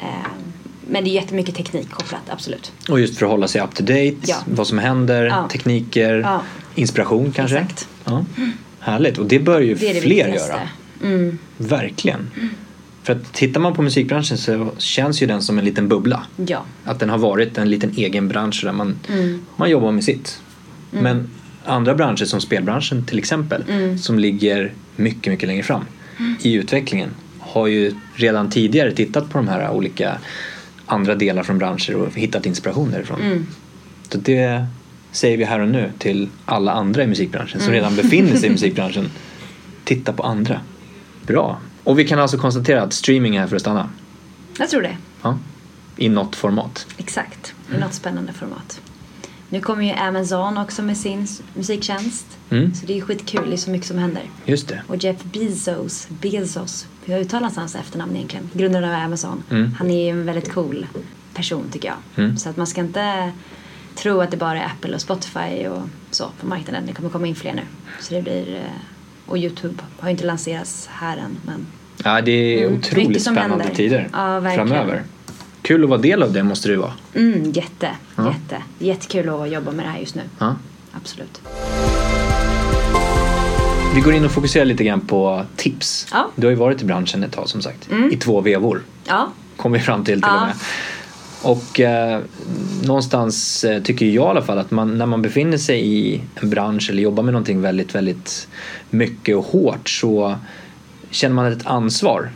Men 0.89 1.05
det 1.05 1.11
är 1.11 1.13
jättemycket 1.13 1.55
teknik 1.55 1.91
kopplat, 1.91 2.21
absolut. 2.31 2.73
Och 2.89 3.01
just 3.01 3.19
för 3.19 3.27
att 3.27 3.31
hålla 3.33 3.49
sig 3.49 3.61
up 3.63 3.75
to 3.75 3.83
date, 3.83 4.17
Ja. 4.27 4.37
vad 4.45 4.67
som 4.67 4.79
händer, 4.79 5.25
Ja. 5.25 5.49
tekniker, 5.53 6.15
Ja. 6.15 6.43
inspiration 6.75 7.33
kanske. 7.33 7.59
Exakt. 7.59 7.89
Ja. 8.05 8.25
Härligt. 8.81 9.19
Och 9.19 9.27
det 9.27 9.39
bör 9.39 9.61
ju 9.61 9.75
Det 9.75 9.93
det 9.93 10.01
fler 10.01 10.25
viktigaste. 10.25 10.53
göra. 10.53 11.15
Mm. 11.15 11.39
Verkligen. 11.57 12.31
För 13.03 13.13
att 13.13 13.33
tittar 13.33 13.61
man 13.61 13.75
på 13.75 13.83
musikbranschen 13.83 14.39
så 14.39 14.71
känns 14.79 15.23
ju 15.23 15.27
den 15.27 15.43
som 15.43 15.59
en 15.59 15.65
liten 15.65 15.89
bubbla. 15.89 16.27
Ja. 16.47 16.65
Att 16.85 16.99
den 17.01 17.11
har 17.11 17.19
varit 17.19 17.59
en 17.59 17.71
liten 17.71 17.93
egen 17.97 18.29
bransch 18.29 18.61
där 18.65 18.73
man, 18.73 18.99
Mm. 19.09 19.45
man 19.57 19.71
jobbar 19.71 19.93
med 19.93 20.05
sitt. 20.05 20.41
Men 20.91 21.31
andra 21.65 21.95
branscher 21.95 22.25
som 22.25 22.41
spelbranschen 22.41 23.05
till 23.07 23.19
exempel 23.19 23.65
Mm. 23.69 23.99
som 23.99 24.19
ligger 24.19 24.73
mycket, 24.97 25.33
mycket 25.33 25.49
längre 25.49 25.63
fram 25.63 25.85
i 26.43 26.53
utvecklingen 26.55 27.11
har 27.39 27.67
ju 27.67 27.93
redan 28.15 28.51
tidigare 28.51 28.93
tittat 28.93 29.31
på 29.31 29.39
de 29.39 29.49
här 29.49 29.71
olika 29.71 30.19
andra 30.87 31.15
delar 31.15 31.43
från 31.43 31.59
branscher 31.59 31.95
och 31.95 32.15
hittat 32.15 32.47
inspiration 32.47 32.91
därifrån. 32.91 33.21
Mm. 33.21 33.47
Så 34.09 34.19
det 34.19 34.67
säger 35.13 35.37
vi 35.37 35.45
här 35.45 35.61
och 35.61 35.69
nu 35.69 35.93
till 35.99 36.29
alla 36.45 36.73
andra 36.73 37.03
i 37.03 37.07
musikbranschen 37.07 37.55
Mm. 37.61 37.65
som 37.65 37.75
redan 37.75 37.97
befinner 37.97 38.37
sig 38.37 38.49
i 38.49 38.53
musikbranschen. 38.53 39.11
Titta 39.85 40.13
på 40.13 40.23
andra. 40.23 40.61
Bra. 41.27 41.59
Och 41.85 41.99
vi 41.99 42.05
kan 42.09 42.19
alltså 42.19 42.39
konstatera 42.39 42.83
att 42.83 42.93
streaming 42.93 43.37
är 43.37 43.41
här 43.41 43.47
för 43.47 43.57
att 43.57 43.63
stanna. 43.63 43.89
Jag 44.59 44.71
tror 44.71 44.83
det. 44.83 44.97
Ja. 45.23 45.39
I 45.97 46.09
något 46.09 46.37
format. 46.37 46.87
Exakt, 46.99 47.55
i 47.77 47.79
något 47.81 47.95
spännande 47.95 48.33
format. 48.33 48.81
Nu 49.49 49.61
kommer 49.61 49.85
ju 49.85 49.93
Amazon 49.93 50.59
också 50.59 50.83
med 50.83 50.97
sin 50.97 51.27
musiktjänst. 51.55 52.27
Mm. 52.51 52.75
Så 52.75 52.87
det 52.87 52.93
är 52.93 52.95
ju 52.95 53.01
skitkul, 53.01 53.47
det 53.47 53.53
är 53.53 53.57
så 53.57 53.71
mycket 53.71 53.87
som 53.89 53.99
händer. 53.99 54.23
Just 54.45 54.69
det. 54.69 54.83
Och 54.87 54.97
Jeff 54.97 55.23
Bezos, 55.23 56.09
Bezos, 56.21 56.87
hur 57.05 57.19
uttalas 57.19 57.57
hans 57.57 57.75
efternamn 57.75 58.17
egentligen? 58.17 58.51
Grundaren 58.53 58.85
av 58.95 58.95
Amazon. 59.05 59.43
Mm. 59.51 59.75
Han 59.79 59.91
är 59.91 60.05
ju 60.05 60.11
en 60.11 60.27
väldigt 60.27 60.53
cool 60.53 60.87
person 61.35 61.65
tycker 61.73 61.89
jag. 61.89 62.25
Mm. 62.25 62.37
Så 62.37 62.49
att 62.49 62.57
man 62.57 62.67
ska 62.67 62.81
inte 62.81 63.33
tro 63.95 64.21
att 64.21 64.31
det 64.31 64.37
bara 64.37 64.61
är 64.63 64.67
Apple 64.67 64.95
och 64.95 65.01
Spotify 65.01 65.67
och 65.69 65.83
så 66.11 66.31
på 66.41 66.47
marknaden. 66.47 66.87
Det 66.87 66.93
kommer 66.93 67.09
komma 67.09 67.27
in 67.27 67.35
fler 67.35 67.53
nu. 67.55 67.63
Så 68.01 68.15
det 68.15 68.23
blir... 68.23 68.55
eh, 68.55 68.61
Och 69.27 69.39
YouTube 69.39 69.75
har 70.01 70.09
ju 70.09 70.11
inte 70.13 70.25
lanserats 70.27 70.89
här 70.93 71.17
än 71.17 71.37
men 71.47 71.67
Ja, 72.05 72.21
det 72.21 72.33
är 72.33 72.67
Mm, 72.67 72.79
otroligt 72.79 73.23
spännande 73.23 73.49
händer. 73.65 73.75
tider 73.75 74.09
Ja, 74.13 74.41
verkligen. 74.41 74.69
framöver. 74.69 75.03
Kul 75.63 75.85
att 75.85 75.91
vara 75.91 76.01
del 76.01 76.23
av 76.23 76.33
det 76.33 76.43
måste 76.43 76.69
det 76.69 76.73
ju 76.73 76.79
vara. 76.81 76.93
mm, 77.15 77.51
jätte, 77.53 77.89
Ja. 78.17 78.27
jätte. 78.33 78.63
Jättekul 78.79 79.29
att 79.29 79.51
jobba 79.53 79.71
med 79.73 79.85
det 79.87 79.91
här 79.91 79.99
just 79.99 80.15
nu. 80.15 80.23
Ja. 80.39 80.57
Absolut. 80.93 81.41
Vi 83.95 84.01
går 84.01 84.15
in 84.15 84.25
och 84.25 84.31
fokuserar 84.31 84.65
lite 84.65 84.85
grann 84.85 85.01
på 85.01 85.45
tips. 85.57 86.07
Ja. 86.13 86.31
Du 86.37 86.47
har 86.47 86.51
ju 86.51 86.57
varit 86.57 86.83
i 86.83 86.85
branschen 86.85 87.23
ett 87.25 87.33
tag 87.33 87.49
som 87.49 87.63
sagt. 87.63 87.91
Mm. 87.91 88.13
I 88.13 88.17
två 88.17 88.41
vevor. 88.41 88.83
Ja, 89.09 89.33
Kom 89.57 89.73
vi 89.73 89.79
fram 89.81 90.05
till 90.05 90.23
till 90.23 90.29
Ja. 90.31 90.41
och 90.41 90.47
med. 90.47 90.55
Och 91.43 91.81
eh, 91.81 92.21
någonstans 92.85 93.65
eh, 93.65 93.83
tycker 93.83 94.07
jag 94.07 94.15
i 94.15 94.29
alla 94.29 94.43
fall 94.43 94.59
att 94.59 94.71
man, 94.71 94.99
när 94.99 95.07
man 95.07 95.23
befinner 95.23 95.59
sig 95.59 95.87
i 95.87 96.21
en 96.35 96.51
bransch 96.51 96.91
eller 96.91 97.03
jobbar 97.03 97.23
med 97.23 97.33
någonting 97.33 97.61
väldigt, 97.61 97.95
väldigt 97.95 98.49
mycket 98.91 99.37
och 99.37 99.45
hårt 99.45 99.89
så 99.89 100.37
känner 101.11 101.35
man 101.35 101.47
ett 101.53 101.67
ansvar 101.67 102.31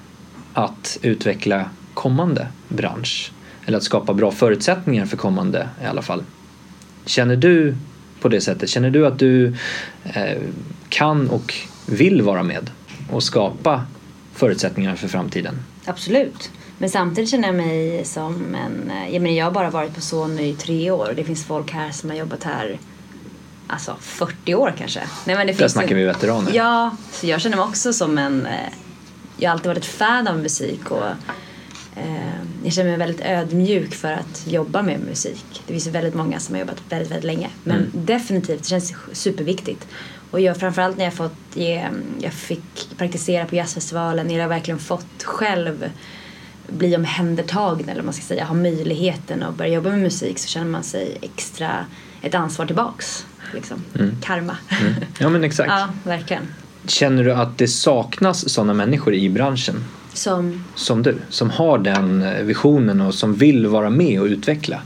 att 0.53 0.99
utveckla 1.03 1.65
kommande 1.95 2.47
bransch. 2.69 3.33
Eller 3.67 3.79
att 3.79 3.85
skapa 3.85 4.15
bra 4.15 4.31
förutsättningar 4.31 5.07
för 5.07 5.17
kommande 5.17 5.69
i 5.83 5.87
alla 5.87 6.03
fall. 6.03 6.23
Känner 7.05 7.37
du 7.37 7.75
på 8.27 8.31
det 8.31 8.41
sättet? 8.41 8.69
Känner 8.71 8.91
du 8.91 9.07
att 9.07 9.19
du 9.19 9.55
eh, 10.05 10.39
kan 10.89 11.31
och 11.31 11.55
vill 11.87 12.23
vara 12.23 12.43
med 12.43 12.71
och 13.11 13.23
skapa 13.23 13.85
förutsättningar 14.35 14.97
för 14.97 15.09
framtiden? 15.09 15.55
Absolut. 15.85 16.51
Men 16.79 16.91
samtidigt 16.91 17.31
känner 17.31 17.49
jag 17.49 17.55
mig 17.55 18.05
som 18.05 18.55
en... 18.55 18.91
eh, 18.91 19.13
Jag, 19.15 19.23
menar, 19.23 19.37
jag 19.37 19.45
har 19.45 19.53
bara 19.53 19.71
varit 19.71 19.95
på 19.95 20.01
Sony 20.01 20.43
i 20.43 20.55
tre 20.55 20.91
år 20.91 21.09
och 21.09 21.15
det 21.15 21.25
finns 21.25 21.45
folk 21.45 21.73
här 21.73 21.91
som 21.91 22.11
har 22.11 22.17
jobbat 22.17 22.45
här 22.45 22.79
alltså 23.67 23.97
40 24.01 24.55
år 24.55 24.75
kanske. 24.79 25.01
Nej, 25.25 25.37
men 25.37 25.47
det 25.47 25.53
Där 25.53 25.59
finns 25.59 25.73
snackar 25.73 25.95
vi 25.95 26.05
veteraner. 26.05 26.53
Ja, 26.55 26.97
så 27.13 27.27
jag 27.27 27.41
känner 27.41 27.57
mig 27.57 27.65
också 27.67 27.93
som 27.93 28.19
en... 28.19 28.47
eh, 28.47 28.53
Jag 29.37 29.51
har 29.51 29.53
alltid 29.53 29.67
varit 29.69 29.79
ett 29.79 29.87
fan 29.87 30.29
av 30.29 30.39
musik 30.39 30.91
och 30.91 31.05
jag 32.65 32.73
känner 32.73 32.91
mig 32.91 32.99
väldigt 32.99 33.21
ödmjuk 33.27 33.95
för 33.95 34.13
att 34.13 34.47
jobba 34.47 34.83
med 34.83 35.01
musik. 35.01 35.63
Det 35.67 35.73
finns 35.73 35.87
väldigt 35.87 36.15
många 36.15 36.41
som 36.41 36.55
har 36.55 36.61
jobbat 36.61 36.83
väldigt, 36.89 37.11
väldigt 37.11 37.25
länge. 37.25 37.49
Men 37.65 37.77
Mm. 37.77 37.91
definitivt, 37.95 38.59
det 38.63 38.69
känns 38.69 38.95
superviktigt. 39.13 39.87
Och 40.31 40.41
jag, 40.41 40.57
framförallt 40.57 40.97
när 40.97 41.05
jag 41.05 41.15
fått 41.15 41.33
ge, 41.55 41.89
jag 42.21 42.33
fick 42.33 42.89
praktisera 42.97 43.45
på 43.45 43.55
jazzfestivalen, 43.57 44.27
när 44.27 44.39
jag 44.39 44.49
verkligen 44.49 44.79
fått 44.79 45.23
själv 45.23 45.91
bli 46.69 46.97
omhändertagen 46.97 47.89
eller 47.89 48.03
man 48.03 48.13
ska 48.15 48.23
säga, 48.23 48.45
ha 48.45 48.55
möjligheten 48.55 49.43
att 49.43 49.55
börja 49.55 49.71
jobba 49.75 49.91
med 49.91 49.99
musik 49.99 50.39
så 50.39 50.49
känner 50.49 50.67
man 50.67 50.83
sig 50.83 51.19
extra 51.23 51.87
ett 52.23 52.35
ansvar 52.35 52.67
tillbaks. 52.67 53.27
Liksom. 53.55 53.85
Karma. 54.23 54.57
Ja 55.19 55.29
men 55.29 55.45
exakt. 55.45 55.69
ja, 55.73 55.89
verkligen. 56.05 56.43
Känner 56.87 57.25
du 57.25 57.33
att 57.33 57.59
det 57.59 57.69
saknas 57.69 58.49
sådana 58.49 58.75
människor 58.75 59.15
i 59.15 59.29
branschen 59.31 59.85
Som, 60.17 60.65
som 60.75 61.03
du? 61.03 61.19
Som 61.29 61.51
har 61.51 61.79
den 61.79 62.23
eh, 62.23 62.43
visionen 62.43 63.01
och 63.01 63.15
som 63.15 63.35
vill 63.35 63.67
vara 63.67 63.91
med 63.91 64.21
och 64.21 64.27
utveckla? 64.27 64.81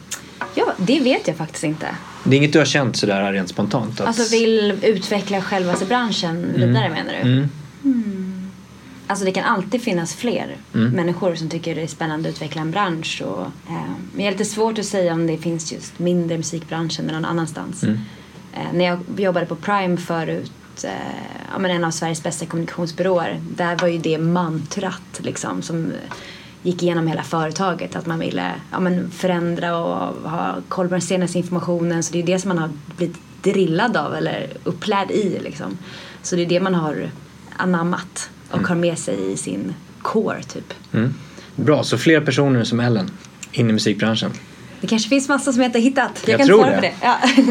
ja, 0.54 0.72
det 0.76 1.00
vet 1.00 1.28
jag 1.28 1.36
faktiskt 1.36 1.64
inte. 1.64 1.86
Det 2.24 2.36
är 2.36 2.38
inget 2.38 2.52
du 2.52 2.58
har 2.58 2.66
känt 2.66 2.96
sådär 2.96 3.32
rent 3.32 3.48
spontant? 3.48 4.00
Att... 4.00 4.06
Alltså 4.06 4.36
vill 4.36 4.74
utveckla 4.82 5.40
själva 5.40 5.74
branschen 5.88 6.52
vidare 6.56 6.88
menar 6.90 7.12
du? 7.22 7.30
Mm. 7.30 8.50
Alltså 9.06 9.24
det 9.24 9.32
kan 9.32 9.44
alltid 9.44 9.82
finnas 9.82 10.14
fler 10.14 10.56
Mm. 10.74 10.90
människor 10.90 11.34
som 11.34 11.48
tycker 11.48 11.74
det 11.74 11.82
är 11.82 11.86
spännande 11.86 12.28
att 12.28 12.34
utveckla 12.34 12.60
en 12.62 12.70
bransch. 12.70 13.22
Och, 13.26 13.42
eh, 13.42 13.72
men 14.12 14.16
det 14.16 14.26
är 14.26 14.30
lite 14.30 14.44
svårt 14.44 14.78
att 14.78 14.84
säga 14.86 15.12
om 15.12 15.26
det 15.26 15.36
finns 15.38 15.72
just 15.72 15.98
mindre 15.98 16.36
musikbranschen 16.36 17.08
än 17.08 17.14
någon 17.14 17.24
annanstans. 17.24 17.82
Mm. 17.82 17.98
Eh, 18.52 18.72
när 18.74 18.84
jag 18.84 18.98
jobbade 19.16 19.46
på 19.46 19.56
Prime 19.56 19.96
förut, 19.96 20.52
eh, 20.84 20.90
ja, 21.52 21.58
men 21.58 21.70
en 21.70 21.84
av 21.84 21.90
Sveriges 21.90 22.22
bästa 22.22 22.46
kommunikationsbyråer, 22.46 23.40
där 23.56 23.76
var 23.76 23.88
ju 23.88 23.98
det 23.98 24.18
mantrat 24.18 25.20
liksom 25.20 25.62
som 25.62 25.92
gick 26.62 26.82
igenom 26.82 27.06
hela 27.06 27.22
företaget. 27.22 27.96
Att 27.96 28.06
man 28.06 28.18
ville 28.18 28.52
ja, 28.72 28.80
men 28.80 29.10
förändra 29.10 29.76
och 29.76 30.30
ha 30.30 30.56
koll 30.68 30.88
på 30.88 30.94
den 30.94 31.02
senaste 31.02 31.38
informationen. 31.38 32.02
Så 32.02 32.12
det 32.12 32.18
är 32.18 32.26
det 32.26 32.38
som 32.38 32.48
man 32.48 32.58
har 32.58 32.70
blivit 32.96 33.16
drillad 33.42 33.96
av 33.96 34.14
eller 34.14 34.46
upplärd 34.64 35.10
i 35.10 35.38
liksom. 35.42 35.78
Så 36.22 36.36
det 36.36 36.42
är 36.42 36.46
det 36.46 36.60
man 36.60 36.74
har 36.74 37.10
anammat 37.56 38.30
och 38.50 38.68
har 38.68 38.76
med 38.76 38.98
sig 38.98 39.32
i 39.32 39.36
sin 39.36 39.74
core 40.02 40.42
typ. 40.42 40.74
Mm. 40.92 41.14
Bra, 41.56 41.82
så 41.82 41.98
fler 41.98 42.20
personer 42.20 42.64
som 42.64 42.80
Ellen 42.80 43.10
in 43.52 43.70
i 43.70 43.72
musikbranschen. 43.72 44.30
Det 44.80 44.86
kanske 44.86 45.08
finns 45.08 45.28
massa 45.28 45.52
som 45.52 45.62
jag 45.62 45.68
inte 45.68 45.78
har 45.78 45.82
hittat. 45.84 46.10
Jag, 46.22 46.30
Jag 46.32 46.38
kan 46.38 46.46
tror 46.46 46.58
svara 46.58 46.70
det. 46.70 46.76
på 46.76 46.80
det. 46.82 46.92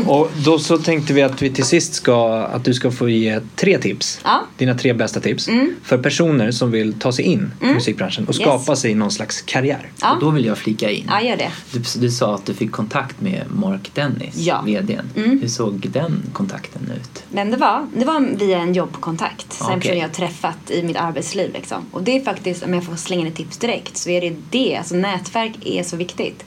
Ja. 0.06 0.12
Och 0.20 0.32
då 0.46 0.60
så 0.60 0.78
tänkte 0.78 1.14
vi 1.14 1.22
att 1.22 1.42
vi 1.42 1.50
till 1.50 1.64
sist 1.64 1.94
ska, 1.94 2.38
att 2.44 2.66
du 2.66 2.74
ska 2.74 2.92
få 2.92 3.10
ge 3.10 3.40
tre 3.56 3.78
tips. 3.78 4.20
Ja. 4.24 4.42
Dina 4.58 4.76
tre 4.76 4.94
bästa 4.94 5.20
tips. 5.20 5.50
För 5.84 5.98
personer 5.98 6.52
som 6.52 6.72
vill 6.72 6.94
ta 6.94 7.12
sig 7.12 7.26
in 7.26 7.52
i 7.62 7.66
musikbranschen 7.66 8.28
och 8.28 8.36
Mm. 8.40 8.42
Yes. 8.50 8.62
skapa 8.64 8.76
sig 8.76 8.96
någon 8.96 9.12
slags 9.12 9.42
karriär. 9.42 9.92
Ja. 10.02 10.14
Och 10.14 10.20
då 10.22 10.30
vill 10.30 10.46
jag 10.46 10.58
flika 10.58 10.90
in. 10.92 11.06
ja, 11.10 11.22
gör 11.22 11.38
det. 11.38 11.52
Du, 11.72 11.82
du 12.00 12.12
sa 12.12 12.36
att 12.36 12.46
du 12.46 12.54
fick 12.54 12.72
kontakt 12.72 13.22
med 13.22 13.44
Mark 13.50 13.92
Dennis, 13.94 14.36
Ja. 14.36 14.62
VDn. 14.66 15.02
Mm. 15.16 15.40
Hur 15.42 15.48
såg 15.48 15.90
den 15.90 16.22
kontakten 16.34 16.82
ut? 17.02 17.24
Men 17.32 17.52
det 17.52 17.58
var, 17.58 17.88
det 17.98 18.06
var 18.06 18.36
via 18.40 18.60
en 18.60 18.74
jobbkontakt. 18.74 19.54
Sen 19.54 19.68
Okej. 19.68 19.80
personen 19.80 19.98
jag 19.98 20.08
har 20.08 20.14
träffat 20.14 20.72
i 20.72 20.84
mitt 20.84 20.98
arbetsliv. 20.98 21.54
Liksom. 21.54 21.78
Och 21.92 22.04
det 22.04 22.18
är 22.18 22.22
faktiskt, 22.24 22.64
om 22.64 22.74
jag 22.74 22.84
får 22.84 22.96
slänga 22.96 23.22
in 23.22 23.28
ett 23.28 23.36
tips 23.36 23.58
direkt, 23.58 23.98
så 23.98 24.10
är 24.10 24.22
det 24.22 24.36
det. 24.50 24.76
Alltså 24.78 24.96
nätverk 24.96 25.54
är 25.66 25.84
så 25.84 25.96
viktigt. 25.98 26.44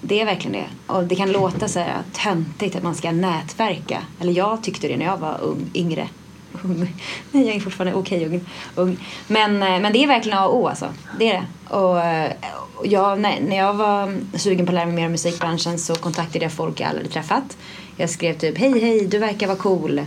Det 0.00 0.20
är 0.20 0.24
verkligen 0.24 0.52
det. 0.52 0.92
Och 0.92 1.04
det 1.04 1.16
kan 1.16 1.32
låta 1.32 1.68
så 1.68 1.78
här 1.78 2.02
töntigt 2.12 2.76
att 2.76 2.82
man 2.82 2.94
ska 2.94 3.12
nätverka. 3.12 4.02
Eller 4.20 4.32
jag 4.32 4.62
tyckte 4.62 4.88
det 4.88 4.96
när 4.96 5.04
jag 5.04 5.16
var 5.16 5.40
ung, 5.40 5.70
yngre. 5.74 6.08
Ung. 6.62 6.78
Nej, 7.30 7.46
jag 7.46 7.56
är 7.56 7.60
fortfarande 7.60 7.94
okej 7.94 8.26
ung. 8.26 8.40
ung. 8.74 8.96
Men, 9.26 9.62
eh, 9.62 9.80
men 9.80 9.92
det 9.92 10.02
är 10.02 10.06
verkligen 10.06 10.38
A 10.38 10.46
och 10.46 10.56
O 10.56 10.66
alltså. 10.68 10.88
Det 11.18 11.30
är 11.30 11.34
det. 11.34 11.74
Och, 11.74 12.00
eh, 12.00 12.32
och 12.74 12.86
jag, 12.86 13.20
när 13.20 13.56
jag 13.56 13.74
var 13.74 14.14
sugen 14.38 14.66
på 14.66 14.70
att 14.70 14.74
lära 14.74 14.86
mig 14.86 14.94
mer 14.94 15.06
om 15.06 15.12
musikbranschen 15.12 15.78
så 15.78 15.94
kontaktade 15.94 16.44
jag 16.44 16.52
folk 16.52 16.80
jag 16.80 16.88
aldrig 16.88 17.04
hade 17.06 17.14
träffat. 17.14 17.56
Jag 17.96 18.10
skrev 18.10 18.38
typ 18.38 18.58
hej 18.58 18.80
hej 18.80 19.06
du 19.06 19.18
verkar 19.18 19.46
vara 19.46 19.58
cool. 19.58 20.00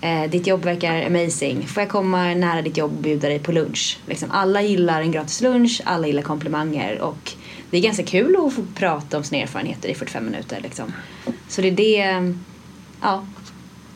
Eh, 0.00 0.30
ditt 0.30 0.46
jobb 0.46 0.64
verkar 0.64 1.06
amazing. 1.06 1.66
Får 1.66 1.80
jag 1.82 1.90
komma 1.90 2.34
nära 2.34 2.62
ditt 2.62 2.76
jobb 2.76 2.96
och 2.96 3.02
bjuda 3.02 3.28
dig 3.28 3.38
på 3.38 3.52
lunch? 3.52 3.98
Liksom, 4.06 4.30
alla 4.30 4.62
gillar 4.62 5.00
en 5.00 5.12
gratis 5.12 5.40
lunch, 5.40 5.80
alla 5.84 6.06
gillar 6.06 6.22
komplimanger 6.22 7.00
och 7.00 7.32
det 7.70 7.78
är 7.78 7.82
ganska 7.82 8.02
kul 8.02 8.36
att 8.46 8.52
få 8.52 8.62
prata 8.74 9.16
om 9.16 9.24
sina 9.24 9.42
erfarenheter 9.42 9.88
i 9.88 9.94
45 9.94 10.24
minuter. 10.24 10.60
Liksom. 10.62 10.92
Så 11.48 11.60
det 11.60 11.68
är 11.68 11.72
det, 11.72 12.34
ja, 13.02 13.26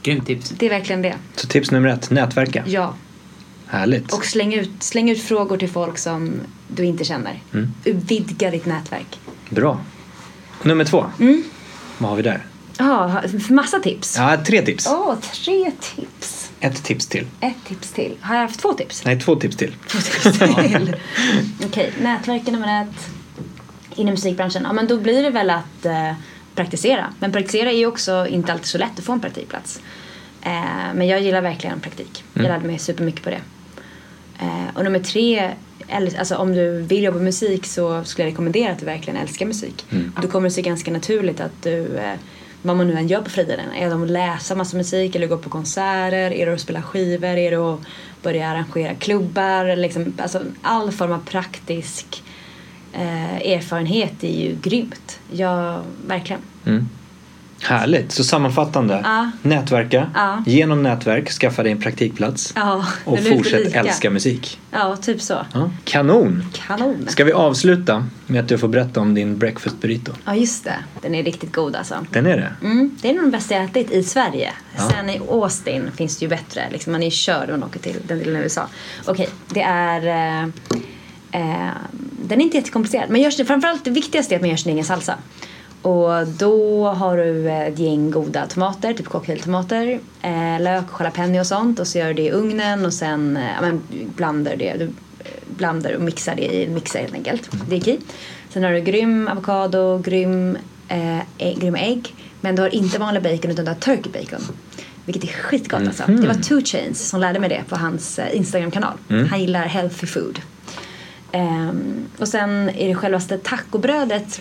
Grymt 0.03 0.27
tips. 0.27 0.51
det 0.59 0.66
är 0.66 0.70
verkligen 0.70 1.03
det. 1.03 1.14
Så 1.35 1.47
tips 1.47 1.70
nummer 1.70 1.89
ett, 1.89 2.11
nätverka. 2.11 2.64
Ja. 2.66 2.95
Härligt. 3.66 4.12
Och 4.12 4.25
släng 4.25 4.55
ut, 4.55 4.70
släng 4.83 5.11
ut 5.11 5.23
frågor 5.23 5.57
till 5.57 5.68
folk 5.70 5.99
som 5.99 6.33
du 6.68 6.85
inte 6.85 7.05
känner. 7.05 7.41
Mm. 7.53 7.73
Vidga 7.85 8.51
ditt 8.51 8.66
nätverk. 8.66 9.20
Bra. 9.51 9.81
Nummer 10.62 10.85
två. 10.85 11.07
Mm. 11.20 11.45
Vad 11.99 12.11
har 12.11 12.16
vi 12.16 12.23
där? 12.23 12.47
Ja, 12.79 13.23
massa 13.49 13.79
tips. 13.79 14.16
Ja, 14.18 14.45
tre 14.47 14.62
tips. 14.62 14.87
Åh, 14.87 15.14
tre 15.45 15.70
tips. 15.81 16.51
Ett 16.61 16.85
tips 16.85 17.07
till. 17.07 17.27
Ett 17.41 17.64
tips 17.68 17.93
till. 17.93 18.16
Har 18.20 18.35
jag 18.35 18.43
haft 18.43 18.61
två 18.61 18.73
tips? 18.73 19.05
Nej, 19.05 19.20
två 19.20 19.37
tips 19.37 19.57
till. 19.57 19.75
Två 19.89 19.99
tips 19.99 20.39
till. 20.39 20.97
Okej, 21.66 21.93
nätverken 22.01 22.55
nummer 22.55 22.83
ett. 22.83 23.22
Inom 23.95 24.11
musikbranschen. 24.11 24.62
Ja, 24.64 24.72
men 24.72 24.86
då 24.86 24.99
blir 24.99 25.22
det 25.22 25.30
väl 25.30 25.51
att 25.51 25.84
eh, 25.84 26.12
praktisera. 26.55 27.14
Men 27.18 27.32
praktisera 27.32 27.70
är 27.70 27.76
ju 27.76 27.86
också 27.86 28.26
inte 28.26 28.53
alltid 28.53 28.66
så 28.66 28.78
lätt 28.78 28.99
att 28.99 29.05
få 29.05 29.12
en 29.12 29.20
praktikplats. 29.20 29.80
Eh, 30.43 30.95
men 30.95 31.07
jag 31.07 31.20
gillar 31.20 31.40
verkligen 31.40 31.80
praktik. 31.80 32.24
Jag 32.34 32.43
lärde 32.43 32.66
mig 32.66 32.78
supermycket 32.78 33.22
på 33.22 33.30
det. 33.30 33.40
Eh, 34.40 34.76
och 34.76 34.84
nummer 34.84 34.99
tre, 34.99 35.51
alltså 36.18 36.36
om 36.36 36.55
du 36.55 36.80
vill 36.80 37.03
jobba 37.03 37.16
med 37.16 37.24
musik 37.24 37.66
så 37.66 38.05
skulle 38.05 38.28
jag 38.28 38.32
rekommendera 38.32 38.72
att 38.72 38.78
du 38.78 38.86
verkligen 38.86 39.20
älskar 39.20 39.47
musik. 39.47 39.86
Då 40.22 40.28
kommer 40.28 40.49
det 40.49 40.55
se 40.55 40.62
ganska 40.62 40.90
naturligt 40.90 41.40
att 41.40 41.62
du, 41.62 41.97
eh, 41.97 42.14
vad 42.62 42.76
man 42.76 42.88
nu 42.88 42.95
än 42.95 43.09
gör 43.09 43.22
på 43.22 43.30
fritiden, 43.30 43.72
är 43.72 43.88
det 43.88 44.03
att 44.03 44.11
läsa 44.11 44.55
massa 44.55 44.76
musik 44.76 45.14
eller 45.14 45.26
gå 45.26 45.36
på 45.36 45.51
konserter, 45.51 46.32
är 46.32 46.47
det 46.47 46.55
att 46.55 46.61
spela 46.61 46.82
skivor, 46.82 47.28
är 47.28 47.51
det 47.51 47.57
att 47.57 47.80
börja 48.22 48.49
arrangera 48.49 48.95
klubbar, 48.95 49.76
liksom, 49.76 50.12
alltså 50.18 50.43
all 50.62 50.93
form 50.93 51.12
av 51.12 51.24
praktisk 51.24 52.22
eh, 52.93 53.53
erfarenhet 53.53 54.24
är 54.24 54.43
ju 54.43 54.57
grymt. 54.62 55.18
Ja, 55.30 55.82
verkligen. 56.07 56.43
Mm. 56.66 56.88
Härligt. 57.62 58.12
Så 58.12 58.24
sammanfattande. 58.24 59.01
Ja. 59.05 59.30
Nätverka. 59.43 60.11
Ja. 60.14 60.43
Genom 60.47 60.82
nätverk, 60.82 61.30
skaffa 61.30 61.62
dig 61.62 61.72
en 61.72 61.80
praktikplats. 61.80 62.53
Ja, 62.57 62.86
Och 63.05 63.18
fortsätt 63.18 63.64
lika. 63.64 63.80
älska 63.80 64.11
musik. 64.11 64.61
Ja, 64.70 64.97
typ 64.97 65.20
så. 65.22 65.38
Kanon! 65.84 66.45
Kanon. 66.66 67.07
Ska 67.09 67.24
vi 67.24 67.32
avsluta 67.32 68.07
med 68.26 68.40
att 68.40 68.49
du 68.49 68.59
får 68.59 68.68
berätta 68.68 69.01
om 69.01 69.14
din 69.14 69.38
breakfast 69.38 69.80
burrito? 69.80 70.12
Ja, 70.24 70.34
just 70.34 70.64
det. 70.64 70.74
Den 71.03 71.14
är 71.14 71.22
riktigt 71.22 71.53
god 71.53 71.76
alltså. 71.76 71.95
Den 72.11 72.26
är 72.26 72.36
det? 72.36 72.66
Mm, 72.66 72.97
det 73.03 73.11
är 73.11 73.14
nog 73.14 73.22
den 73.22 73.30
bästa 73.30 73.55
jag 73.55 73.64
ätit 73.64 73.90
i 73.90 74.03
Sverige. 74.03 74.53
Sen 74.90 75.11
i 75.11 75.18
Austin 75.28 75.90
finns 75.97 76.18
det 76.18 76.24
ju 76.24 76.28
bättre. 76.28 76.68
Liksom 76.72 76.93
man 76.93 77.01
är 77.03 77.07
ju 77.07 77.11
körd 77.11 77.51
om 77.51 77.61
man 77.61 77.68
åker 77.68 77.80
till 77.80 77.97
den 78.07 78.18
delen 78.18 78.36
av 78.36 78.43
USA. 78.43 78.66
Okej, 79.07 79.28
det 79.49 79.62
är... 79.62 80.43
Eh, 80.43 80.49
den 82.22 82.41
är 82.41 82.45
inte 82.45 82.57
jättekomplicerad. 82.57 83.11
Men 83.11 83.20
görs 83.20 83.37
det, 83.37 83.45
framförallt 83.45 83.85
det 83.85 83.91
viktigaste 83.91 84.35
är 84.35 84.37
att 84.37 84.43
man 84.43 84.51
gör 84.51 84.57
sin 84.57 84.72
egen 84.72 84.85
salsa. 84.85 85.18
Och 85.83 86.26
då 86.26 86.89
har 86.89 87.16
du 87.16 87.51
ett 87.51 87.78
gäng 87.78 88.11
goda 88.11 88.47
tomater, 88.47 88.95
typ 88.95 89.09
cocktailtomater, 89.09 90.01
eh, 90.22 90.61
lök, 90.61 90.85
jalapeno 90.99 91.41
och 91.41 91.47
sånt. 91.47 91.80
Och 91.80 91.87
så 91.87 91.99
gör 91.99 92.09
du 92.09 92.14
det 92.14 92.22
i 92.22 92.30
ugnen 92.30 92.87
och 92.87 92.93
sen 92.93 93.37
eh, 93.37 93.61
men, 93.61 93.83
blandar 94.16 94.57
det. 94.57 94.74
Du 94.78 94.85
eh, 94.85 95.30
blandar 95.57 95.93
och 95.93 96.03
mixar 96.03 96.35
det 96.35 96.43
i 96.43 96.64
en 96.64 96.74
mixer 96.74 97.01
helt 97.01 97.14
enkelt. 97.14 97.51
Det 97.68 97.74
gick 97.74 97.89
i. 97.89 97.99
Sen 98.51 98.64
har 98.64 98.70
du 98.70 98.80
grym 98.80 99.28
avokado, 99.28 99.99
grym, 99.99 100.59
eh, 100.89 101.18
ägg, 101.39 101.61
grym 101.61 101.74
ägg. 101.74 102.14
Men 102.41 102.57
du 102.57 102.62
har 102.62 102.74
inte 102.74 102.99
vanlig 102.99 103.22
bacon 103.22 103.51
utan 103.51 103.64
du 103.64 103.70
har 103.70 103.78
turkey 103.78 104.12
bacon. 104.12 104.41
Vilket 105.05 105.24
är 105.24 105.28
skitgott 105.28 105.80
alltså. 105.80 106.05
Det 106.07 106.26
var 106.26 106.35
Two 106.35 106.64
Chains 106.64 107.09
som 107.09 107.20
lärde 107.20 107.41
mig 107.41 107.49
det 107.49 107.62
på 107.68 107.76
hans 107.76 108.18
eh, 108.18 108.37
Instagram-kanal. 108.37 108.95
Han 109.30 109.41
gillar 109.41 109.64
healthy 109.64 110.07
food. 110.07 110.41
Ehm, 111.33 112.05
och 112.18 112.28
sen 112.28 112.70
är 112.70 112.89
det 112.89 112.95
självaste 112.95 113.39
tacobrödet. 113.39 114.41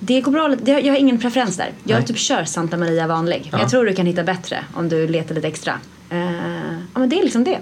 Det 0.00 0.20
går 0.20 0.32
bra, 0.32 0.48
det, 0.62 0.70
jag 0.80 0.92
har 0.92 0.98
ingen 0.98 1.18
preferens 1.18 1.56
där. 1.56 1.70
Jag 1.84 1.96
Nej. 1.98 2.06
typ 2.06 2.18
kör 2.18 2.44
Santa 2.44 2.76
Maria 2.76 3.06
vanlig. 3.06 3.48
Men 3.50 3.58
Ja. 3.60 3.64
jag 3.64 3.70
tror 3.70 3.84
du 3.84 3.94
kan 3.94 4.06
hitta 4.06 4.22
bättre 4.22 4.64
om 4.74 4.88
du 4.88 5.08
letar 5.08 5.34
lite 5.34 5.46
extra. 5.48 5.72
Eh, 6.10 6.20
ja 6.94 7.00
men 7.00 7.08
det 7.08 7.18
är 7.18 7.22
liksom 7.24 7.44
det. 7.44 7.58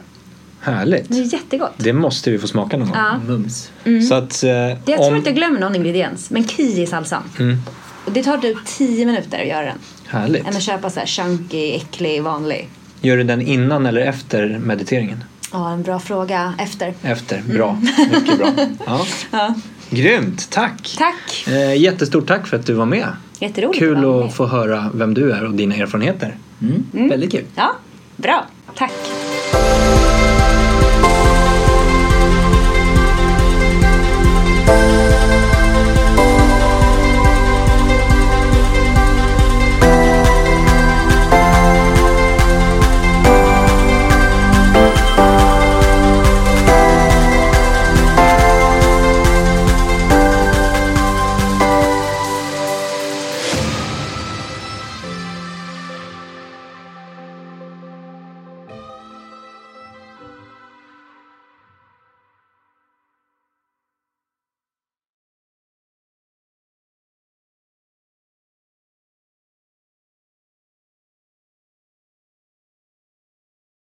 Härligt. 0.60 1.08
Det 1.08 1.18
är 1.18 1.32
jättegott. 1.32 1.72
Det 1.76 1.92
måste 1.92 2.30
vi 2.30 2.38
få 2.38 2.46
smaka 2.46 2.76
någon 2.76 2.88
gång. 2.88 2.96
Ja. 2.96 3.18
Mums. 3.26 3.70
Så 4.08 4.14
att, 4.14 4.42
eh, 4.42 4.48
Det, 4.50 4.78
jag 4.86 5.00
om... 5.00 5.06
tror 5.06 5.16
inte 5.16 5.28
jag 5.30 5.36
glömmer 5.36 5.60
någon 5.60 5.74
ingrediens. 5.76 6.30
Men 6.30 6.44
ki 6.44 6.82
i 6.82 6.86
salsan. 6.86 7.22
Mm. 7.38 7.56
Och 8.04 8.12
det 8.12 8.22
tar 8.22 8.38
typ 8.38 8.58
10 8.66 9.06
minuter 9.06 9.40
att 9.40 9.46
göra 9.48 9.64
den. 9.64 9.78
Härligt. 10.06 10.46
Än 10.48 10.56
att 10.56 10.62
köpa 10.62 10.90
så 10.90 11.00
här 11.00 11.06
chunky, 11.06 11.72
äcklig, 11.74 12.22
vanlig. 12.22 12.68
Gör 13.00 13.16
du 13.16 13.24
den 13.24 13.42
innan 13.42 13.86
eller 13.86 14.00
efter 14.00 14.58
mediteringen? 14.58 15.24
Ja, 15.52 15.70
en 15.70 15.82
bra 15.82 15.98
fråga. 15.98 16.54
Efter. 16.58 16.94
Efter. 17.02 17.42
Bra. 17.42 17.78
Mycket 18.12 18.38
bra. 18.38 18.50
Ja. 18.86 19.06
Ja. 19.30 19.54
Grymt. 19.90 20.50
Tack. 20.50 20.94
Tack! 20.98 21.44
Eh, 21.48 21.74
jättestort 21.74 22.26
tack 22.26 22.46
för 22.46 22.56
att 22.56 22.66
du 22.66 22.72
var 22.72 22.86
med. 22.86 23.08
Jätteroligt 23.38 23.78
Kul 23.78 23.96
att 23.96 24.24
med. 24.24 24.34
få 24.34 24.46
höra 24.46 24.90
vem 24.94 25.14
du 25.14 25.32
är 25.32 25.44
och 25.44 25.54
dina 25.54 25.74
erfarenheter. 25.74 26.36
Mm. 26.62 27.08
Väldigt 27.08 27.32
kul. 27.32 27.44
Ja, 27.54 27.72
bra. 28.16 28.46
Tack. 28.74 28.92